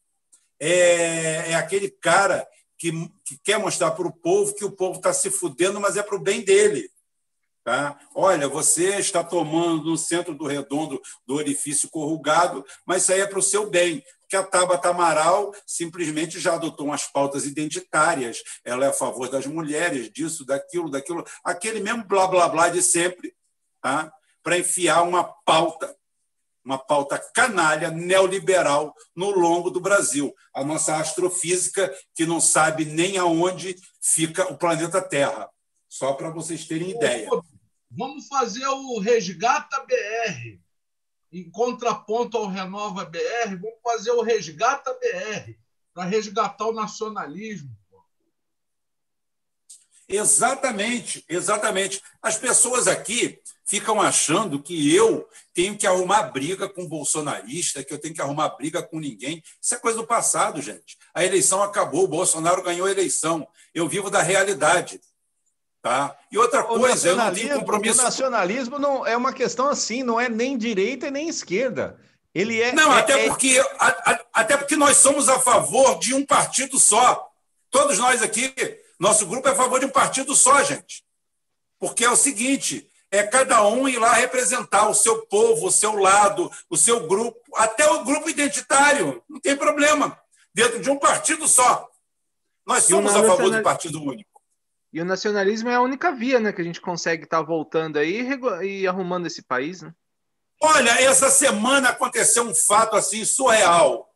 [0.59, 2.49] é, é aquele cara
[2.79, 2.91] que,
[3.27, 6.17] que quer mostrar para o povo que o povo está se fudendo, mas é para
[6.17, 6.91] o bem dele.
[7.69, 7.99] Tá?
[8.15, 13.27] Olha, você está tomando no centro do redondo do orifício corrugado, mas isso aí é
[13.27, 14.03] para o seu bem.
[14.27, 18.43] Que a Tabata Amaral simplesmente já adotou umas pautas identitárias.
[18.65, 22.81] Ela é a favor das mulheres, disso, daquilo, daquilo, aquele mesmo blá blá blá de
[22.81, 23.35] sempre,
[23.83, 24.11] tá?
[24.43, 25.95] para enfiar uma pauta
[26.65, 30.35] uma pauta canalha, neoliberal, no longo do Brasil.
[30.55, 35.49] A nossa astrofísica, que não sabe nem aonde fica o planeta Terra.
[35.89, 37.29] Só para vocês terem ideia.
[37.91, 40.59] Vamos fazer o Resgata BR.
[41.31, 45.55] Em contraponto ao Renova BR, vamos fazer o Resgata BR,
[45.93, 47.77] para resgatar o nacionalismo.
[50.09, 52.01] Exatamente, exatamente.
[52.23, 57.99] As pessoas aqui ficam achando que eu tenho que arrumar briga com bolsonarista, que eu
[57.99, 59.43] tenho que arrumar briga com ninguém.
[59.61, 60.97] Isso é coisa do passado, gente.
[61.13, 63.47] A eleição acabou, o Bolsonaro ganhou a eleição.
[63.75, 64.99] Eu vivo da realidade.
[65.89, 66.19] Tá?
[66.31, 67.99] E outra coisa, eu não tenho compromisso.
[67.99, 71.99] O nacionalismo não é uma questão assim, não é nem direita e nem esquerda.
[72.35, 72.73] Ele é.
[72.73, 73.29] Não, é, até, é...
[73.29, 77.27] Porque, a, a, até porque nós somos a favor de um partido só.
[77.71, 78.55] Todos nós aqui,
[79.01, 81.03] nosso grupo é a favor de um partido só, gente.
[81.79, 85.97] Porque é o seguinte: é cada um ir lá representar o seu povo, o seu
[85.97, 90.21] lado, o seu grupo, até o grupo identitário, não tem problema,
[90.53, 91.89] dentro de um partido só.
[92.67, 94.28] Nós somos a favor do partido único.
[94.93, 97.99] E o nacionalismo é a única via né, que a gente consegue estar tá voltando
[97.99, 98.27] aí
[98.63, 99.83] e arrumando esse país.
[99.83, 99.93] Né?
[100.61, 104.09] Olha, essa semana aconteceu um fato assim surreal.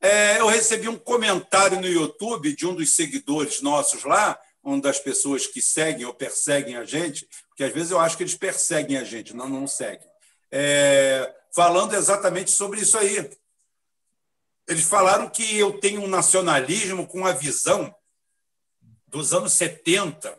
[0.00, 4.98] É, eu recebi um comentário no YouTube de um dos seguidores nossos lá, uma das
[4.98, 8.96] pessoas que seguem ou perseguem a gente, porque às vezes eu acho que eles perseguem
[8.96, 10.06] a gente, não, não seguem,
[10.50, 13.30] é, falando exatamente sobre isso aí.
[14.68, 17.94] Eles falaram que eu tenho um nacionalismo com a visão
[19.12, 20.36] dos anos 70.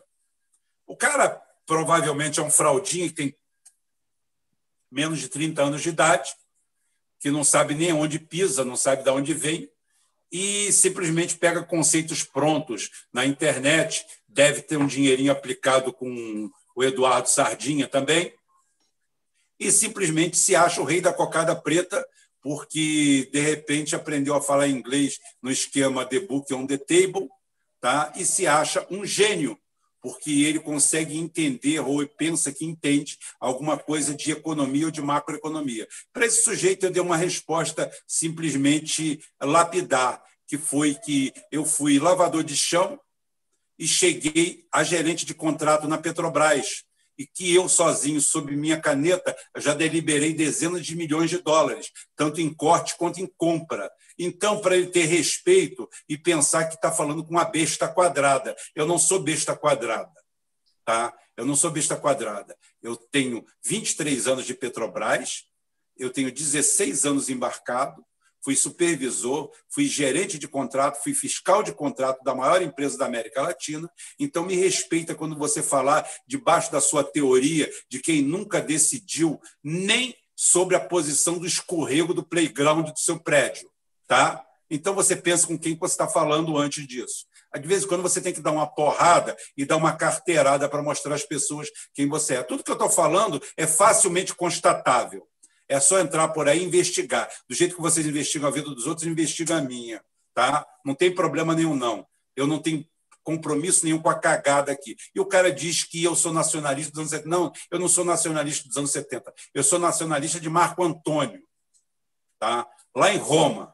[0.84, 3.36] O cara provavelmente é um fraudinho que tem
[4.90, 6.34] menos de 30 anos de idade,
[7.20, 9.70] que não sabe nem onde pisa, não sabe de onde vem,
[10.30, 17.28] e simplesmente pega conceitos prontos na internet, deve ter um dinheirinho aplicado com o Eduardo
[17.28, 18.34] Sardinha também,
[19.58, 22.04] e simplesmente se acha o rei da cocada preta
[22.42, 27.28] porque, de repente, aprendeu a falar inglês no esquema The Book on the Table
[27.84, 28.10] tá?
[28.16, 29.58] e se acha um gênio,
[30.00, 35.86] porque ele consegue entender ou pensa que entende alguma coisa de economia ou de macroeconomia.
[36.10, 42.42] Para esse sujeito, eu dei uma resposta simplesmente lapidar, que foi que eu fui lavador
[42.42, 42.98] de chão
[43.78, 46.84] e cheguei a gerente de contrato na Petrobras,
[47.18, 52.40] e que eu sozinho, sob minha caneta, já deliberei dezenas de milhões de dólares, tanto
[52.40, 53.90] em corte quanto em compra.
[54.18, 58.54] Então, para ele ter respeito e pensar que está falando com uma besta quadrada.
[58.74, 60.12] Eu não sou besta quadrada.
[60.84, 61.12] Tá?
[61.36, 62.56] Eu não sou besta quadrada.
[62.82, 65.44] Eu tenho 23 anos de Petrobras,
[65.96, 68.04] eu tenho 16 anos embarcado,
[68.44, 73.42] fui supervisor, fui gerente de contrato, fui fiscal de contrato da maior empresa da América
[73.42, 73.90] Latina.
[74.18, 80.14] Então, me respeita quando você falar debaixo da sua teoria de quem nunca decidiu nem
[80.36, 83.70] sobre a posição do escorrego do playground do seu prédio.
[84.06, 84.44] Tá?
[84.70, 87.26] Então, você pensa com quem você está falando antes disso.
[87.58, 90.82] De vez em quando você tem que dar uma porrada e dar uma carteirada para
[90.82, 92.42] mostrar às pessoas quem você é.
[92.42, 95.26] Tudo que eu estou falando é facilmente constatável.
[95.68, 97.28] É só entrar por aí e investigar.
[97.48, 100.02] Do jeito que vocês investigam a vida dos outros, investiga a minha.
[100.34, 100.66] Tá?
[100.84, 102.06] Não tem problema nenhum, não.
[102.36, 102.84] Eu não tenho
[103.22, 104.96] compromisso nenhum com a cagada aqui.
[105.14, 107.28] E o cara diz que eu sou nacionalista dos anos 70.
[107.28, 109.32] Não, eu não sou nacionalista dos anos 70.
[109.54, 111.42] Eu sou nacionalista de Marco Antônio.
[112.38, 112.66] Tá?
[112.94, 113.73] Lá em Roma.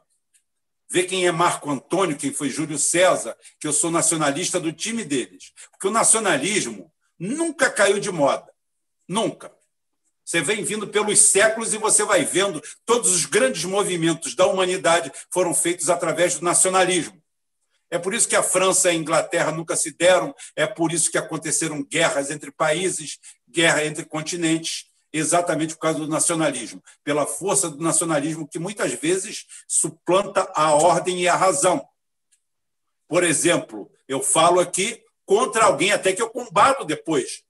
[0.91, 5.05] Vê quem é Marco Antônio, quem foi Júlio César, que eu sou nacionalista do time
[5.05, 5.53] deles.
[5.71, 8.51] Porque o nacionalismo nunca caiu de moda.
[9.07, 9.49] Nunca.
[10.25, 15.09] Você vem vindo pelos séculos e você vai vendo todos os grandes movimentos da humanidade
[15.31, 17.23] foram feitos através do nacionalismo.
[17.89, 21.09] É por isso que a França e a Inglaterra nunca se deram, é por isso
[21.09, 23.17] que aconteceram guerras entre países,
[23.49, 29.45] guerra entre continentes, exatamente por causa do nacionalismo, pela força do nacionalismo que muitas vezes
[29.67, 31.85] suplanta a ordem e a razão.
[33.07, 37.43] Por exemplo, eu falo aqui contra alguém até que eu combato depois.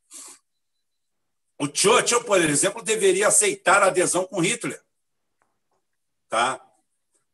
[1.60, 4.82] O Churchill, por exemplo, deveria aceitar a adesão com Hitler.
[6.28, 6.60] Tá?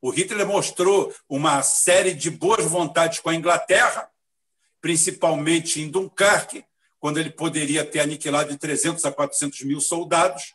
[0.02, 4.12] O Hitler mostrou uma série de boas vontades com a Inglaterra,
[4.82, 6.66] principalmente em Dunkerque,
[7.08, 10.54] quando ele poderia ter aniquilado de 300 a 400 mil soldados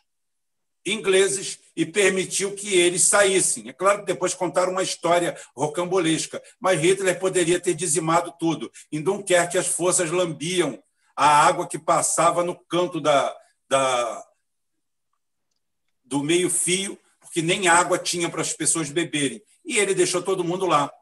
[0.85, 3.69] ingleses e permitiu que eles saíssem.
[3.69, 8.71] É claro que depois contaram uma história rocambolesca, mas Hitler poderia ter dizimado tudo.
[8.91, 10.77] Em Dunkerque, as forças lambiam
[11.15, 13.35] a água que passava no canto da,
[13.67, 14.23] da,
[16.05, 19.41] do meio-fio, porque nem água tinha para as pessoas beberem.
[19.65, 20.93] E ele deixou todo mundo lá.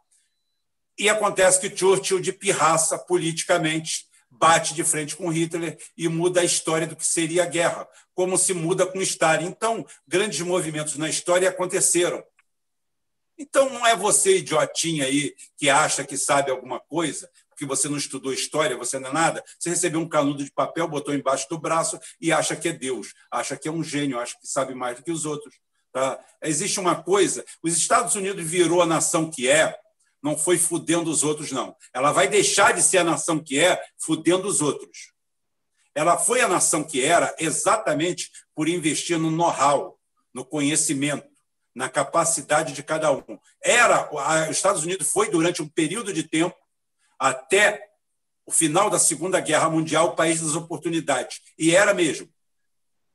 [0.97, 6.45] E acontece que Churchill, de pirraça politicamente, bate de frente com Hitler e muda a
[6.45, 9.45] história do que seria a guerra, como se muda com Stalin.
[9.45, 12.23] Então, grandes movimentos na história aconteceram.
[13.37, 17.97] Então, não é você, idiotinha aí, que acha que sabe alguma coisa, porque você não
[17.97, 21.57] estudou história, você não é nada, você recebeu um canudo de papel, botou embaixo do
[21.57, 24.97] braço e acha que é Deus, acha que é um gênio, acha que sabe mais
[24.97, 25.59] do que os outros.
[25.91, 26.19] Tá?
[26.41, 29.77] Existe uma coisa: os Estados Unidos virou a nação que é,
[30.21, 31.75] não foi fudendo os outros, não.
[31.93, 35.11] Ela vai deixar de ser a nação que é, fudendo os outros.
[35.93, 39.97] Ela foi a nação que era exatamente por investir no know-how,
[40.33, 41.27] no conhecimento,
[41.75, 43.39] na capacidade de cada um.
[43.61, 44.09] Era,
[44.49, 46.55] os Estados Unidos foi durante um período de tempo
[47.19, 47.89] até
[48.45, 51.41] o final da Segunda Guerra Mundial o país das oportunidades.
[51.57, 52.30] E era mesmo.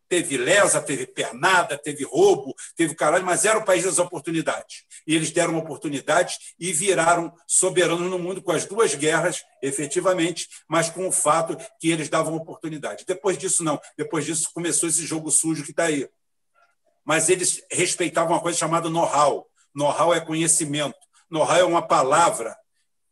[0.08, 4.84] Teve lesa, teve pernada, teve roubo, teve caralho, mas era o país das oportunidades.
[5.06, 10.88] E eles deram oportunidades e viraram soberanos no mundo com as duas guerras, efetivamente, mas
[10.88, 13.04] com o fato que eles davam oportunidade.
[13.06, 13.80] Depois disso, não.
[13.96, 16.08] Depois disso, começou esse jogo sujo que está aí.
[17.04, 19.46] Mas eles respeitavam uma coisa chamada know-how.
[19.74, 20.98] Know-how é conhecimento.
[21.30, 22.56] Know-how é uma palavra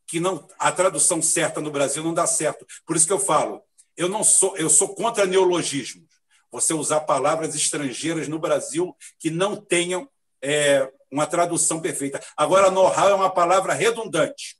[0.07, 2.65] que não a tradução certa no Brasil não dá certo.
[2.85, 3.61] Por isso que eu falo,
[3.97, 6.14] eu não sou, eu sou contra neologismos.
[6.51, 10.09] Você usar palavras estrangeiras no Brasil que não tenham
[10.41, 12.21] é, uma tradução perfeita.
[12.35, 14.57] Agora, know-how é uma palavra redundante.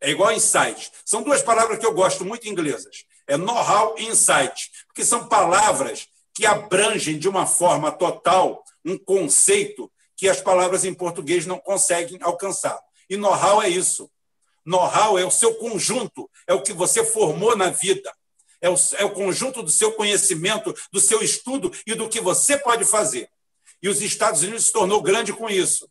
[0.00, 0.90] É igual insight.
[1.04, 3.04] São duas palavras que eu gosto muito inglesas.
[3.26, 9.90] É know-how e insight, porque são palavras que abrangem de uma forma total um conceito
[10.16, 12.78] que as palavras em português não conseguem alcançar.
[13.08, 14.10] E know-how é isso.
[14.64, 18.12] Know-how é o seu conjunto, é o que você formou na vida,
[18.64, 22.56] é o, é o conjunto do seu conhecimento, do seu estudo e do que você
[22.56, 23.28] pode fazer.
[23.82, 25.86] E os Estados Unidos se tornou grande com isso.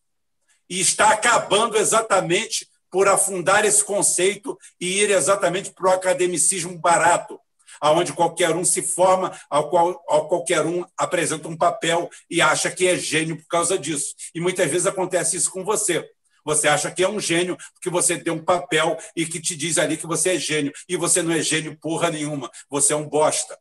[0.68, 7.40] E está acabando exatamente por afundar esse conceito e ir exatamente para o academicismo barato,
[7.80, 12.72] aonde qualquer um se forma, ao qual ao qualquer um apresenta um papel e acha
[12.72, 14.16] que é gênio por causa disso.
[14.34, 16.10] E muitas vezes acontece isso com você.
[16.44, 19.78] Você acha que é um gênio porque você tem um papel e que te diz
[19.78, 20.74] ali que você é gênio.
[20.88, 22.52] E você não é gênio porra nenhuma.
[22.70, 23.58] Você é um bosta.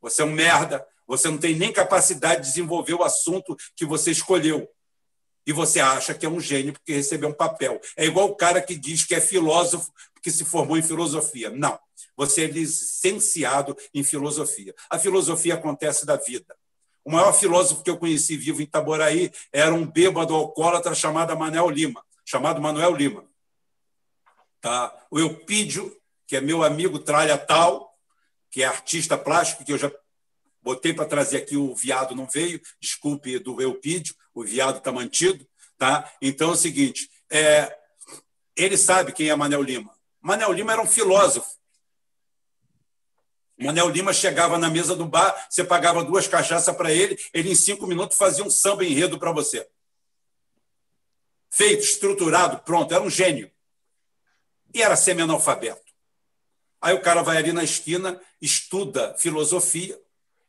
[0.00, 0.84] Você é um merda.
[1.06, 4.68] Você não tem nem capacidade de desenvolver o assunto que você escolheu.
[5.46, 7.80] E você acha que é um gênio porque recebeu um papel.
[7.96, 11.50] É igual o cara que diz que é filósofo porque se formou em filosofia.
[11.50, 11.78] Não.
[12.16, 14.74] Você é licenciado em filosofia.
[14.88, 16.56] A filosofia acontece da vida.
[17.04, 21.68] O maior filósofo que eu conheci vivo em Itaboraí era um bêbado alcoólatra chamado Manel
[21.68, 23.24] Lima chamado Manuel Lima.
[24.60, 24.94] Tá?
[25.10, 25.94] O Eupídio,
[26.26, 27.92] que é meu amigo tralha tal,
[28.50, 29.90] que é artista plástico, que eu já
[30.62, 35.46] botei para trazer aqui, o viado não veio, desculpe do Eupídio, o viado está mantido.
[35.76, 36.10] Tá?
[36.20, 37.76] Então é o seguinte: é,
[38.56, 39.92] ele sabe quem é Manel Lima.
[40.20, 41.50] Manel Lima era um filósofo.
[43.58, 47.54] Manel Lima chegava na mesa do bar, você pagava duas cachaças para ele, ele em
[47.54, 49.66] cinco minutos fazia um samba enredo para você.
[51.54, 53.52] Feito, estruturado, pronto, era um gênio.
[54.72, 55.92] E era semi-analfabeto.
[56.80, 60.00] Aí o cara vai ali na esquina, estuda filosofia,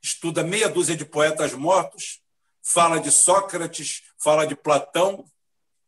[0.01, 2.21] estuda meia dúzia de poetas mortos,
[2.61, 5.25] fala de Sócrates, fala de Platão,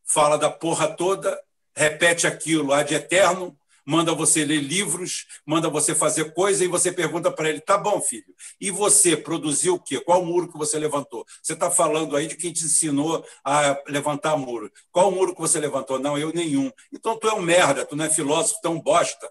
[0.04, 1.42] fala da porra toda,
[1.74, 7.30] repete aquilo ad eterno, manda você ler livros, manda você fazer coisa e você pergunta
[7.30, 10.00] para ele: tá bom, filho, e você produziu o quê?
[10.00, 11.24] Qual muro que você levantou?
[11.40, 14.70] Você está falando aí de quem te ensinou a levantar muro.
[14.90, 16.00] Qual muro que você levantou?
[16.00, 16.70] Não, eu nenhum.
[16.92, 19.30] Então tu é um merda, tu não é filósofo, tu é um bosta,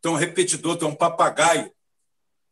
[0.00, 1.70] tu é um repetidor, tu é um papagaio.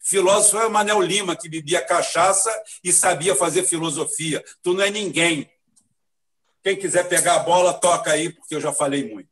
[0.04, 2.52] Filósofo é o Manel Lima, que bebia cachaça
[2.82, 4.44] e sabia fazer filosofia.
[4.60, 5.48] Tu não é ninguém.
[6.62, 9.31] Quem quiser pegar a bola, toca aí, porque eu já falei muito.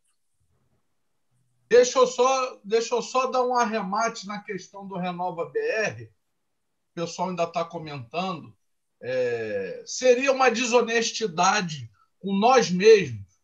[1.71, 6.03] Deixa eu só, deixa eu só dar um arremate na questão do Renova BR.
[6.03, 8.53] O pessoal ainda está comentando.
[9.01, 11.89] É, seria uma desonestidade
[12.19, 13.41] com nós mesmos,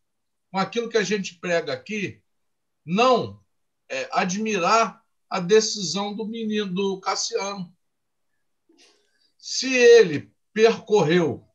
[0.50, 2.20] com aquilo que a gente prega aqui,
[2.84, 3.40] não
[3.88, 5.00] é, admirar
[5.30, 7.72] a decisão do menino, do Cassiano.
[9.38, 11.48] Se ele percorreu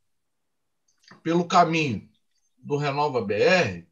[1.22, 2.10] pelo caminho
[2.58, 3.86] do Renova BR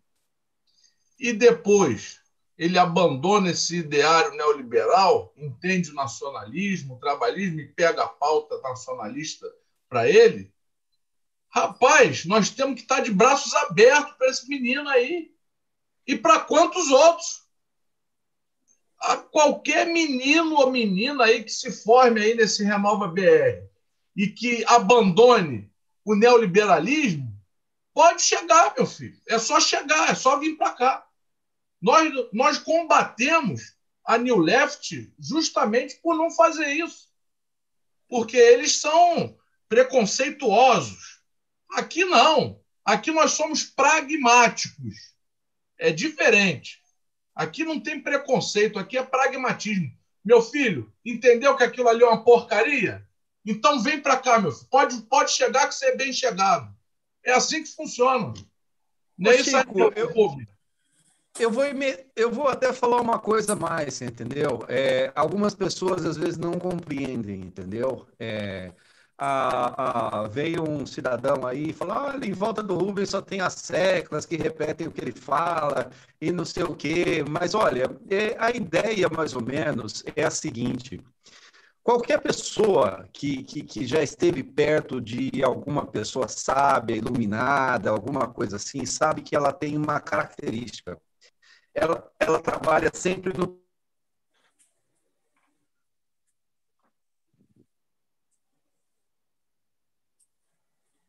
[1.19, 2.18] e depois
[2.59, 9.49] ele abandona esse ideário neoliberal, entende o nacionalismo, o trabalhismo e pega a pauta nacionalista
[9.87, 10.53] para ele,
[11.47, 15.33] rapaz, nós temos que estar de braços abertos para esse menino aí.
[16.05, 17.47] E para quantos outros?
[18.99, 23.63] A qualquer menino ou menina aí que se forme aí nesse Renova BR
[24.17, 25.71] e que abandone
[26.03, 27.33] o neoliberalismo,
[27.93, 29.17] pode chegar, meu filho.
[29.29, 31.08] É só chegar, é só vir para cá.
[31.81, 33.75] Nós, nós combatemos
[34.05, 37.07] a New Left justamente por não fazer isso.
[38.07, 39.37] Porque eles são
[39.67, 41.21] preconceituosos.
[41.71, 42.59] Aqui não.
[42.83, 45.13] Aqui nós somos pragmáticos.
[45.77, 46.81] É diferente.
[47.35, 49.89] Aqui não tem preconceito, aqui é pragmatismo.
[50.25, 53.07] Meu filho, entendeu que aquilo ali é uma porcaria?
[53.45, 54.67] Então vem para cá, meu filho.
[54.69, 56.75] Pode, pode chegar que você é bem chegado.
[57.23, 58.33] É assim que funciona.
[59.17, 60.13] Não é isso aí, eu, eu
[61.51, 61.63] vou,
[62.15, 64.65] eu vou até falar uma coisa mais, entendeu?
[64.67, 68.05] É, algumas pessoas às vezes não compreendem, entendeu?
[68.19, 68.73] É,
[69.17, 73.41] a, a, veio um cidadão aí e falou: olha, em volta do Rubens só tem
[73.41, 75.89] as seclas que repetem o que ele fala
[76.21, 77.23] e não sei o quê.
[77.29, 81.01] Mas olha, é, a ideia mais ou menos é a seguinte:
[81.83, 88.55] qualquer pessoa que, que, que, já esteve perto de alguma pessoa sábia, iluminada, alguma coisa
[88.57, 90.97] assim, sabe que ela tem uma característica
[91.73, 93.59] ela, ela trabalha sempre no.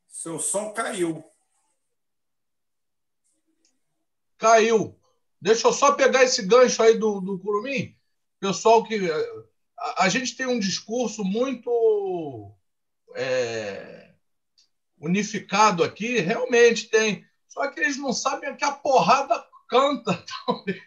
[0.09, 1.25] Seu som caiu.
[4.37, 4.99] Caiu.
[5.41, 7.97] Deixa eu só pegar esse gancho aí do, do Curumim.
[8.39, 9.11] Pessoal que.
[9.79, 12.55] A, a gente tem um discurso muito
[13.15, 14.13] é,
[14.99, 17.27] unificado aqui, realmente tem.
[17.49, 19.39] Só que eles não sabem que a porrada
[19.71, 20.83] canta também.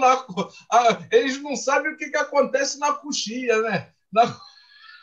[0.00, 0.26] na,
[0.72, 3.92] a, eles não sabem o que, que acontece na coxia, né?
[4.10, 4.40] Na,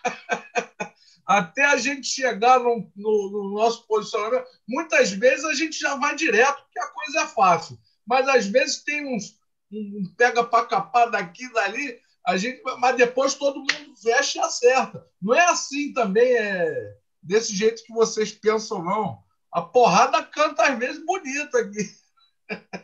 [1.26, 6.16] até a gente chegar no, no, no, nosso posicionamento, muitas vezes a gente já vai
[6.16, 7.80] direto, porque a coisa é fácil.
[8.06, 9.40] Mas às vezes tem uns
[9.74, 11.98] um pega para capar daqui e dali,
[12.28, 15.08] a gente, mas depois todo mundo fecha e acerta.
[15.22, 20.80] Não é assim também, é desse jeito que vocês pensam, não a porrada canta às
[20.80, 22.02] vezes bonito aqui.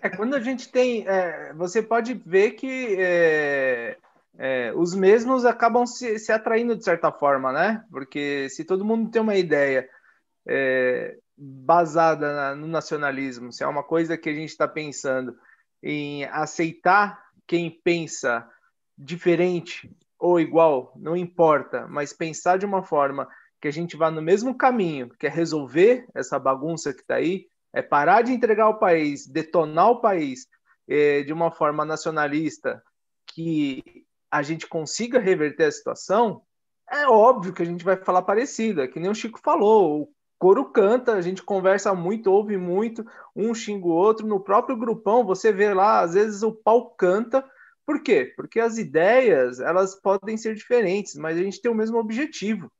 [0.01, 1.07] É, quando a gente tem.
[1.07, 3.97] É, você pode ver que é,
[4.37, 7.83] é, os mesmos acabam se, se, atraindo de certa forma, né?
[7.91, 9.89] Porque se todo mundo tem uma ideia
[10.47, 15.37] é, basada na, no nacionalismo, se é uma coisa que a gente está pensando
[15.83, 18.47] em aceitar quem pensa
[18.97, 19.89] diferente
[20.19, 23.27] ou igual, não importa, mas pensar de uma forma
[23.61, 27.47] que a gente vá no mesmo caminho, que é resolver essa bagunça que está aí,
[27.73, 30.47] é parar de entregar o país, detonar o país
[30.87, 32.81] é, de uma forma nacionalista,
[33.27, 33.83] que
[34.31, 36.41] a gente consiga reverter a situação,
[36.89, 40.09] é óbvio que a gente vai falar parecido, é que nem o Chico falou, o
[40.39, 43.05] coro canta, a gente conversa muito, ouve muito,
[43.35, 47.43] um xinga o outro, no próprio grupão você vê lá, às vezes o pau canta,
[47.85, 48.33] por quê?
[48.35, 52.71] Porque as ideias, elas podem ser diferentes, mas a gente tem o mesmo objetivo,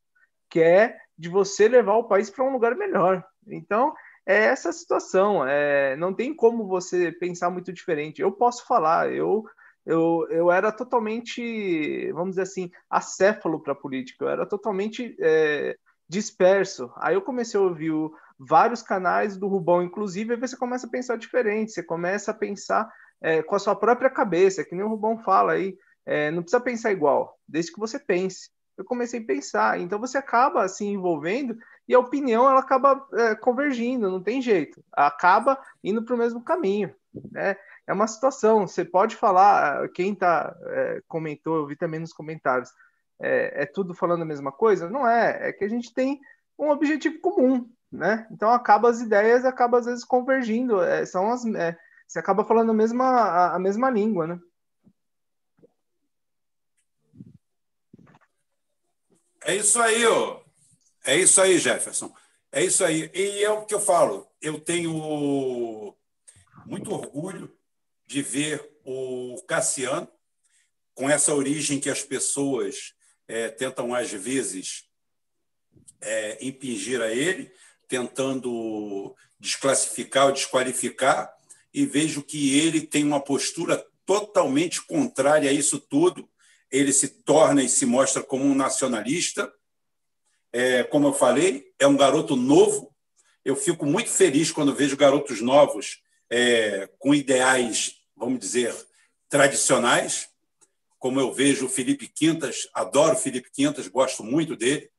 [0.50, 3.24] que é de você levar o país para um lugar melhor.
[3.48, 3.94] Então,
[4.26, 5.46] é essa situação.
[5.48, 8.22] É, não tem como você pensar muito diferente.
[8.22, 9.46] Eu posso falar, eu
[9.88, 15.78] eu, eu era totalmente, vamos dizer assim, acéfalo para a política, eu era totalmente é,
[16.10, 16.92] disperso.
[16.98, 20.90] Aí eu comecei a ouvir o, vários canais do Rubão, inclusive, aí você começa a
[20.90, 22.92] pensar diferente, você começa a pensar
[23.22, 26.62] é, com a sua própria cabeça, que nem o Rubão fala aí, é, não precisa
[26.62, 28.50] pensar igual, desde que você pense.
[28.78, 33.36] Eu comecei a pensar, então você acaba se envolvendo e a opinião ela acaba é,
[33.36, 36.94] convergindo, não tem jeito, acaba indo para o mesmo caminho,
[37.32, 37.56] né?
[37.88, 42.70] É uma situação, você pode falar, quem tá, é, comentou, eu vi também nos comentários,
[43.20, 44.90] é, é, tudo falando a mesma coisa?
[44.90, 46.20] Não é, é que a gente tem
[46.60, 48.28] um objetivo comum, né?
[48.30, 51.78] Então acaba as ideias, acaba às vezes convergindo, é, são as, é,
[52.08, 54.40] você acaba falando a mesma, a, a mesma língua, né?
[59.48, 60.42] É isso aí, ó.
[61.06, 62.14] É isso aí, Jefferson.
[62.52, 63.10] É isso aí.
[63.14, 64.28] E é o que eu falo.
[64.42, 65.96] Eu tenho
[66.66, 67.58] muito orgulho
[68.06, 70.06] de ver o Cassiano
[70.94, 72.94] com essa origem que as pessoas
[73.26, 74.84] é, tentam, às vezes,
[76.02, 77.50] é, impingir a ele,
[77.88, 81.34] tentando desclassificar ou desqualificar,
[81.74, 86.30] e vejo que ele tem uma postura totalmente contrária a isso tudo.
[86.72, 89.52] Ele se torna e se mostra como um nacionalista,
[90.52, 92.94] é, como eu falei, é um garoto novo.
[93.44, 98.76] Eu fico muito feliz quando vejo garotos novos é, com ideais, vamos dizer,
[99.30, 100.30] tradicionais,
[101.00, 104.90] como eu vejo o Felipe Quintas, adoro o Felipe Quintas, gosto muito dele,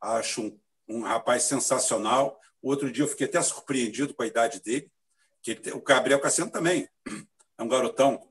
[0.00, 0.58] acho um,
[0.88, 2.40] um rapaz sensacional.
[2.62, 4.90] Outro dia eu fiquei até surpreendido com a idade dele,
[5.42, 6.88] que ele, o Gabriel Cassiano também.
[7.58, 8.26] É um garotão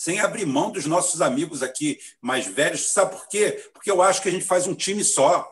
[0.00, 2.88] sem abrir mão dos nossos amigos aqui mais velhos.
[2.88, 3.70] Sabe por quê?
[3.74, 5.46] Porque eu acho que a gente faz um time só.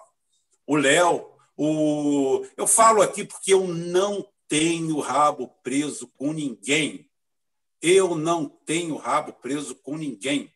[0.67, 2.47] O Léo, o...
[2.57, 7.11] eu falo aqui porque eu não tenho rabo preso com ninguém.
[7.83, 10.51] Eu não tenho rabo preso com ninguém.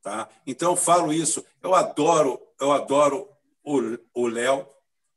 [0.00, 0.28] Tá?
[0.46, 1.44] Então eu falo isso.
[1.60, 3.28] Eu adoro, eu adoro
[3.64, 4.64] o Léo,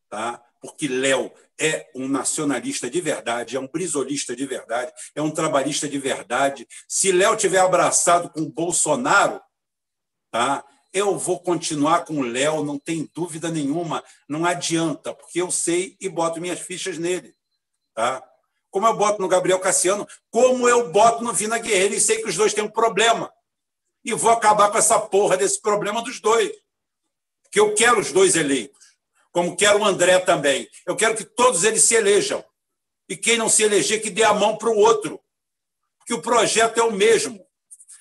[0.09, 0.43] tá?
[0.65, 5.87] Porque Léo é um nacionalista de verdade, é um brisolista de verdade, é um trabalhista
[5.87, 6.67] de verdade.
[6.87, 9.39] Se Léo tiver abraçado com Bolsonaro,
[10.31, 10.65] tá?
[10.91, 15.95] Eu vou continuar com o Léo, não tem dúvida nenhuma, não adianta, porque eu sei
[16.01, 17.35] e boto minhas fichas nele,
[17.93, 18.23] tá?
[18.71, 22.27] Como eu boto no Gabriel Cassiano, como eu boto no Vina Guerreiro e sei que
[22.27, 23.31] os dois têm um problema.
[24.03, 26.51] E vou acabar com essa porra desse problema dos dois.
[27.51, 28.84] Que eu quero os dois eleitos
[29.35, 30.65] como quero o André também.
[30.85, 32.41] Eu quero que todos eles se elejam.
[33.09, 35.21] E quem não se eleger, que dê a mão para o outro.
[35.97, 37.45] Porque o projeto é o mesmo.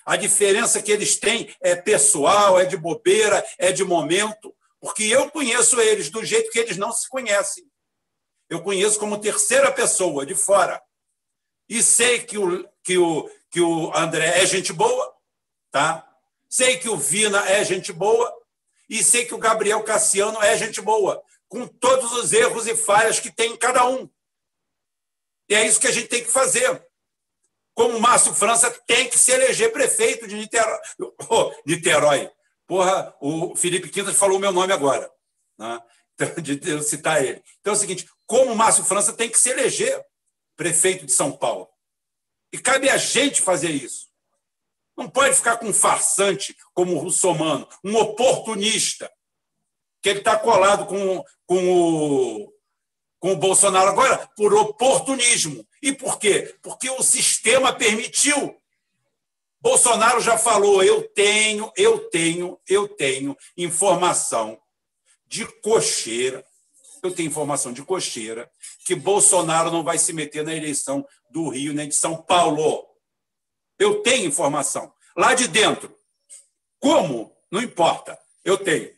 [0.06, 4.54] A diferença que eles têm é pessoal, é de bobeira, é de momento.
[4.80, 7.64] Porque eu conheço eles do jeito que eles não se conhecem.
[8.48, 10.80] Eu conheço como terceira pessoa, de fora.
[11.68, 15.12] E sei que o, que o, que o André é gente boa,
[15.72, 16.08] tá?
[16.48, 18.32] sei que o Vina é gente boa,
[18.94, 23.18] e sei que o Gabriel Cassiano é gente boa, com todos os erros e falhas
[23.18, 24.08] que tem em cada um.
[25.48, 26.80] E é isso que a gente tem que fazer.
[27.74, 30.78] Como Márcio França tem que se eleger prefeito de Niterói.
[31.28, 32.30] Oh, Niterói.
[32.68, 35.10] Porra, o Felipe Quintas falou o meu nome agora,
[35.58, 35.82] né?
[36.40, 37.42] de eu citar ele.
[37.60, 40.06] Então é o seguinte: como Márcio França tem que se eleger
[40.56, 41.68] prefeito de São Paulo.
[42.52, 44.03] E cabe a gente fazer isso.
[44.96, 49.10] Não pode ficar com um farsante como o russomano, um oportunista,
[50.02, 52.52] que ele está colado com, com, o,
[53.18, 55.66] com o Bolsonaro agora por oportunismo.
[55.82, 56.56] E por quê?
[56.62, 58.56] Porque o sistema permitiu.
[59.60, 64.60] Bolsonaro já falou: eu tenho, eu tenho, eu tenho informação
[65.26, 66.44] de cocheira,
[67.02, 68.50] eu tenho informação de cocheira,
[68.84, 72.86] que Bolsonaro não vai se meter na eleição do Rio nem de São Paulo.
[73.78, 74.92] Eu tenho informação.
[75.16, 75.96] Lá de dentro.
[76.78, 77.34] Como?
[77.50, 78.18] Não importa.
[78.44, 78.92] Eu tenho.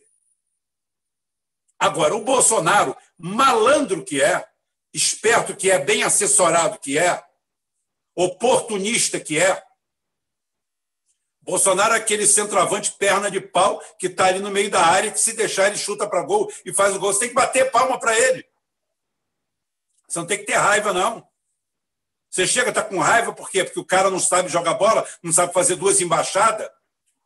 [1.79, 4.47] Agora, o Bolsonaro, malandro que é,
[4.93, 7.23] esperto que é, bem assessorado que é,
[8.15, 9.63] oportunista que é,
[11.47, 15.19] Bolsonaro é aquele centroavante perna de pau que está ali no meio da área, que
[15.19, 17.13] se deixar ele chuta para gol e faz o gol.
[17.13, 18.45] Você tem que bater palma para ele.
[20.05, 21.25] Você não tem que ter raiva, não.
[22.29, 23.63] Você chega, está com raiva, por quê?
[23.63, 26.69] Porque o cara não sabe jogar bola, não sabe fazer duas embaixadas,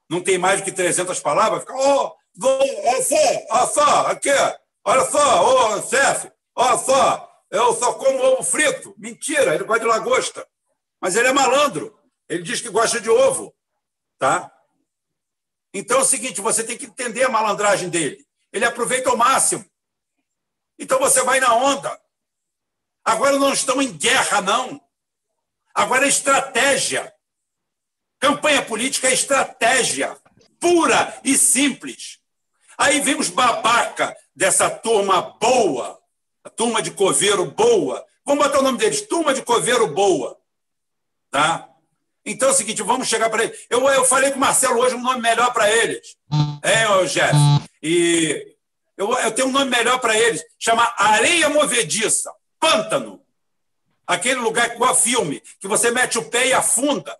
[0.09, 3.15] não tem mais do que 300 palavras, fica, ô, oh, olha só,
[3.49, 4.29] olha só, aqui,
[4.85, 8.95] olha só, ô, oh, chefe, olha só, eu só como ovo frito.
[8.97, 10.47] Mentira, ele gosta de lagosta.
[11.01, 11.99] Mas ele é malandro,
[12.29, 13.53] ele diz que gosta de ovo,
[14.17, 14.49] tá?
[15.73, 18.25] Então é o seguinte, você tem que entender a malandragem dele.
[18.53, 19.65] Ele aproveita ao máximo.
[20.79, 21.99] Então você vai na onda.
[23.03, 24.81] Agora não estão em guerra, não.
[25.73, 27.11] Agora estratégia.
[28.19, 30.15] Campanha política é estratégia
[30.61, 32.19] pura e simples.
[32.77, 35.99] Aí vem os babaca dessa turma boa,
[36.43, 38.06] a turma de coveiro boa.
[38.23, 40.38] Vamos botar o nome deles, turma de coveiro boa.
[41.31, 41.68] Tá?
[42.23, 43.65] Então é o seguinte, vamos chegar para eles.
[43.69, 46.15] Eu, eu falei com o Marcelo hoje um nome melhor para eles.
[46.61, 47.35] É, Jeff.
[47.81, 48.56] E
[48.95, 50.43] eu, eu tenho um nome melhor para eles.
[50.60, 53.19] Chama Areia Movediça, Pântano.
[54.11, 57.17] Aquele lugar igual filme, que você mete o pé e afunda.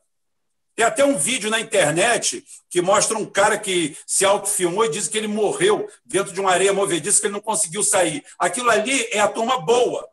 [0.76, 5.07] Tem até um vídeo na internet que mostra um cara que se autofilmou e diz
[5.07, 8.22] que ele morreu dentro de uma areia movediça que ele não conseguiu sair.
[8.38, 10.05] Aquilo ali é a turma boa.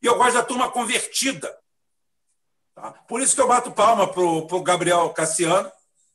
[0.00, 1.54] E eu gosto da turma convertida.
[2.74, 2.92] Tá?
[3.06, 5.70] Por isso que eu bato palma para o Gabriel Cassiano,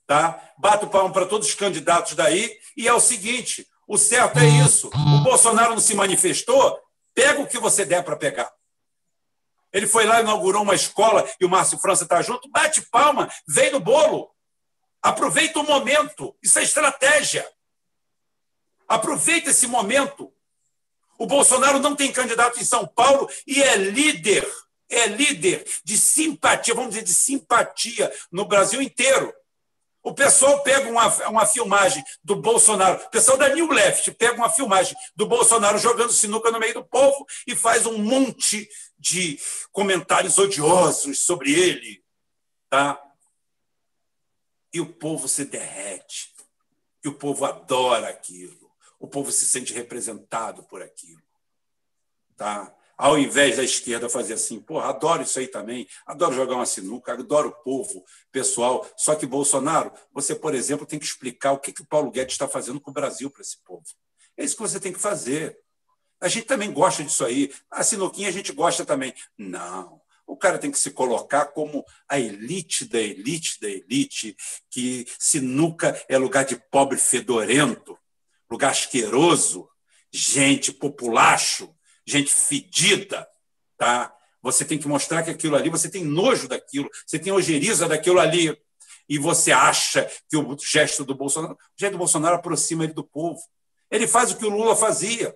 [0.07, 0.41] tá?
[0.57, 4.87] bato palma para todos os candidatos daí, e é o seguinte: o certo é isso.
[4.87, 6.79] O Bolsonaro não se manifestou,
[7.13, 8.51] pega o que você der para pegar.
[9.71, 13.71] Ele foi lá, inaugurou uma escola e o Márcio França está junto, bate palma, vem
[13.71, 14.29] no bolo.
[15.01, 16.35] Aproveita o momento.
[16.41, 17.47] Isso é estratégia.
[18.87, 20.33] Aproveita esse momento.
[21.17, 24.49] O Bolsonaro não tem candidato em São Paulo e é líder,
[24.89, 29.33] é líder de simpatia, vamos dizer, de simpatia no Brasil inteiro.
[30.01, 34.49] O pessoal pega uma, uma filmagem do Bolsonaro, o pessoal da New Left pega uma
[34.49, 38.67] filmagem do Bolsonaro jogando sinuca no meio do povo e faz um monte
[38.99, 39.39] de
[39.71, 42.03] comentários odiosos sobre ele.
[42.69, 43.01] Tá?
[44.73, 46.33] E o povo se derrete.
[47.03, 48.69] E o povo adora aquilo.
[48.99, 51.21] O povo se sente representado por aquilo.
[52.35, 52.75] Tá?
[52.99, 57.13] ao invés da esquerda fazer assim, porra, adoro isso aí também, adoro jogar uma sinuca,
[57.13, 58.85] adoro o povo, pessoal.
[58.97, 62.33] Só que, Bolsonaro, você, por exemplo, tem que explicar o que, que o Paulo Guedes
[62.33, 63.85] está fazendo com o Brasil para esse povo.
[64.35, 65.57] É isso que você tem que fazer.
[66.21, 67.51] A gente também gosta disso aí.
[67.71, 69.13] A sinuquinha a gente gosta também.
[69.37, 70.01] Não.
[70.27, 74.35] O cara tem que se colocar como a elite da elite da elite,
[74.69, 77.97] que sinuca é lugar de pobre fedorento,
[78.49, 79.67] lugar asqueroso,
[80.11, 81.73] gente populacho
[82.09, 83.27] gente fedida,
[83.77, 84.13] tá?
[84.41, 88.19] Você tem que mostrar que aquilo ali, você tem nojo daquilo, você tem ojeriza daquilo
[88.19, 88.57] ali,
[89.07, 93.03] e você acha que o gesto do Bolsonaro, o gesto do Bolsonaro aproxima ele do
[93.03, 93.41] povo.
[93.89, 95.35] Ele faz o que o Lula fazia,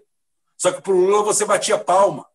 [0.64, 2.26] só que para o Lula você batia palma.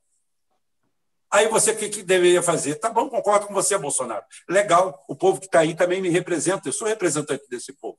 [1.30, 2.74] Aí você o que, que deveria fazer?
[2.74, 4.22] Tá bom, concordo com você, Bolsonaro.
[4.46, 7.98] Legal, o povo que está aí também me representa, eu sou representante desse povo.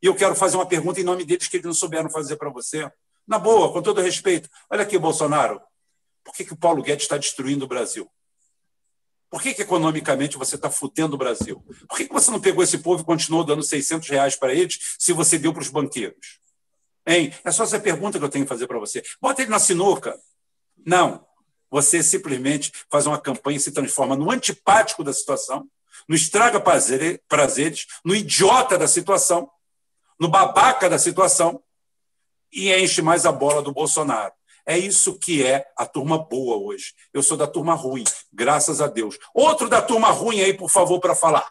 [0.00, 2.48] E eu quero fazer uma pergunta em nome deles que eles não souberam fazer para
[2.48, 2.90] você.
[3.26, 4.48] Na boa, com todo respeito.
[4.70, 5.60] Olha aqui, Bolsonaro.
[6.24, 8.10] Por que, que o Paulo Guedes está destruindo o Brasil?
[9.28, 11.62] Por que, que economicamente você está fudendo o Brasil?
[11.86, 14.96] Por que, que você não pegou esse povo e continuou dando 600 reais para eles
[14.98, 16.40] se você deu para os banqueiros?
[17.08, 17.32] Hein?
[17.42, 19.02] É só essa pergunta que eu tenho que fazer para você.
[19.18, 20.14] Bota ele na sinuca.
[20.84, 21.26] Não.
[21.70, 25.66] Você simplesmente faz uma campanha e se transforma no antipático da situação,
[26.06, 29.50] no estraga prazeres, no idiota da situação,
[30.20, 31.62] no babaca da situação,
[32.52, 34.32] e enche mais a bola do Bolsonaro.
[34.66, 36.94] É isso que é a turma boa hoje.
[37.12, 39.18] Eu sou da turma ruim, graças a Deus.
[39.34, 41.48] Outro da turma ruim aí, por favor, para falar.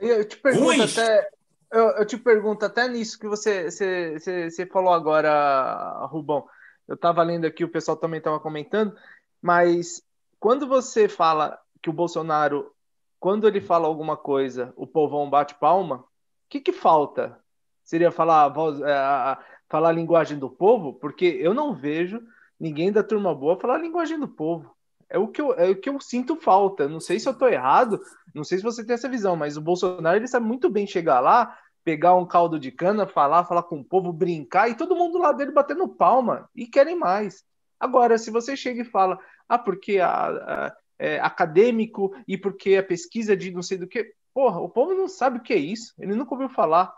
[0.00, 1.28] Eu te pergunto até.
[1.72, 6.46] Eu, eu, te pergunto até nisso que você, você, você, você falou agora, Rubão.
[6.86, 8.96] Eu estava lendo aqui, o pessoal também estava comentando,
[9.42, 10.02] mas
[10.38, 12.72] quando você fala que o Bolsonaro,
[13.18, 16.04] quando ele fala alguma coisa, o povão bate palma, o
[16.48, 17.40] que, que falta?
[17.82, 20.94] Seria falar a, voz, é, a, falar a linguagem do povo?
[20.94, 22.22] Porque eu não vejo
[22.58, 24.75] ninguém da turma boa falar a linguagem do povo.
[25.08, 26.88] É o que eu, é o que eu sinto falta.
[26.88, 28.00] Não sei se eu estou errado,
[28.34, 31.20] não sei se você tem essa visão, mas o Bolsonaro ele sabe muito bem chegar
[31.20, 35.18] lá, pegar um caldo de cana, falar, falar com o povo, brincar e todo mundo
[35.18, 37.44] lá dele batendo palma e querem mais.
[37.78, 39.18] Agora, se você chega e fala,
[39.48, 44.14] ah, porque a, a é, acadêmico e porque a pesquisa de não sei do que,
[44.36, 45.94] Porra, o povo não sabe o que é isso.
[45.98, 46.94] Ele nunca ouviu falar.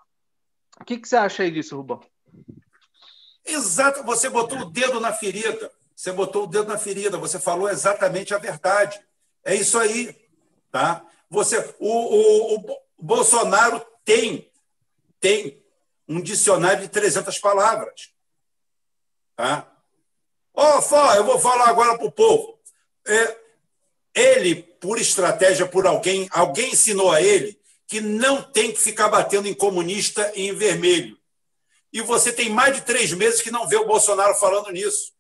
[0.81, 2.01] O que, que você acha aí disso, Rubão?
[3.47, 5.71] Exato, você botou o dedo na ferida.
[5.99, 9.05] Você botou o dedo na ferida, você falou exatamente a verdade.
[9.45, 10.15] É isso aí.
[10.71, 11.05] Tá?
[11.29, 14.49] Você, o, o, o Bolsonaro tem,
[15.19, 15.61] tem
[16.07, 18.13] um dicionário de 300 palavras.
[19.35, 19.69] Tá?
[20.55, 20.79] Oh,
[21.17, 22.61] eu vou falar agora para o povo.
[23.05, 23.37] É,
[24.15, 29.49] ele, por estratégia, por alguém, alguém ensinou a ele que não tem que ficar batendo
[29.49, 31.19] em comunista e em vermelho.
[31.93, 35.18] E você tem mais de três meses que não vê o Bolsonaro falando nisso.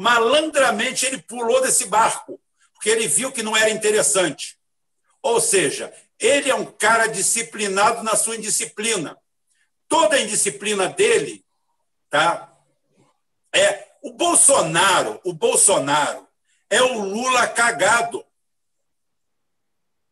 [0.00, 2.40] Malandramente ele pulou desse barco,
[2.72, 4.58] porque ele viu que não era interessante.
[5.20, 9.18] Ou seja, Ele é um cara disciplinado na sua indisciplina.
[9.86, 11.44] Toda a indisciplina dele,
[12.08, 12.50] tá?
[13.54, 16.26] É o Bolsonaro, o Bolsonaro
[16.70, 18.24] é o Lula cagado.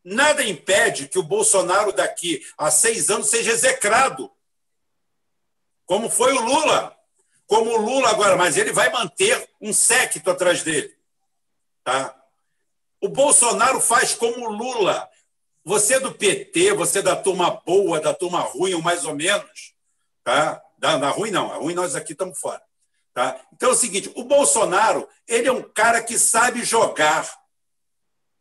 [0.05, 4.31] Nada impede que o Bolsonaro daqui a seis anos seja execrado,
[5.87, 6.98] como foi o Lula,
[7.49, 10.95] como o Lula agora, mas ele vai manter um séquito atrás dele,
[11.83, 12.15] tá?
[13.01, 15.09] O Bolsonaro faz como o Lula.
[15.65, 19.15] Você é do PT, você é da turma boa, da turma ruim, ou mais ou
[19.15, 19.75] menos,
[20.23, 20.63] tá?
[20.77, 22.63] Da, da ruim não, a ruim nós aqui estamos fora.
[23.15, 23.41] Tá?
[23.53, 27.29] Então é o seguinte, o Bolsonaro ele é um cara que sabe jogar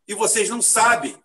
[0.06, 1.20] e vocês não sabem.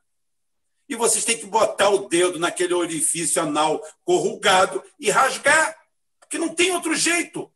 [0.89, 5.77] E vocês têm que botar o dedo naquele orifício anal corrugado e rasgar,
[6.19, 7.52] porque não tem outro jeito.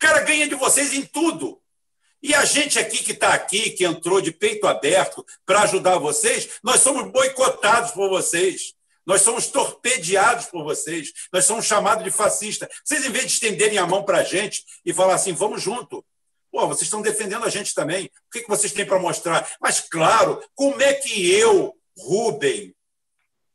[0.00, 1.60] Cara ganha de vocês em tudo.
[2.22, 6.58] E a gente aqui que está aqui, que entrou de peito aberto para ajudar vocês,
[6.62, 8.74] nós somos boicotados por vocês.
[9.06, 11.12] Nós somos torpedeados por vocês.
[11.32, 12.68] Nós somos chamados de fascista.
[12.84, 16.04] Vocês, em vez de estenderem a mão para a gente e falar assim, vamos junto.
[16.50, 18.06] Pô, vocês estão defendendo a gente também.
[18.06, 19.48] O que, que vocês têm para mostrar?
[19.60, 22.74] Mas, claro, como é que eu, Rubem,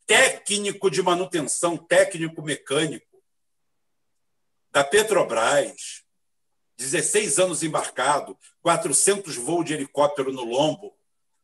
[0.06, 3.06] técnico de manutenção, técnico mecânico
[4.72, 6.05] da Petrobras,
[6.78, 10.94] 16 anos embarcado, 400 voos de helicóptero no lombo,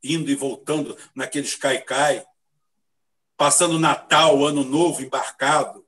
[0.04, 2.26] indo e voltando naqueles caicai,
[3.38, 5.86] passando Natal, Ano Novo embarcado,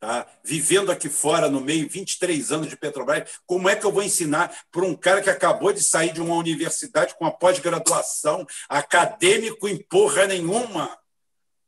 [0.00, 0.26] tá?
[0.42, 4.54] vivendo aqui fora no meio, 23 anos de Petrobras, como é que eu vou ensinar
[4.70, 9.82] para um cara que acabou de sair de uma universidade com uma pós-graduação, acadêmico em
[9.82, 10.96] porra nenhuma?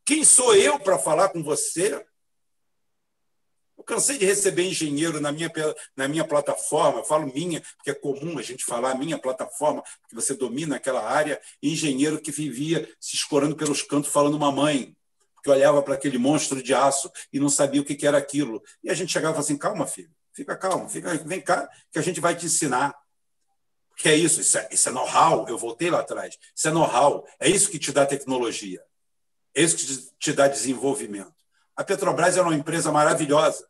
[0.05, 2.05] Quem sou eu para falar com você?
[3.81, 5.51] Eu cansei de receber engenheiro na minha,
[5.97, 10.15] na minha plataforma, eu falo minha, porque é comum a gente falar minha plataforma, porque
[10.15, 14.94] você domina aquela área, engenheiro que vivia se escorando pelos cantos falando mamãe,
[15.35, 18.62] porque olhava para aquele monstro de aço e não sabia o que era aquilo.
[18.85, 22.02] E a gente chegava e assim: calma, filho, fica calmo, fica, vem cá, que a
[22.02, 22.94] gente vai te ensinar.
[23.97, 25.48] Que é isso, isso é, isso é know-how.
[25.48, 26.36] Eu voltei lá atrás.
[26.55, 27.27] Isso é know-how.
[27.39, 28.82] É isso que te dá tecnologia.
[29.55, 31.40] É isso que te dá desenvolvimento.
[31.81, 33.66] A Petrobras era uma empresa maravilhosa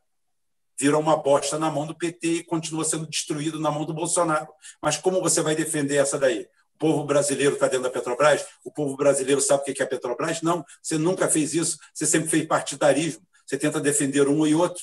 [0.80, 4.48] virou uma bosta na mão do PT e continua sendo destruído na mão do Bolsonaro.
[4.82, 6.48] Mas como você vai defender essa daí?
[6.74, 8.46] O povo brasileiro está dentro da Petrobras?
[8.64, 10.40] O povo brasileiro sabe o que é a Petrobras?
[10.40, 11.78] Não, você nunca fez isso.
[11.92, 13.22] Você sempre fez partidarismo.
[13.46, 14.82] Você tenta defender um e outro.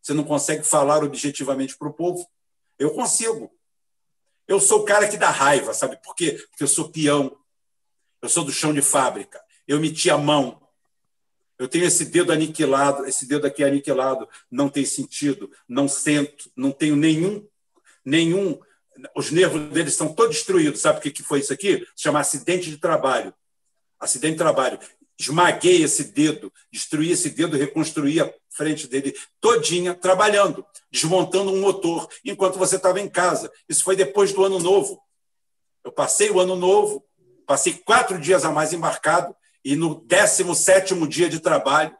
[0.00, 2.26] Você não consegue falar objetivamente para o povo.
[2.78, 3.52] Eu consigo.
[4.48, 6.38] Eu sou o cara que dá raiva, sabe por quê?
[6.50, 7.36] Porque eu sou peão.
[8.22, 9.42] Eu sou do chão de fábrica.
[9.68, 10.63] Eu meti a mão.
[11.58, 16.72] Eu tenho esse dedo aniquilado, esse dedo aqui aniquilado, não tem sentido, não sento, não
[16.72, 17.46] tenho nenhum,
[18.04, 18.58] nenhum.
[19.14, 20.80] Os nervos deles estão todos destruídos.
[20.80, 21.86] Sabe o que foi isso aqui?
[21.94, 23.32] Se chama acidente de trabalho.
[24.00, 24.78] Acidente de trabalho.
[25.18, 32.08] Esmaguei esse dedo, destruí esse dedo, reconstruí a frente dele todinha, trabalhando, desmontando um motor,
[32.24, 33.50] enquanto você estava em casa.
[33.68, 35.00] Isso foi depois do ano novo.
[35.84, 37.04] Eu passei o ano novo,
[37.46, 41.96] passei quatro dias a mais embarcado, e no 17 dia de trabalho,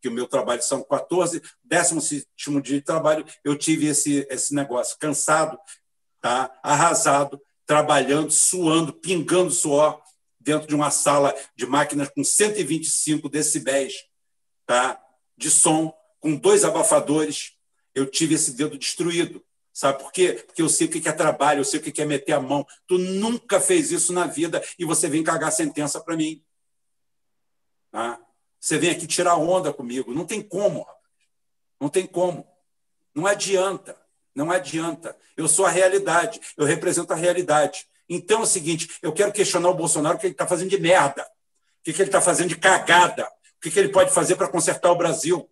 [0.00, 2.26] que o meu trabalho são 14, 17
[2.62, 5.58] dia de trabalho, eu tive esse, esse negócio, cansado,
[6.20, 6.50] tá?
[6.62, 10.00] arrasado, trabalhando, suando, pingando suor,
[10.38, 13.94] dentro de uma sala de máquinas com 125 decibéis
[14.66, 14.98] tá?
[15.36, 17.52] de som, com dois abafadores.
[17.94, 19.44] Eu tive esse dedo destruído.
[19.72, 20.42] Sabe por quê?
[20.46, 22.66] Porque eu sei o que é trabalho, eu sei o que é meter a mão.
[22.86, 26.42] Tu nunca fez isso na vida e você vem cagar sentença para mim.
[27.90, 28.20] Tá?
[28.58, 30.12] Você vem aqui tirar onda comigo.
[30.12, 30.86] Não tem como.
[31.80, 32.46] Não tem como.
[33.14, 33.96] Não adianta.
[34.34, 35.16] Não adianta.
[35.36, 36.40] Eu sou a realidade.
[36.56, 37.86] Eu represento a realidade.
[38.08, 40.78] Então é o seguinte: eu quero questionar o Bolsonaro o que ele está fazendo de
[40.78, 41.22] merda.
[41.22, 43.26] O que ele está fazendo de cagada.
[43.56, 45.48] O que ele pode fazer para consertar o Brasil.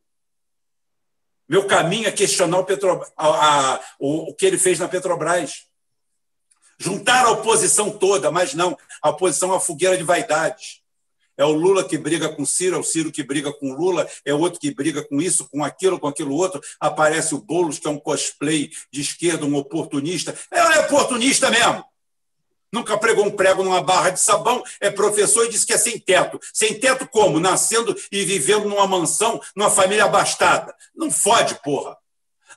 [1.48, 3.27] Meu caminho é questionar o, Petro, a,
[3.74, 5.66] a, o, o que ele fez na Petrobras.
[6.78, 8.77] Juntar a oposição toda, mas não.
[9.02, 10.82] A oposição é uma fogueira de vaidades.
[11.39, 13.74] É o Lula que briga com o Ciro, é o Ciro que briga com o
[13.74, 16.60] Lula, é outro que briga com isso, com aquilo, com aquilo outro.
[16.81, 20.36] Aparece o Boulos, que é um cosplay de esquerda, um oportunista.
[20.51, 21.85] É, é oportunista mesmo.
[22.73, 25.98] Nunca pregou um prego numa barra de sabão, é professor e diz que é sem
[25.98, 26.40] teto.
[26.52, 27.39] Sem teto como?
[27.39, 30.74] Nascendo e vivendo numa mansão, numa família abastada.
[30.94, 31.97] Não fode, porra.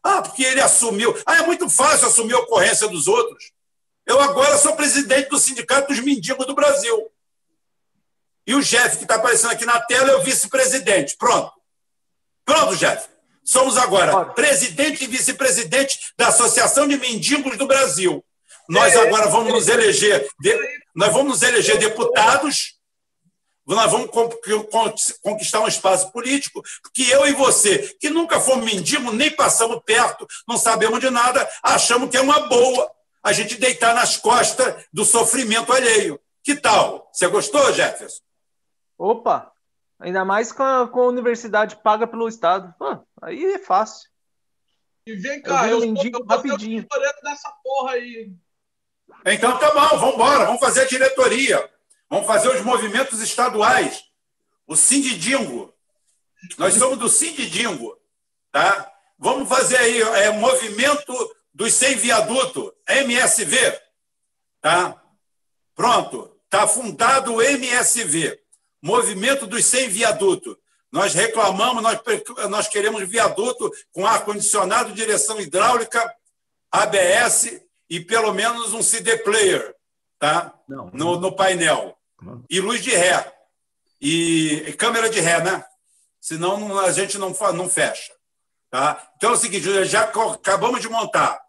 [0.04, 1.16] Ah, porque ele assumiu.
[1.26, 3.52] Ah, é muito fácil assumir a ocorrência dos outros.
[4.08, 7.08] Eu agora sou presidente do Sindicato dos Mendigos do Brasil.
[8.46, 11.16] E o Jeff, que está aparecendo aqui na tela, é o vice-presidente.
[11.18, 11.52] Pronto.
[12.46, 13.08] Pronto, Jeff.
[13.44, 18.24] Somos agora presidente e vice-presidente da Associação de Mendigos do Brasil.
[18.70, 20.28] Nós agora vamos nos eleger,
[20.96, 22.76] nós vamos nos eleger deputados,
[23.68, 24.10] nós vamos
[25.22, 30.28] conquistar um espaço político, porque eu e você, que nunca fomos mendigos, nem passamos perto,
[30.48, 32.90] não sabemos de nada, achamos que é uma boa
[33.24, 36.20] a gente deitar nas costas do sofrimento alheio.
[36.44, 37.10] Que tal?
[37.12, 38.22] Você gostou, Jefferson?
[39.02, 39.52] Opa!
[40.00, 42.72] Ainda mais com a, com a universidade paga pelo Estado.
[42.78, 44.08] Pô, aí é fácil.
[45.08, 46.86] E vem cá, eu, eu, eu rapidinho.
[47.24, 48.32] dessa porra aí.
[49.26, 51.68] Então tá bom, vamos embora, vamos fazer a diretoria.
[52.08, 54.04] Vamos fazer os movimentos estaduais.
[54.68, 55.74] O Sindidingo.
[56.60, 57.98] Nós somos do Sindidingo.
[58.52, 58.92] Tá?
[59.18, 63.82] Vamos fazer aí é, movimento dos sem viaduto, MSV.
[64.62, 65.02] Tá?
[65.74, 66.40] Pronto.
[66.46, 68.41] Está fundado o MSV,
[68.82, 70.58] Movimento dos Sem Viaduto.
[70.92, 72.00] Nós reclamamos, nós,
[72.50, 76.14] nós queremos viaduto com ar-condicionado, direção hidráulica,
[76.70, 79.74] ABS e pelo menos um CD player
[80.22, 80.54] tá?
[80.94, 81.98] No, no painel
[82.48, 83.34] e luz de ré.
[84.00, 85.66] E, câmera de ré, né?
[86.20, 88.14] Senão a gente não, não fecha.
[88.70, 89.12] Tá?
[89.18, 91.42] Então é o seguinte, já acabamos de montar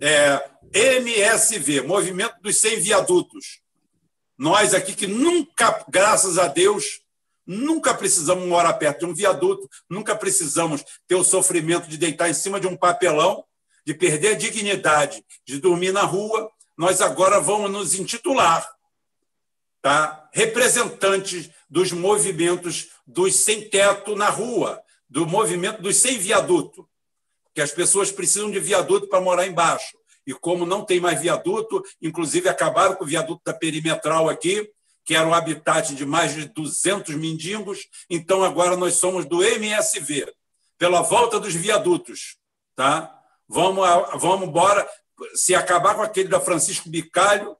[0.00, 3.60] é, MSV, Movimento dos Sem Viadutos.
[4.38, 7.00] Nós aqui que nunca, graças a Deus,
[7.44, 12.34] nunca precisamos morar perto de um viaduto, nunca precisamos ter o sofrimento de deitar em
[12.34, 13.44] cima de um papelão,
[13.84, 16.50] de perder a dignidade, de dormir na rua.
[16.76, 18.66] Nós agora vamos nos intitular
[19.82, 20.28] tá?
[20.32, 26.88] representantes dos movimentos dos sem-teto na rua, do movimento dos sem-viaduto,
[27.54, 29.97] que as pessoas precisam de viaduto para morar embaixo.
[30.28, 34.70] E como não tem mais viaduto, inclusive acabaram com o viaduto da perimetral aqui,
[35.02, 40.30] que era o habitat de mais de 200 mendigos, então agora nós somos do MSV,
[40.76, 42.36] pela volta dos viadutos.
[42.76, 43.18] Tá?
[43.48, 43.88] Vamos,
[44.20, 44.86] vamos embora.
[45.34, 47.56] Se acabar com aquele da Francisco Bicalho,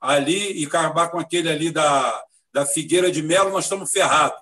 [0.00, 4.40] ali e acabar com aquele ali da, da Figueira de Melo, nós estamos ferrados.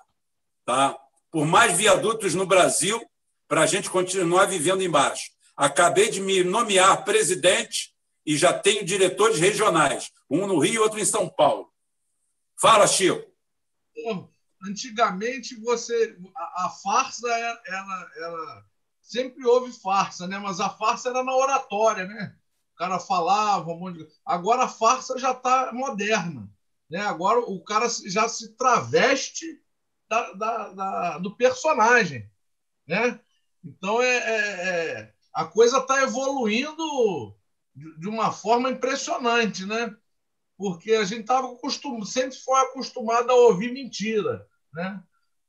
[0.65, 0.97] Tá?
[1.29, 2.99] Por mais viadutos no Brasil,
[3.47, 5.36] para a gente continuar vivendo embaixo.
[5.57, 7.93] Acabei de me nomear presidente
[8.25, 11.73] e já tenho diretores regionais, um no Rio e outro em São Paulo.
[12.61, 13.25] Fala, Chico.
[14.63, 18.65] Antigamente, você a, farsa era, era, era,
[19.01, 20.37] sempre houve farsa, né?
[20.37, 22.35] Mas a farsa era na oratória, né?
[22.77, 24.07] cara falava um monte de...
[24.23, 26.49] Agora a farsa já está moderna.
[26.89, 26.99] Né?
[26.99, 29.45] Agora o cara já se traveste
[30.07, 32.29] da, da, da do personagem.
[32.87, 33.19] Né?
[33.63, 37.35] Então é, é, é a coisa está evoluindo
[37.75, 39.95] de, uma forma impressionante, né?
[40.57, 42.03] Porque a gente tava acostum...
[42.03, 44.47] sempre foi acostumado a ouvir mentira.
[44.73, 44.99] Né?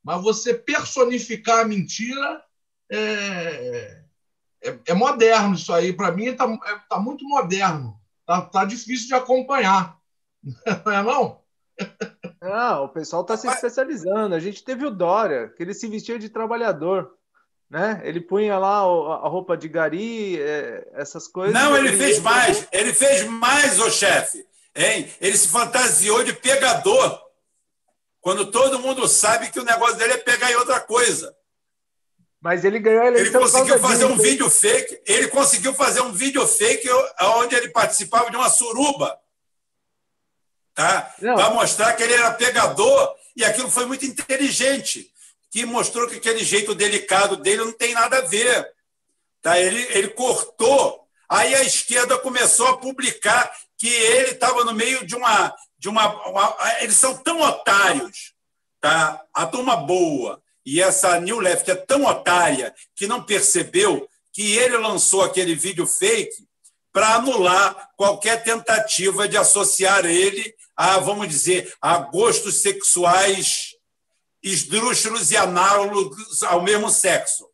[0.04, 2.44] Mas você personificar a mentira
[2.92, 4.04] é,
[4.62, 5.90] é, é moderno isso aí.
[5.90, 7.98] Para mim, está é, tá muito moderno.
[8.20, 9.98] Está tá difícil de acompanhar.
[10.84, 11.42] Não é não?
[12.42, 14.34] Não, o pessoal está se especializando.
[14.34, 17.17] A gente teve o Dória, que ele se vestia de trabalhador.
[17.70, 18.00] Né?
[18.02, 21.52] Ele punha lá a roupa de gari, é, essas coisas.
[21.52, 22.66] Não, ele, ele fez mais.
[22.72, 24.46] Ele fez mais, o chefe.
[24.74, 25.10] Hein?
[25.20, 27.22] Ele se fantasiou de pegador.
[28.20, 31.36] Quando todo mundo sabe que o negócio dele é pegar em outra coisa.
[32.40, 33.26] Mas ele ganhou a eleição.
[33.26, 35.00] Ele conseguiu fazer um vídeo fake.
[35.06, 36.88] Ele conseguiu fazer um vídeo fake
[37.36, 39.18] onde ele participava de uma suruba.
[40.74, 41.12] Tá?
[41.20, 45.12] Para mostrar que ele era pegador, e aquilo foi muito inteligente,
[45.50, 48.68] que mostrou que aquele jeito delicado dele não tem nada a ver.
[49.42, 49.58] Tá?
[49.58, 51.06] Ele, ele cortou.
[51.28, 55.54] Aí a esquerda começou a publicar que ele estava no meio de uma.
[55.78, 58.34] De uma, uma, eles são tão otários,
[58.80, 59.24] tá?
[59.32, 64.76] a turma boa e essa New Left é tão otária que não percebeu que ele
[64.76, 66.46] lançou aquele vídeo fake
[66.92, 73.77] para anular qualquer tentativa de associar ele a, vamos dizer, a gostos sexuais
[74.42, 77.48] esdrúxulos e análogos ao mesmo sexo.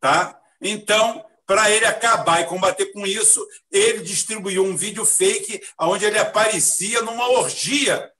[0.00, 0.38] Tá?
[0.60, 6.18] Então, para ele acabar e combater com isso, ele distribuiu um vídeo fake onde ele
[6.18, 8.10] aparecia numa orgia.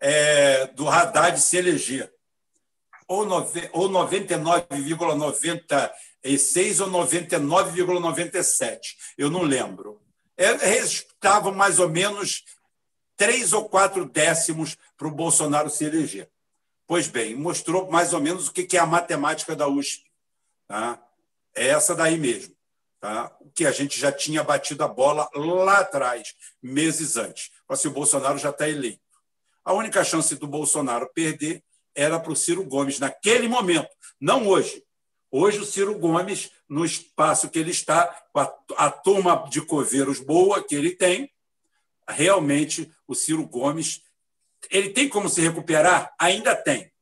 [0.00, 2.12] é, do Haddad se eleger.
[3.06, 3.24] Ou,
[3.72, 8.80] ou 99,96 ou 99,97.
[9.18, 10.00] Eu não lembro.
[10.36, 12.44] É, estava mais ou menos
[13.16, 16.30] três ou quatro décimos para o Bolsonaro se eleger.
[16.86, 20.04] Pois bem, mostrou mais ou menos o que é a matemática da USP.
[20.66, 20.98] Tá?
[21.54, 22.56] É essa daí mesmo.
[22.98, 23.30] Tá?
[23.40, 27.50] O que a gente já tinha batido a bola lá atrás, meses antes.
[27.68, 29.09] Assim, o Bolsonaro já está eleito.
[29.64, 31.62] A única chance do Bolsonaro perder
[31.94, 33.88] era para o Ciro Gomes naquele momento,
[34.20, 34.82] não hoje.
[35.30, 40.18] Hoje, o Ciro Gomes, no espaço que ele está, com a, a turma de coveiros
[40.18, 41.30] boa que ele tem,
[42.08, 44.02] realmente o Ciro Gomes
[44.68, 46.12] ele tem como se recuperar?
[46.18, 46.92] Ainda tem.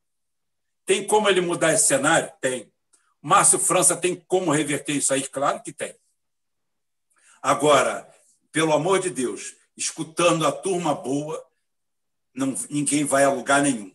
[0.84, 2.30] Tem como ele mudar esse cenário?
[2.40, 2.70] Tem.
[3.20, 5.26] Márcio França tem como reverter isso aí?
[5.26, 5.94] Claro que tem.
[7.42, 8.08] Agora,
[8.52, 11.44] pelo amor de Deus, escutando a turma boa,
[12.38, 13.92] não, ninguém vai a lugar nenhum.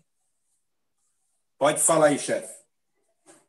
[1.57, 2.53] Pode falar aí, chefe.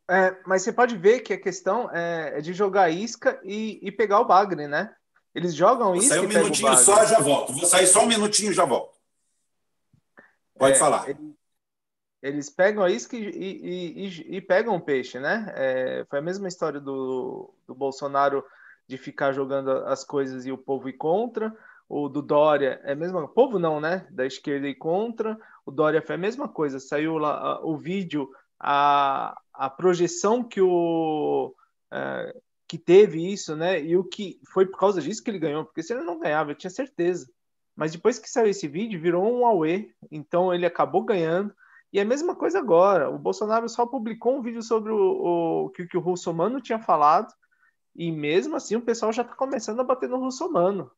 [0.08, 3.90] É, mas você pode ver que a questão é, é de jogar isca e, e
[3.90, 4.94] pegar o bagre, né?
[5.34, 6.14] Eles jogam Vou isca.
[6.14, 7.52] Sair um minutinho só, já volto.
[7.52, 8.94] Vou sair só um minutinho e já volto.
[10.56, 11.06] Pode é, falar.
[12.22, 15.52] Eles pegam a isca e, e, e, e pegam o peixe, né?
[15.56, 18.44] É, foi a mesma história do, do Bolsonaro
[18.86, 21.52] de ficar jogando as coisas e o povo ir contra.
[21.96, 23.28] O do Dória é a mesma.
[23.28, 24.04] Povo não, né?
[24.10, 25.38] Da esquerda e contra.
[25.64, 26.80] O Dória foi a mesma coisa.
[26.80, 31.54] Saiu lá o vídeo, a, a projeção que o.
[31.92, 32.34] É,
[32.66, 33.80] que teve isso, né?
[33.80, 36.50] E o que foi por causa disso que ele ganhou, porque se ele não ganhava,
[36.50, 37.30] eu tinha certeza.
[37.76, 41.54] Mas depois que saiu esse vídeo, virou um Huawei, então ele acabou ganhando.
[41.92, 43.08] E é a mesma coisa agora.
[43.08, 47.32] O Bolsonaro só publicou um vídeo sobre o, o que, que o Russomano tinha falado,
[47.94, 50.90] e mesmo assim o pessoal já está começando a bater no Russomano.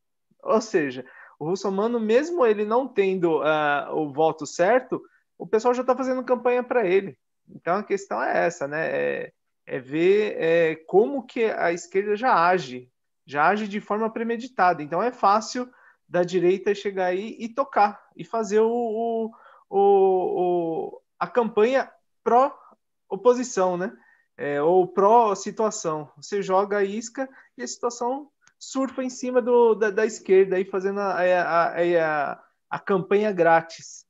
[0.47, 1.05] Ou seja,
[1.37, 5.01] o Russomano, mesmo ele não tendo uh, o voto certo,
[5.37, 7.17] o pessoal já está fazendo campanha para ele.
[7.47, 8.89] Então a questão é essa, né?
[8.89, 9.33] É,
[9.65, 12.89] é ver é, como que a esquerda já age,
[13.25, 14.81] já age de forma premeditada.
[14.81, 15.69] Então é fácil
[16.07, 19.31] da direita chegar aí e tocar e fazer o, o,
[19.69, 21.91] o, a campanha
[22.23, 23.91] pró-oposição, né?
[24.37, 26.09] É, ou pró-situação.
[26.15, 28.29] Você joga a isca e a situação
[28.59, 34.05] surfa em cima do, da, da esquerda, aí fazendo a, a, a, a, campanha grátis.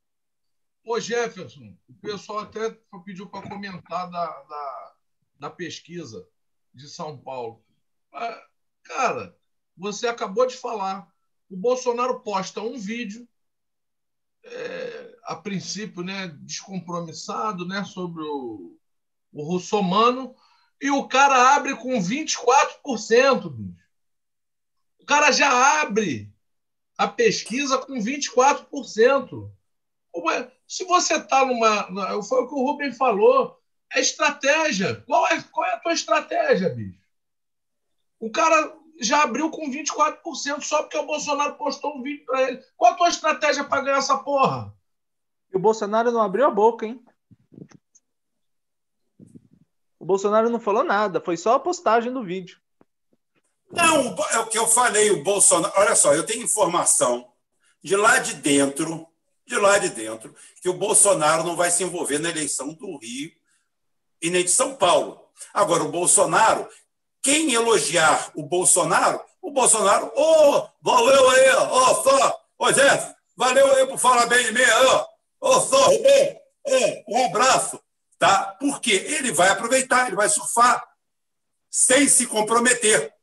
[0.84, 4.94] Ô Jefferson, o pessoal até pediu para comentar da, da,
[5.40, 6.28] da pesquisa
[6.74, 7.64] de São Paulo.
[8.14, 8.44] Ah,
[8.84, 9.38] cara,
[9.76, 11.12] você acabou de falar
[11.50, 13.28] o Bolsonaro posta um vídeo,
[14.44, 18.78] é, a princípio, né, descompromissado, né, sobre o,
[19.32, 20.36] o russomano,
[20.82, 23.50] e o cara abre com 24%.
[23.50, 23.87] Bicho.
[25.08, 26.32] Cara já abre
[26.98, 29.50] a pesquisa com 24%.
[30.34, 30.52] É?
[30.68, 32.22] Se você está numa.
[32.24, 33.58] Foi o que o Rubem falou.
[33.96, 35.02] É estratégia.
[35.08, 37.00] Qual é, qual é a tua estratégia, bicho?
[38.20, 42.64] O cara já abriu com 24% só porque o Bolsonaro postou um vídeo para ele.
[42.76, 44.76] Qual a tua estratégia para ganhar essa porra?
[45.54, 47.02] E o Bolsonaro não abriu a boca, hein?
[49.98, 52.60] O Bolsonaro não falou nada, foi só a postagem do vídeo.
[53.72, 55.74] Não, é o que eu falei, o Bolsonaro.
[55.78, 57.32] Olha só, eu tenho informação
[57.84, 59.08] de lá de dentro,
[59.46, 63.32] de lá de dentro, que o Bolsonaro não vai se envolver na eleição do Rio
[64.22, 65.22] e nem de São Paulo.
[65.54, 66.68] Agora, o Bolsonaro
[67.28, 72.72] quem elogiar o Bolsonaro, o Bolsonaro, ô, oh, valeu aí, ó, oh, só, ô oh,
[72.72, 75.06] Jeff, valeu aí por falar bem de mim, ó,
[75.42, 76.40] ô, só, Rubem,
[77.06, 77.82] um abraço,
[78.18, 78.56] tá?
[78.58, 80.82] Porque ele vai aproveitar, ele vai surfar
[81.70, 83.14] sem se comprometer.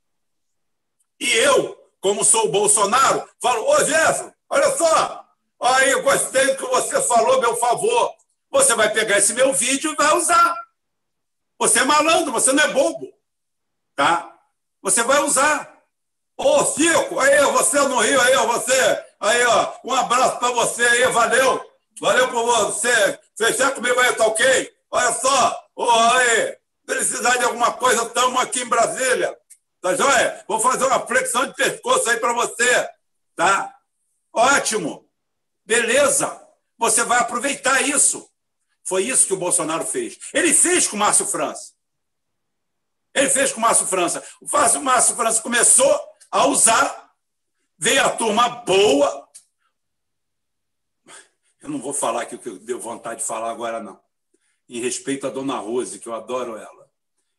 [1.21, 5.25] E eu, como sou o Bolsonaro, falo, ô Jeff, olha só,
[5.61, 8.15] aí eu gostei do que você falou, meu favor.
[8.51, 10.55] Você vai pegar esse meu vídeo e vai usar.
[11.59, 13.15] Você é malandro, você não é bobo
[13.95, 14.33] tá?
[14.83, 15.73] Você vai usar.
[16.37, 21.05] Ô, Cico, aí, você no Rio, aí, você, aí, ó, um abraço para você aí,
[21.13, 21.65] valeu.
[22.01, 24.73] Valeu por você fechar comigo aí, tá ok?
[24.91, 29.37] Olha só, ô, aí, precisar de alguma coisa, estamos aqui em Brasília.
[29.85, 30.43] Tá joia?
[30.49, 32.89] Vou fazer uma flexão de pescoço aí para você,
[33.37, 33.79] tá?
[34.33, 35.07] Ótimo.
[35.63, 36.43] Beleza.
[36.79, 38.27] Você vai aproveitar isso.
[38.83, 40.19] Foi isso que o Bolsonaro fez.
[40.33, 41.75] Ele fez com o Márcio França.
[43.13, 44.27] Ele fez com o Márcio França.
[44.41, 46.01] O Márcio França começou
[46.31, 47.15] a usar,
[47.77, 49.29] veio a turma boa.
[51.61, 54.01] Eu não vou falar aqui o que eu deu vontade de falar agora, não.
[54.67, 56.74] Em respeito à dona Rose, que eu adoro ela.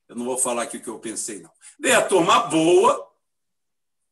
[0.07, 1.51] Eu não vou falar aqui o que eu pensei, não.
[1.79, 3.11] Veio a turma boa,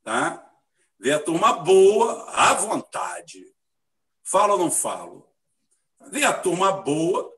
[0.03, 0.52] tá?
[0.99, 3.53] Veio a turma boa, à vontade.
[4.24, 5.30] Falo ou não falo?
[6.10, 7.32] Vem a turma boa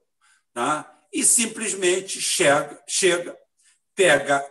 [0.53, 0.99] tá?
[1.11, 3.37] e simplesmente chega, chega,
[3.93, 4.45] pega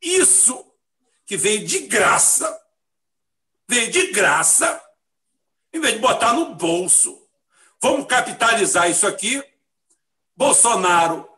[0.00, 0.64] isso
[1.24, 2.60] que veio de graça,
[3.68, 4.82] veio de graça,
[5.72, 7.26] em vez de botar no bolso.
[7.80, 9.42] Vamos capitalizar isso aqui.
[10.36, 11.28] Bolsonaro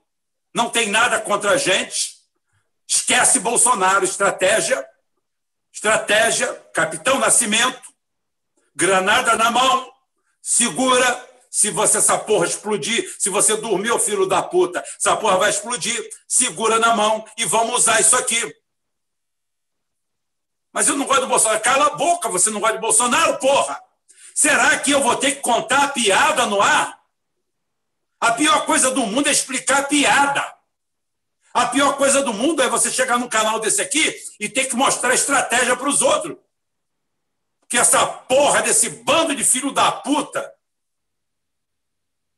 [0.54, 2.18] não tem nada contra a gente.
[2.88, 4.86] Esquece Bolsonaro, estratégia.
[5.72, 7.80] Estratégia, Capitão Nascimento,
[8.74, 9.92] granada na mão,
[10.42, 11.26] segura.
[11.50, 15.96] Se você essa porra explodir, se você dormiu, filho da puta, essa porra vai explodir,
[16.26, 18.54] segura na mão e vamos usar isso aqui.
[20.72, 21.60] Mas eu não gosto do Bolsonaro.
[21.60, 23.80] Cala a boca, você não gosta de Bolsonaro, porra!
[24.34, 26.97] Será que eu vou ter que contar a piada no ar?
[28.20, 30.54] A pior coisa do mundo é explicar piada.
[31.54, 34.76] A pior coisa do mundo é você chegar num canal desse aqui e ter que
[34.76, 36.36] mostrar estratégia para os outros.
[37.68, 40.52] Que essa porra desse bando de filho da puta,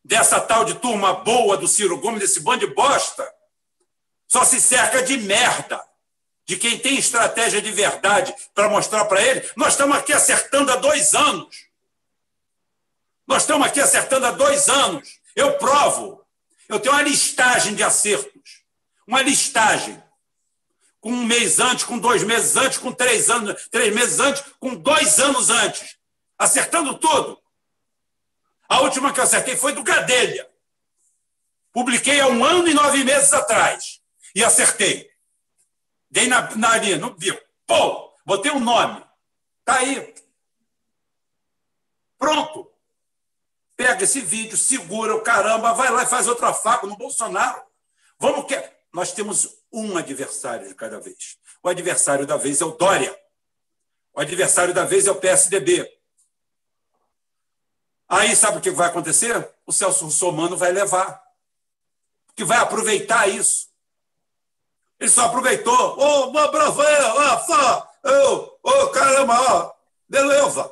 [0.05, 3.31] dessa tal de turma boa do Ciro Gomes, desse bando de bosta,
[4.27, 5.85] só se cerca de merda
[6.47, 9.48] de quem tem estratégia de verdade para mostrar para ele.
[9.57, 11.69] Nós estamos aqui acertando há dois anos.
[13.24, 15.19] Nós estamos aqui acertando há dois anos.
[15.41, 16.23] Eu provo.
[16.69, 18.62] Eu tenho uma listagem de acertos.
[19.07, 20.01] Uma listagem.
[21.01, 24.75] Com um mês antes, com dois meses antes, com três, anos, três meses antes, com
[24.75, 25.97] dois anos antes.
[26.39, 27.41] Acertando tudo.
[28.69, 30.47] A última que eu acertei foi do Gadelha.
[31.73, 34.03] Publiquei há um ano e nove meses atrás.
[34.35, 35.11] E acertei.
[36.11, 37.41] Dei na, na linha, não viu.
[37.67, 39.03] Pô, botei um nome.
[39.65, 40.15] Tá aí.
[42.19, 42.69] Pronto.
[43.81, 47.62] Pega esse vídeo, segura o caramba, vai lá e faz outra faca no Bolsonaro.
[48.19, 48.62] Vamos que
[48.93, 51.39] nós temos um adversário de cada vez.
[51.62, 53.19] O adversário da vez é o Dória.
[54.12, 55.90] O adversário da vez é o PSDB.
[58.07, 59.51] Aí sabe o que vai acontecer?
[59.65, 61.19] O Celso Russomano vai levar.
[62.36, 63.70] Que vai aproveitar isso.
[64.98, 65.98] Ele só aproveitou.
[65.98, 67.90] Ô, oh, só.
[68.05, 69.73] Ô, oh, caramba, ó.
[70.07, 70.70] Beleza.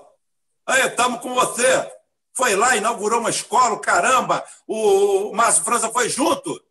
[0.66, 1.97] Aí, estamos com você.
[2.38, 4.46] Foi lá, inaugurou uma escola, caramba.
[4.64, 6.64] O, Márcio França foi junto.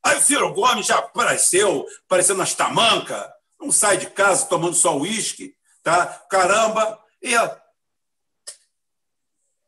[0.00, 3.28] Aí o Ciro Gomes já apareceu, apareceu nas tamancas.
[3.60, 6.06] Não sai de casa tomando só uísque, tá?
[6.30, 7.00] Caramba.
[7.20, 7.60] E a,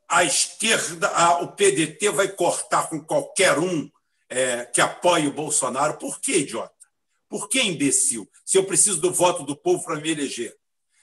[0.09, 3.90] a esquerda, a, o PDT vai cortar com qualquer um
[4.28, 5.94] é, que apoie o Bolsonaro.
[5.94, 6.73] Por que, idiota?
[7.28, 8.31] Por que imbecil?
[8.44, 10.56] Se eu preciso do voto do povo para me eleger.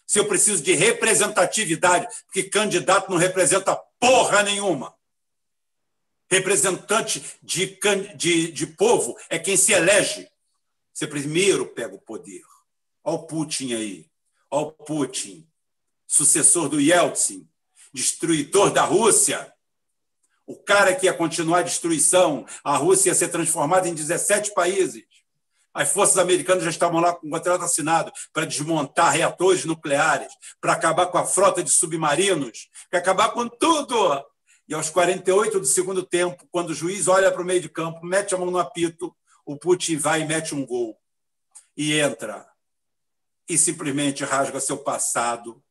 [0.08, 4.94] Se eu preciso de representatividade, porque candidato não representa porra nenhuma.
[6.30, 7.78] Representante de,
[8.16, 10.28] de, de povo é quem se elege.
[10.92, 12.42] Você primeiro pega o poder.
[13.04, 14.10] Olha o Putin aí.
[14.50, 15.48] Olha o Putin,
[16.08, 17.48] sucessor do Yeltsin,
[17.94, 19.54] destruidor da Rússia.
[20.46, 25.04] O cara que ia continuar a destruição, a Rússia ia ser transformada em 17 países.
[25.74, 30.74] As forças americanas já estavam lá com o contrato assinado para desmontar reatores nucleares, para
[30.74, 34.22] acabar com a frota de submarinos, para acabar com tudo.
[34.68, 38.06] E aos 48 do segundo tempo, quando o juiz olha para o meio de campo,
[38.06, 39.16] mete a mão no apito,
[39.46, 40.98] o Putin vai e mete um gol.
[41.76, 42.46] E entra.
[43.48, 45.64] E simplesmente rasga seu passado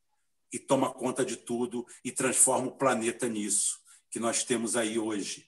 [0.51, 3.79] e toma conta de tudo e transforma o planeta nisso
[4.09, 5.47] que nós temos aí hoje.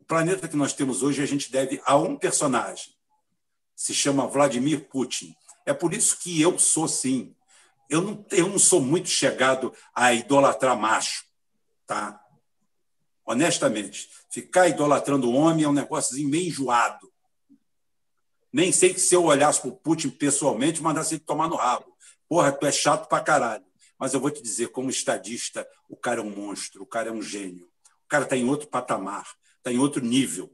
[0.00, 2.99] O planeta que nós temos hoje a gente deve a um personagem
[3.80, 5.34] se chama Vladimir Putin.
[5.64, 7.34] É por isso que eu sou sim.
[7.88, 11.24] Eu não, eu não sou muito chegado a idolatrar macho,
[11.86, 12.22] tá?
[13.24, 17.10] Honestamente, ficar idolatrando homem é um negócio meio enjoado.
[18.52, 21.96] Nem sei que se eu olhasse para o Putin pessoalmente, mandasse ele tomar no rabo.
[22.28, 23.64] Porra, tu é chato pra caralho.
[23.98, 27.12] Mas eu vou te dizer, como estadista, o cara é um monstro, o cara é
[27.12, 27.64] um gênio.
[28.04, 29.26] O cara está em outro patamar,
[29.56, 30.52] está em outro nível.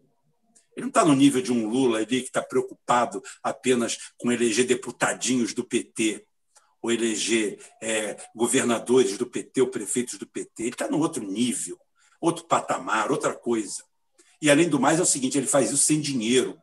[0.77, 4.67] Ele não está no nível de um Lula ali que está preocupado apenas com eleger
[4.67, 6.27] deputadinhos do PT,
[6.83, 10.63] ou eleger é, governadores do PT ou prefeitos do PT.
[10.63, 11.81] Ele está no outro nível,
[12.21, 13.83] outro patamar, outra coisa.
[14.41, 16.59] E, além do mais, é o seguinte: ele faz isso sem dinheiro.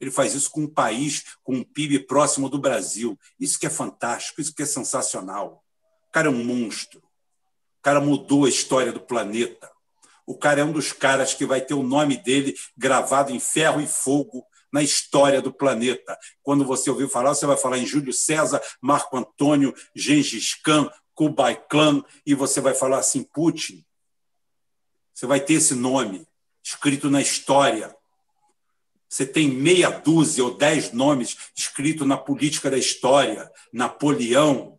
[0.00, 3.18] Ele faz isso com um país com um PIB próximo do Brasil.
[3.40, 5.64] Isso que é fantástico, isso que é sensacional.
[6.08, 7.00] O cara é um monstro.
[7.00, 9.70] O cara mudou a história do planeta
[10.26, 13.80] o cara é um dos caras que vai ter o nome dele gravado em ferro
[13.80, 16.18] e fogo na história do planeta.
[16.42, 21.56] Quando você ouvir falar, você vai falar em Júlio César, Marco Antônio, Gengis Khan, Kublai
[21.68, 23.84] Khan, e você vai falar assim, Putin.
[25.14, 26.26] Você vai ter esse nome
[26.62, 27.96] escrito na história.
[29.08, 33.50] Você tem meia dúzia ou dez nomes escritos na política da história.
[33.72, 34.76] Napoleão,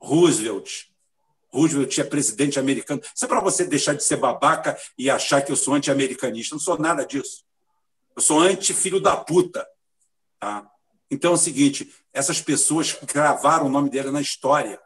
[0.00, 0.86] Roosevelt,
[1.56, 3.00] Roosevelt é presidente americano.
[3.14, 6.54] Isso é para você deixar de ser babaca e achar que eu sou anti-americanista.
[6.54, 7.44] Não sou nada disso.
[8.14, 9.66] Eu sou anti-filho da puta.
[10.38, 10.70] Tá?
[11.10, 14.80] Então é o seguinte: essas pessoas gravaram o nome dela na história.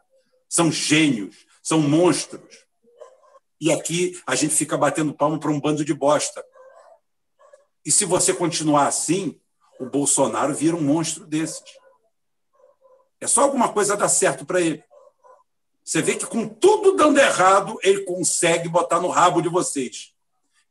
[0.49, 2.65] São gênios, são monstros.
[3.59, 6.43] E aqui a gente fica batendo palmo para um bando de bosta.
[7.85, 9.39] E se você continuar assim,
[9.79, 11.63] o Bolsonaro vira um monstro desses.
[13.19, 14.83] É só alguma coisa dar certo para ele.
[15.83, 20.13] Você vê que com tudo dando errado, ele consegue botar no rabo de vocês.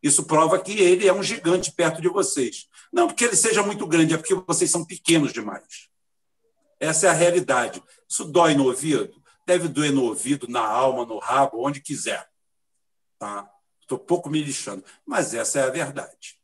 [0.03, 2.69] Isso prova que ele é um gigante perto de vocês.
[2.93, 5.89] Não porque ele seja muito grande, é porque vocês são pequenos demais.
[6.79, 7.83] Essa é a realidade.
[8.09, 9.23] Isso dói no ouvido?
[9.47, 12.29] Deve doer no ouvido, na alma, no rabo, onde quiser.
[13.19, 13.51] Tá?
[13.81, 14.83] Estou pouco me lixando.
[15.05, 16.39] Mas essa é a verdade.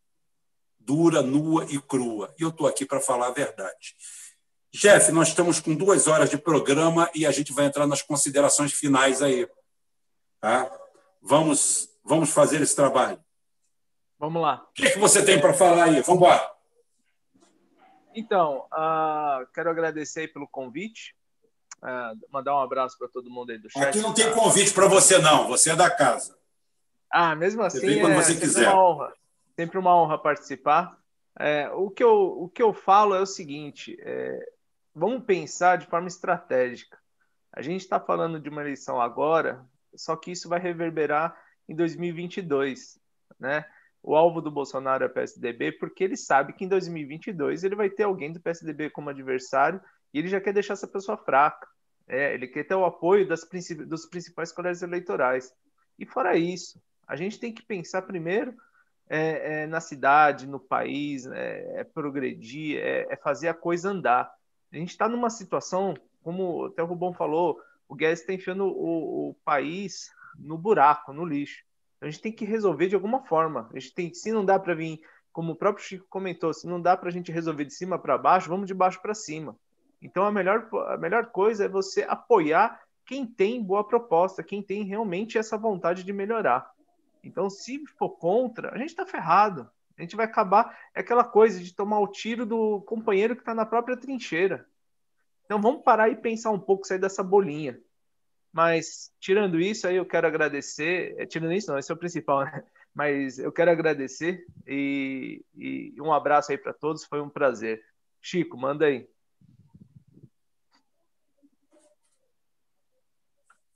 [0.78, 2.34] Dura, nua e crua.
[2.38, 3.96] E eu estou aqui para falar a verdade.
[4.76, 8.74] Jeff, nós estamos com duas horas de programa e a gente vai entrar nas considerações
[8.74, 9.48] finais aí.
[10.38, 10.70] Tá?
[11.22, 13.18] Vamos, vamos fazer esse trabalho.
[14.18, 14.66] Vamos lá.
[14.68, 16.02] O que, que você tem para falar aí?
[16.02, 16.50] Vamos embora.
[18.14, 21.14] Então, uh, quero agradecer pelo convite.
[21.82, 23.82] Uh, mandar um abraço para todo mundo aí do chat.
[23.82, 25.48] Aqui não tem convite para você, não.
[25.48, 26.36] Você é da casa.
[27.10, 28.68] Ah, mesmo assim, você quando é você quiser.
[28.68, 29.14] uma honra.
[29.58, 30.98] Sempre uma honra participar.
[31.38, 34.55] É, o, que eu, o que eu falo é o seguinte: é,
[34.96, 36.98] vamos pensar de forma estratégica.
[37.52, 39.64] A gente está falando de uma eleição agora,
[39.94, 41.36] só que isso vai reverberar
[41.68, 42.98] em 2022,
[43.38, 43.64] né?
[44.06, 48.04] o alvo do Bolsonaro é PSDB, porque ele sabe que em 2022 ele vai ter
[48.04, 49.80] alguém do PSDB como adversário
[50.14, 51.66] e ele já quer deixar essa pessoa fraca.
[52.06, 53.40] É, ele quer ter o apoio das,
[53.84, 55.52] dos principais colégios eleitorais.
[55.98, 58.54] E fora isso, a gente tem que pensar primeiro
[59.08, 64.32] é, é, na cidade, no país, é, é progredir, é, é, fazer a coisa andar.
[64.72, 69.30] A gente está numa situação, como até o Rubão falou, o Guedes está enfiando o,
[69.30, 71.64] o país no buraco, no lixo.
[72.00, 73.68] A gente tem que resolver de alguma forma.
[73.72, 75.00] A gente tem, se não dá para vir,
[75.32, 78.18] como o próprio Chico comentou, se não dá para a gente resolver de cima para
[78.18, 79.56] baixo, vamos de baixo para cima.
[80.02, 84.82] Então a melhor, a melhor coisa é você apoiar quem tem boa proposta, quem tem
[84.82, 86.70] realmente essa vontade de melhorar.
[87.22, 89.70] Então, se for contra, a gente está ferrado.
[89.96, 90.76] A gente vai acabar.
[90.94, 94.66] É aquela coisa de tomar o tiro do companheiro que está na própria trincheira.
[95.44, 97.80] Então, vamos parar e pensar um pouco, sair dessa bolinha.
[98.52, 101.14] Mas, tirando isso, aí eu quero agradecer.
[101.18, 102.64] É, tirando isso, não, esse é o principal, né?
[102.94, 107.04] Mas eu quero agradecer e, e um abraço aí para todos.
[107.04, 107.84] Foi um prazer.
[108.22, 109.06] Chico, manda aí.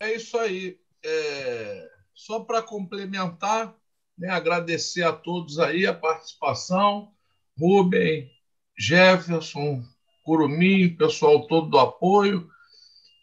[0.00, 0.80] É isso aí.
[1.04, 1.90] É...
[2.14, 3.78] Só para complementar,
[4.20, 7.10] né, agradecer a todos aí a participação.
[7.58, 8.30] Rubem,
[8.78, 9.82] Jefferson,
[10.22, 12.48] Curumim, pessoal todo do apoio.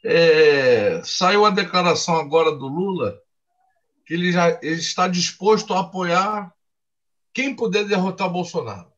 [0.03, 3.17] É, saiu a declaração agora do Lula
[4.07, 6.55] que ele já ele está disposto a apoiar
[7.33, 8.91] quem puder derrotar Bolsonaro.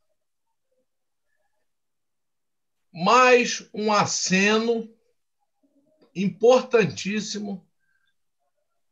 [2.94, 4.88] Mais um aceno
[6.16, 7.68] importantíssimo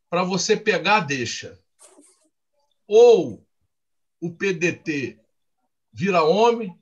[0.09, 1.61] para você pegar a deixa.
[2.88, 3.45] Ou
[4.22, 5.19] o PDT
[5.91, 6.77] vira homem,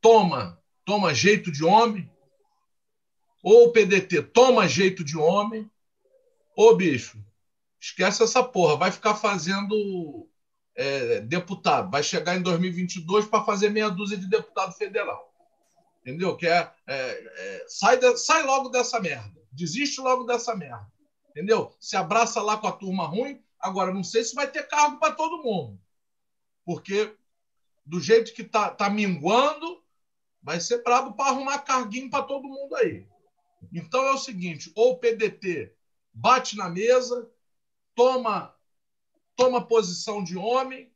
[0.00, 2.10] toma, toma jeito de homem,
[3.42, 5.70] ou o PDT toma jeito de homem,
[6.56, 7.24] ô bicho,
[7.80, 10.28] esquece essa porra, vai ficar fazendo
[10.74, 15.32] é, deputado, vai chegar em 2022 para fazer meia dúzia de deputado federal.
[16.00, 16.36] Entendeu?
[16.36, 20.86] Que é, é, é sai, de, sai logo dessa merda, desiste logo dessa merda.
[21.30, 21.74] Entendeu?
[21.80, 23.42] Se abraça lá com a turma ruim.
[23.58, 25.80] Agora, não sei se vai ter cargo para todo mundo.
[26.64, 27.16] Porque
[27.84, 29.82] do jeito que tá, tá minguando,
[30.42, 33.06] vai ser brabo para arrumar carguinho para todo mundo aí.
[33.72, 35.74] Então é o seguinte: ou o PDT
[36.12, 37.30] bate na mesa,
[37.94, 38.54] toma,
[39.34, 40.92] toma posição de homem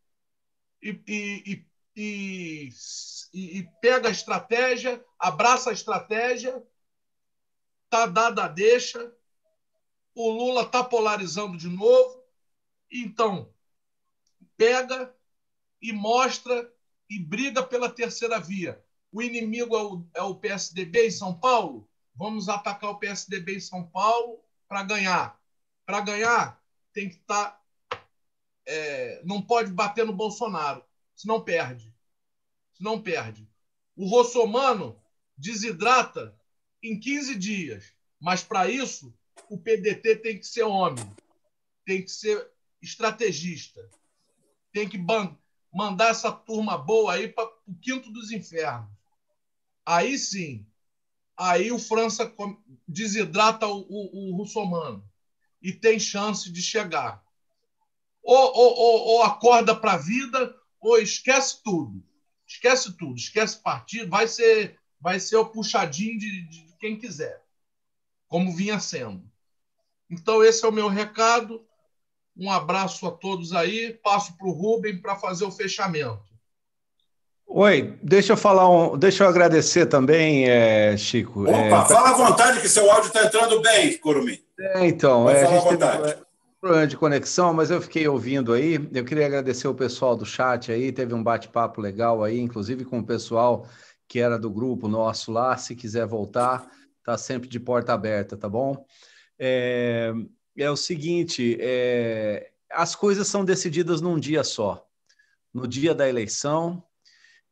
[0.83, 1.67] e, e,
[1.97, 2.71] e,
[3.33, 6.63] e, pega a estratégia, abraça a estratégia,
[7.91, 9.15] tá dada a deixa,
[10.15, 12.20] o Lula está polarizando de novo,
[12.91, 13.53] então
[14.57, 15.15] pega
[15.81, 16.71] e mostra
[17.09, 18.83] e briga pela terceira via.
[19.13, 21.89] O inimigo é o, é o PSDB em São Paulo?
[22.15, 25.41] Vamos atacar o PSDB em São Paulo para ganhar.
[25.85, 26.63] Para ganhar,
[26.93, 27.53] tem que estar.
[27.89, 28.07] Tá,
[28.67, 30.85] é, não pode bater no Bolsonaro,
[31.17, 31.93] senão perde.
[32.75, 33.49] Senão perde.
[33.97, 35.03] O Rossomano
[35.37, 36.39] desidrata
[36.83, 37.93] em 15 dias.
[38.21, 39.13] Mas para isso,
[39.49, 41.05] o PDT tem que ser homem,
[41.85, 42.51] tem que ser
[42.83, 43.89] estrategista,
[44.73, 44.99] tem que
[45.73, 48.91] mandar essa turma boa aí para o quinto dos infernos.
[49.85, 50.67] Aí sim,
[51.41, 52.31] Aí o França
[52.87, 55.03] desidrata o, o, o russomano.
[55.63, 57.25] e tem chance de chegar.
[58.23, 62.05] Ou, ou, ou, ou acorda para a vida, ou esquece tudo.
[62.47, 67.43] Esquece tudo, esquece partido, vai ser, vai ser o puxadinho de, de quem quiser,
[68.29, 69.25] como vinha sendo.
[70.11, 71.67] Então, esse é o meu recado.
[72.41, 73.93] Um abraço a todos aí.
[74.03, 76.19] Passo para o Rubem para fazer o fechamento.
[77.47, 81.43] Oi, deixa eu falar um, deixa eu agradecer também, é, Chico.
[81.43, 84.39] Opa, é, fala à vontade que seu áudio está entrando bem, Curumim.
[84.59, 86.17] É, então, é, a gente teve
[86.61, 88.75] problema de conexão, mas eu fiquei ouvindo aí.
[88.93, 93.01] Eu queria agradecer o pessoal do chat aí, teve um bate-papo legal aí, inclusive com
[93.01, 93.67] o pessoal
[94.07, 95.57] que era do grupo nosso lá.
[95.57, 96.71] Se quiser voltar,
[97.05, 98.85] tá sempre de porta aberta, tá bom?
[99.37, 100.13] É,
[100.63, 104.87] é o seguinte, é, as coisas são decididas num dia só.
[105.53, 106.83] No dia da eleição,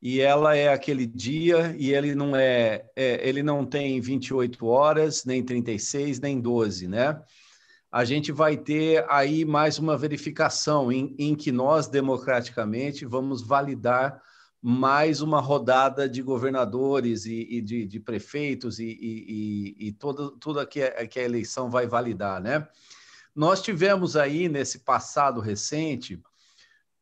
[0.01, 5.25] e ela é aquele dia e ele não é, é, ele não tem 28 horas,
[5.25, 7.21] nem 36, nem 12, né?
[7.91, 14.23] A gente vai ter aí mais uma verificação em, em que nós, democraticamente, vamos validar
[14.61, 20.83] mais uma rodada de governadores e, e de, de, prefeitos e, e, e tudo que,
[20.83, 22.69] a, que a eleição vai validar, né?
[23.39, 26.21] Nós tivemos aí, nesse passado recente,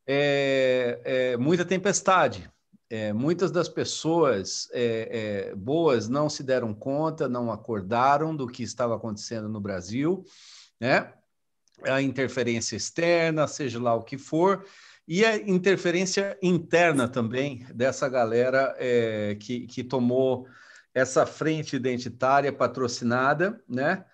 [0.07, 2.47] é, é, muita tempestade,
[2.91, 8.63] é, muitas das pessoas é, é, boas não se deram conta, não acordaram do que
[8.63, 10.27] estava acontecendo no Brasil,
[10.79, 11.11] né?
[11.85, 14.63] A interferência externa, seja lá o que for,
[15.09, 20.47] e a interferência interna também dessa galera é, que, que tomou
[20.93, 24.05] essa frente identitária patrocinada, né?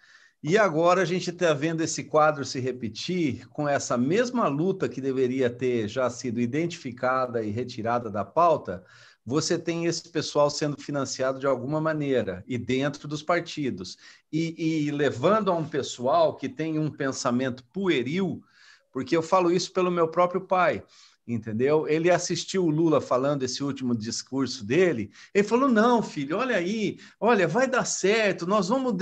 [0.45, 5.01] E agora a gente está vendo esse quadro se repetir com essa mesma luta que
[5.01, 8.85] deveria ter já sido identificada e retirada da pauta.
[9.25, 13.97] Você tem esse pessoal sendo financiado de alguma maneira e dentro dos partidos,
[14.33, 18.43] e, e levando a um pessoal que tem um pensamento pueril,
[18.91, 20.83] porque eu falo isso pelo meu próprio pai
[21.27, 21.87] entendeu?
[21.89, 26.99] Ele assistiu o Lula falando esse último discurso dele, ele falou: não, filho, olha aí,
[27.21, 28.95] olha, vai dar certo, nós vamos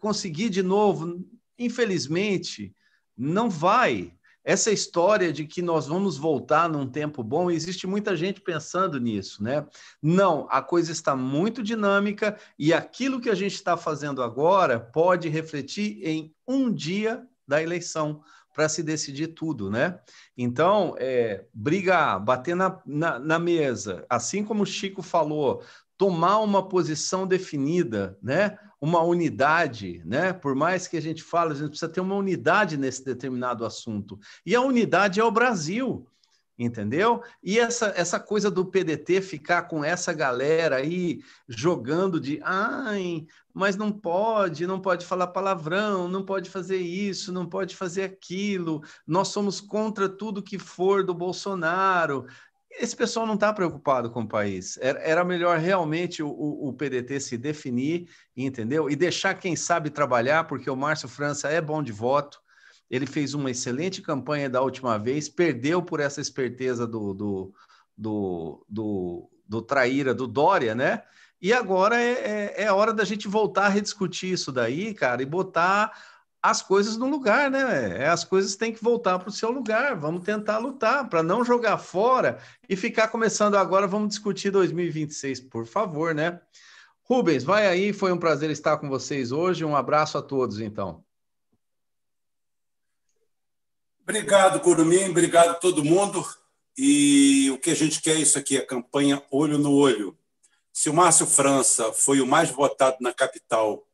[0.00, 1.24] conseguir de novo.
[1.58, 2.74] Infelizmente,
[3.16, 4.12] não vai.
[4.46, 9.42] Essa história de que nós vamos voltar num tempo bom, existe muita gente pensando nisso,
[9.42, 9.66] né?
[10.02, 15.30] Não, a coisa está muito dinâmica e aquilo que a gente está fazendo agora pode
[15.30, 18.22] refletir em um dia da eleição
[18.54, 19.98] para se decidir tudo, né?
[20.38, 25.62] Então, é, brigar, bater na, na, na, mesa, assim como o Chico falou,
[25.98, 28.56] tomar uma posição definida, né?
[28.80, 30.32] Uma unidade, né?
[30.32, 34.18] Por mais que a gente fale, a gente precisa ter uma unidade nesse determinado assunto.
[34.46, 36.06] E a unidade é o Brasil
[36.58, 37.22] entendeu?
[37.42, 43.76] E essa, essa coisa do PDT ficar com essa galera aí jogando de ai, mas
[43.76, 49.28] não pode, não pode falar palavrão, não pode fazer isso, não pode fazer aquilo, nós
[49.28, 52.26] somos contra tudo que for do Bolsonaro.
[52.70, 54.76] Esse pessoal não está preocupado com o país.
[54.80, 58.90] Era melhor realmente o, o, PDT se definir, entendeu?
[58.90, 62.42] E deixar quem sabe trabalhar, porque o Márcio França é bom de voto,
[62.94, 67.54] ele fez uma excelente campanha da última vez, perdeu por essa esperteza do, do,
[67.96, 71.02] do, do, do traíra, do Dória, né?
[71.42, 75.26] E agora é, é, é hora da gente voltar a rediscutir isso daí, cara, e
[75.26, 75.92] botar
[76.40, 77.98] as coisas no lugar, né?
[77.98, 79.96] É, as coisas têm que voltar para o seu lugar.
[79.96, 82.38] Vamos tentar lutar para não jogar fora
[82.68, 83.88] e ficar começando agora.
[83.88, 86.40] Vamos discutir 2026, por favor, né?
[87.02, 87.92] Rubens, vai aí.
[87.92, 89.64] Foi um prazer estar com vocês hoje.
[89.64, 91.03] Um abraço a todos, então.
[94.04, 96.22] Obrigado, Curumim, obrigado todo mundo.
[96.76, 100.14] E o que a gente quer é isso aqui, a campanha olho no olho.
[100.70, 103.88] Se o Márcio França foi o mais votado na capital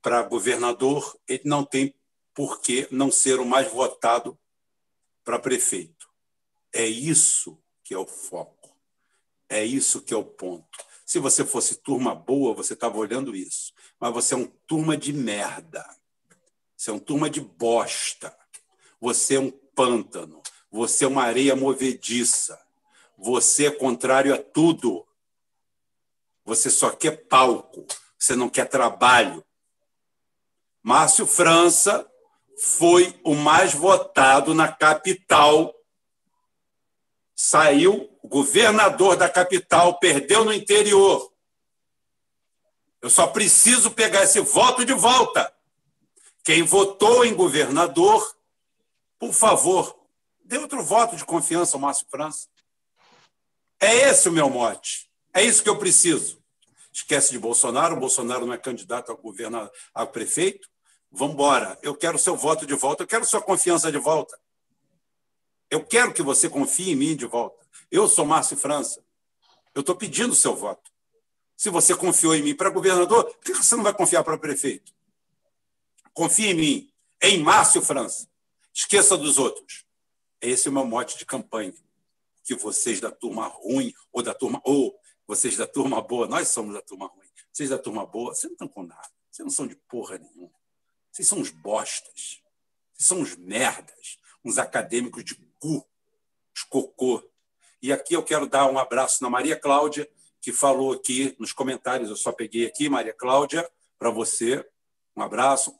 [0.00, 1.94] para governador, ele não tem
[2.32, 4.38] por que não ser o mais votado
[5.22, 6.08] para prefeito.
[6.72, 8.74] É isso que é o foco.
[9.46, 10.78] É isso que é o ponto.
[11.04, 13.74] Se você fosse turma boa, você estava olhando isso.
[14.00, 15.86] Mas você é um turma de merda.
[16.74, 18.34] Você é um turma de bosta.
[19.02, 20.40] Você é um pântano.
[20.70, 22.56] Você é uma areia movediça.
[23.18, 25.04] Você é contrário a tudo.
[26.44, 27.84] Você só quer palco.
[28.16, 29.44] Você não quer trabalho.
[30.80, 32.08] Márcio França
[32.56, 35.74] foi o mais votado na capital.
[37.34, 41.32] Saiu governador da capital, perdeu no interior.
[43.00, 45.52] Eu só preciso pegar esse voto de volta.
[46.44, 48.31] Quem votou em governador
[49.22, 49.96] por favor,
[50.44, 52.48] dê outro voto de confiança ao Márcio França.
[53.80, 55.08] É esse o meu mote.
[55.32, 56.42] É isso que eu preciso.
[56.92, 57.94] Esquece de Bolsonaro.
[57.94, 60.68] O Bolsonaro não é candidato a governador, a prefeito.
[61.08, 61.78] Vamos embora.
[61.82, 64.36] Eu quero seu voto de volta, eu quero sua confiança de volta.
[65.70, 67.64] Eu quero que você confie em mim de volta.
[67.92, 69.04] Eu sou Márcio França.
[69.72, 70.90] Eu estou pedindo seu voto.
[71.56, 74.92] Se você confiou em mim para governador, por que você não vai confiar para prefeito?
[76.12, 76.92] Confie em mim,
[77.22, 78.31] em Márcio França.
[78.74, 79.84] Esqueça dos outros.
[80.40, 81.74] Esse é o meu mote de campanha.
[82.44, 84.60] Que vocês da turma ruim, ou da turma.
[84.64, 87.26] ou vocês da turma boa, nós somos da turma ruim.
[87.52, 89.10] Vocês da turma boa, vocês não estão com nada.
[89.30, 90.52] Vocês não são de porra nenhuma.
[91.10, 92.42] Vocês são uns bostas.
[92.92, 94.18] Vocês são uns merdas.
[94.44, 95.86] Uns acadêmicos de cu.
[96.54, 97.22] Os cocô.
[97.80, 100.08] E aqui eu quero dar um abraço na Maria Cláudia,
[100.40, 102.10] que falou aqui nos comentários.
[102.10, 103.68] Eu só peguei aqui, Maria Cláudia,
[103.98, 104.68] para você.
[105.16, 105.74] Um abraço,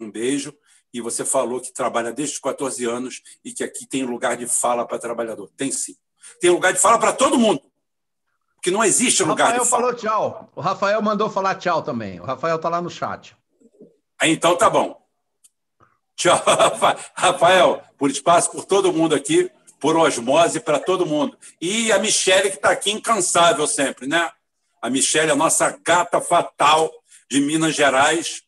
[0.00, 0.56] um beijo.
[0.94, 4.46] E você falou que trabalha desde os 14 anos e que aqui tem lugar de
[4.46, 5.50] fala para trabalhador.
[5.56, 5.96] Tem sim.
[6.40, 7.60] Tem lugar de fala para todo mundo.
[8.54, 9.88] Porque não existe o lugar de fala.
[9.88, 10.52] O Rafael falou tchau.
[10.54, 12.20] O Rafael mandou falar tchau também.
[12.20, 13.36] O Rafael está lá no chat.
[14.22, 15.04] Então tá bom.
[16.14, 16.40] Tchau,
[17.12, 19.50] Rafael, por espaço, por todo mundo aqui,
[19.80, 21.36] por osmose para todo mundo.
[21.60, 24.30] E a Michelle, que está aqui incansável sempre, né?
[24.80, 26.88] A Michelle, a nossa gata fatal
[27.28, 28.44] de Minas Gerais,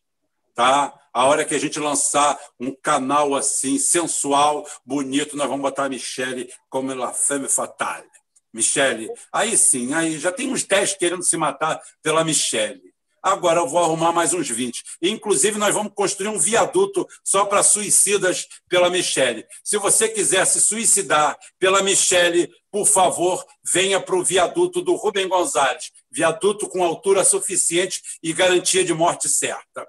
[0.55, 0.95] tá?
[1.17, 5.89] A hora que a gente lançar um canal assim, sensual, bonito, nós vamos botar a
[5.89, 8.05] Michelle como La Femme Fatale.
[8.53, 12.83] Michelle, aí sim, aí já tem uns 10 querendo se matar pela Michelle.
[13.23, 14.85] Agora eu vou arrumar mais uns 20.
[15.01, 19.47] Inclusive, nós vamos construir um viaduto só para suicidas pela Michelle.
[19.65, 25.27] Se você quiser se suicidar pela Michelle, por favor, venha para o viaduto do Rubem
[25.27, 25.93] Gonzalez.
[26.11, 29.89] Viaduto com altura suficiente e garantia de morte certa.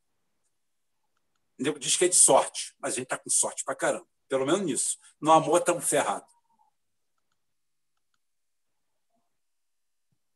[1.79, 4.05] Diz que é de sorte, mas a gente está com sorte pra caramba.
[4.29, 4.97] Pelo menos nisso.
[5.19, 6.36] No amor estamos ferrados.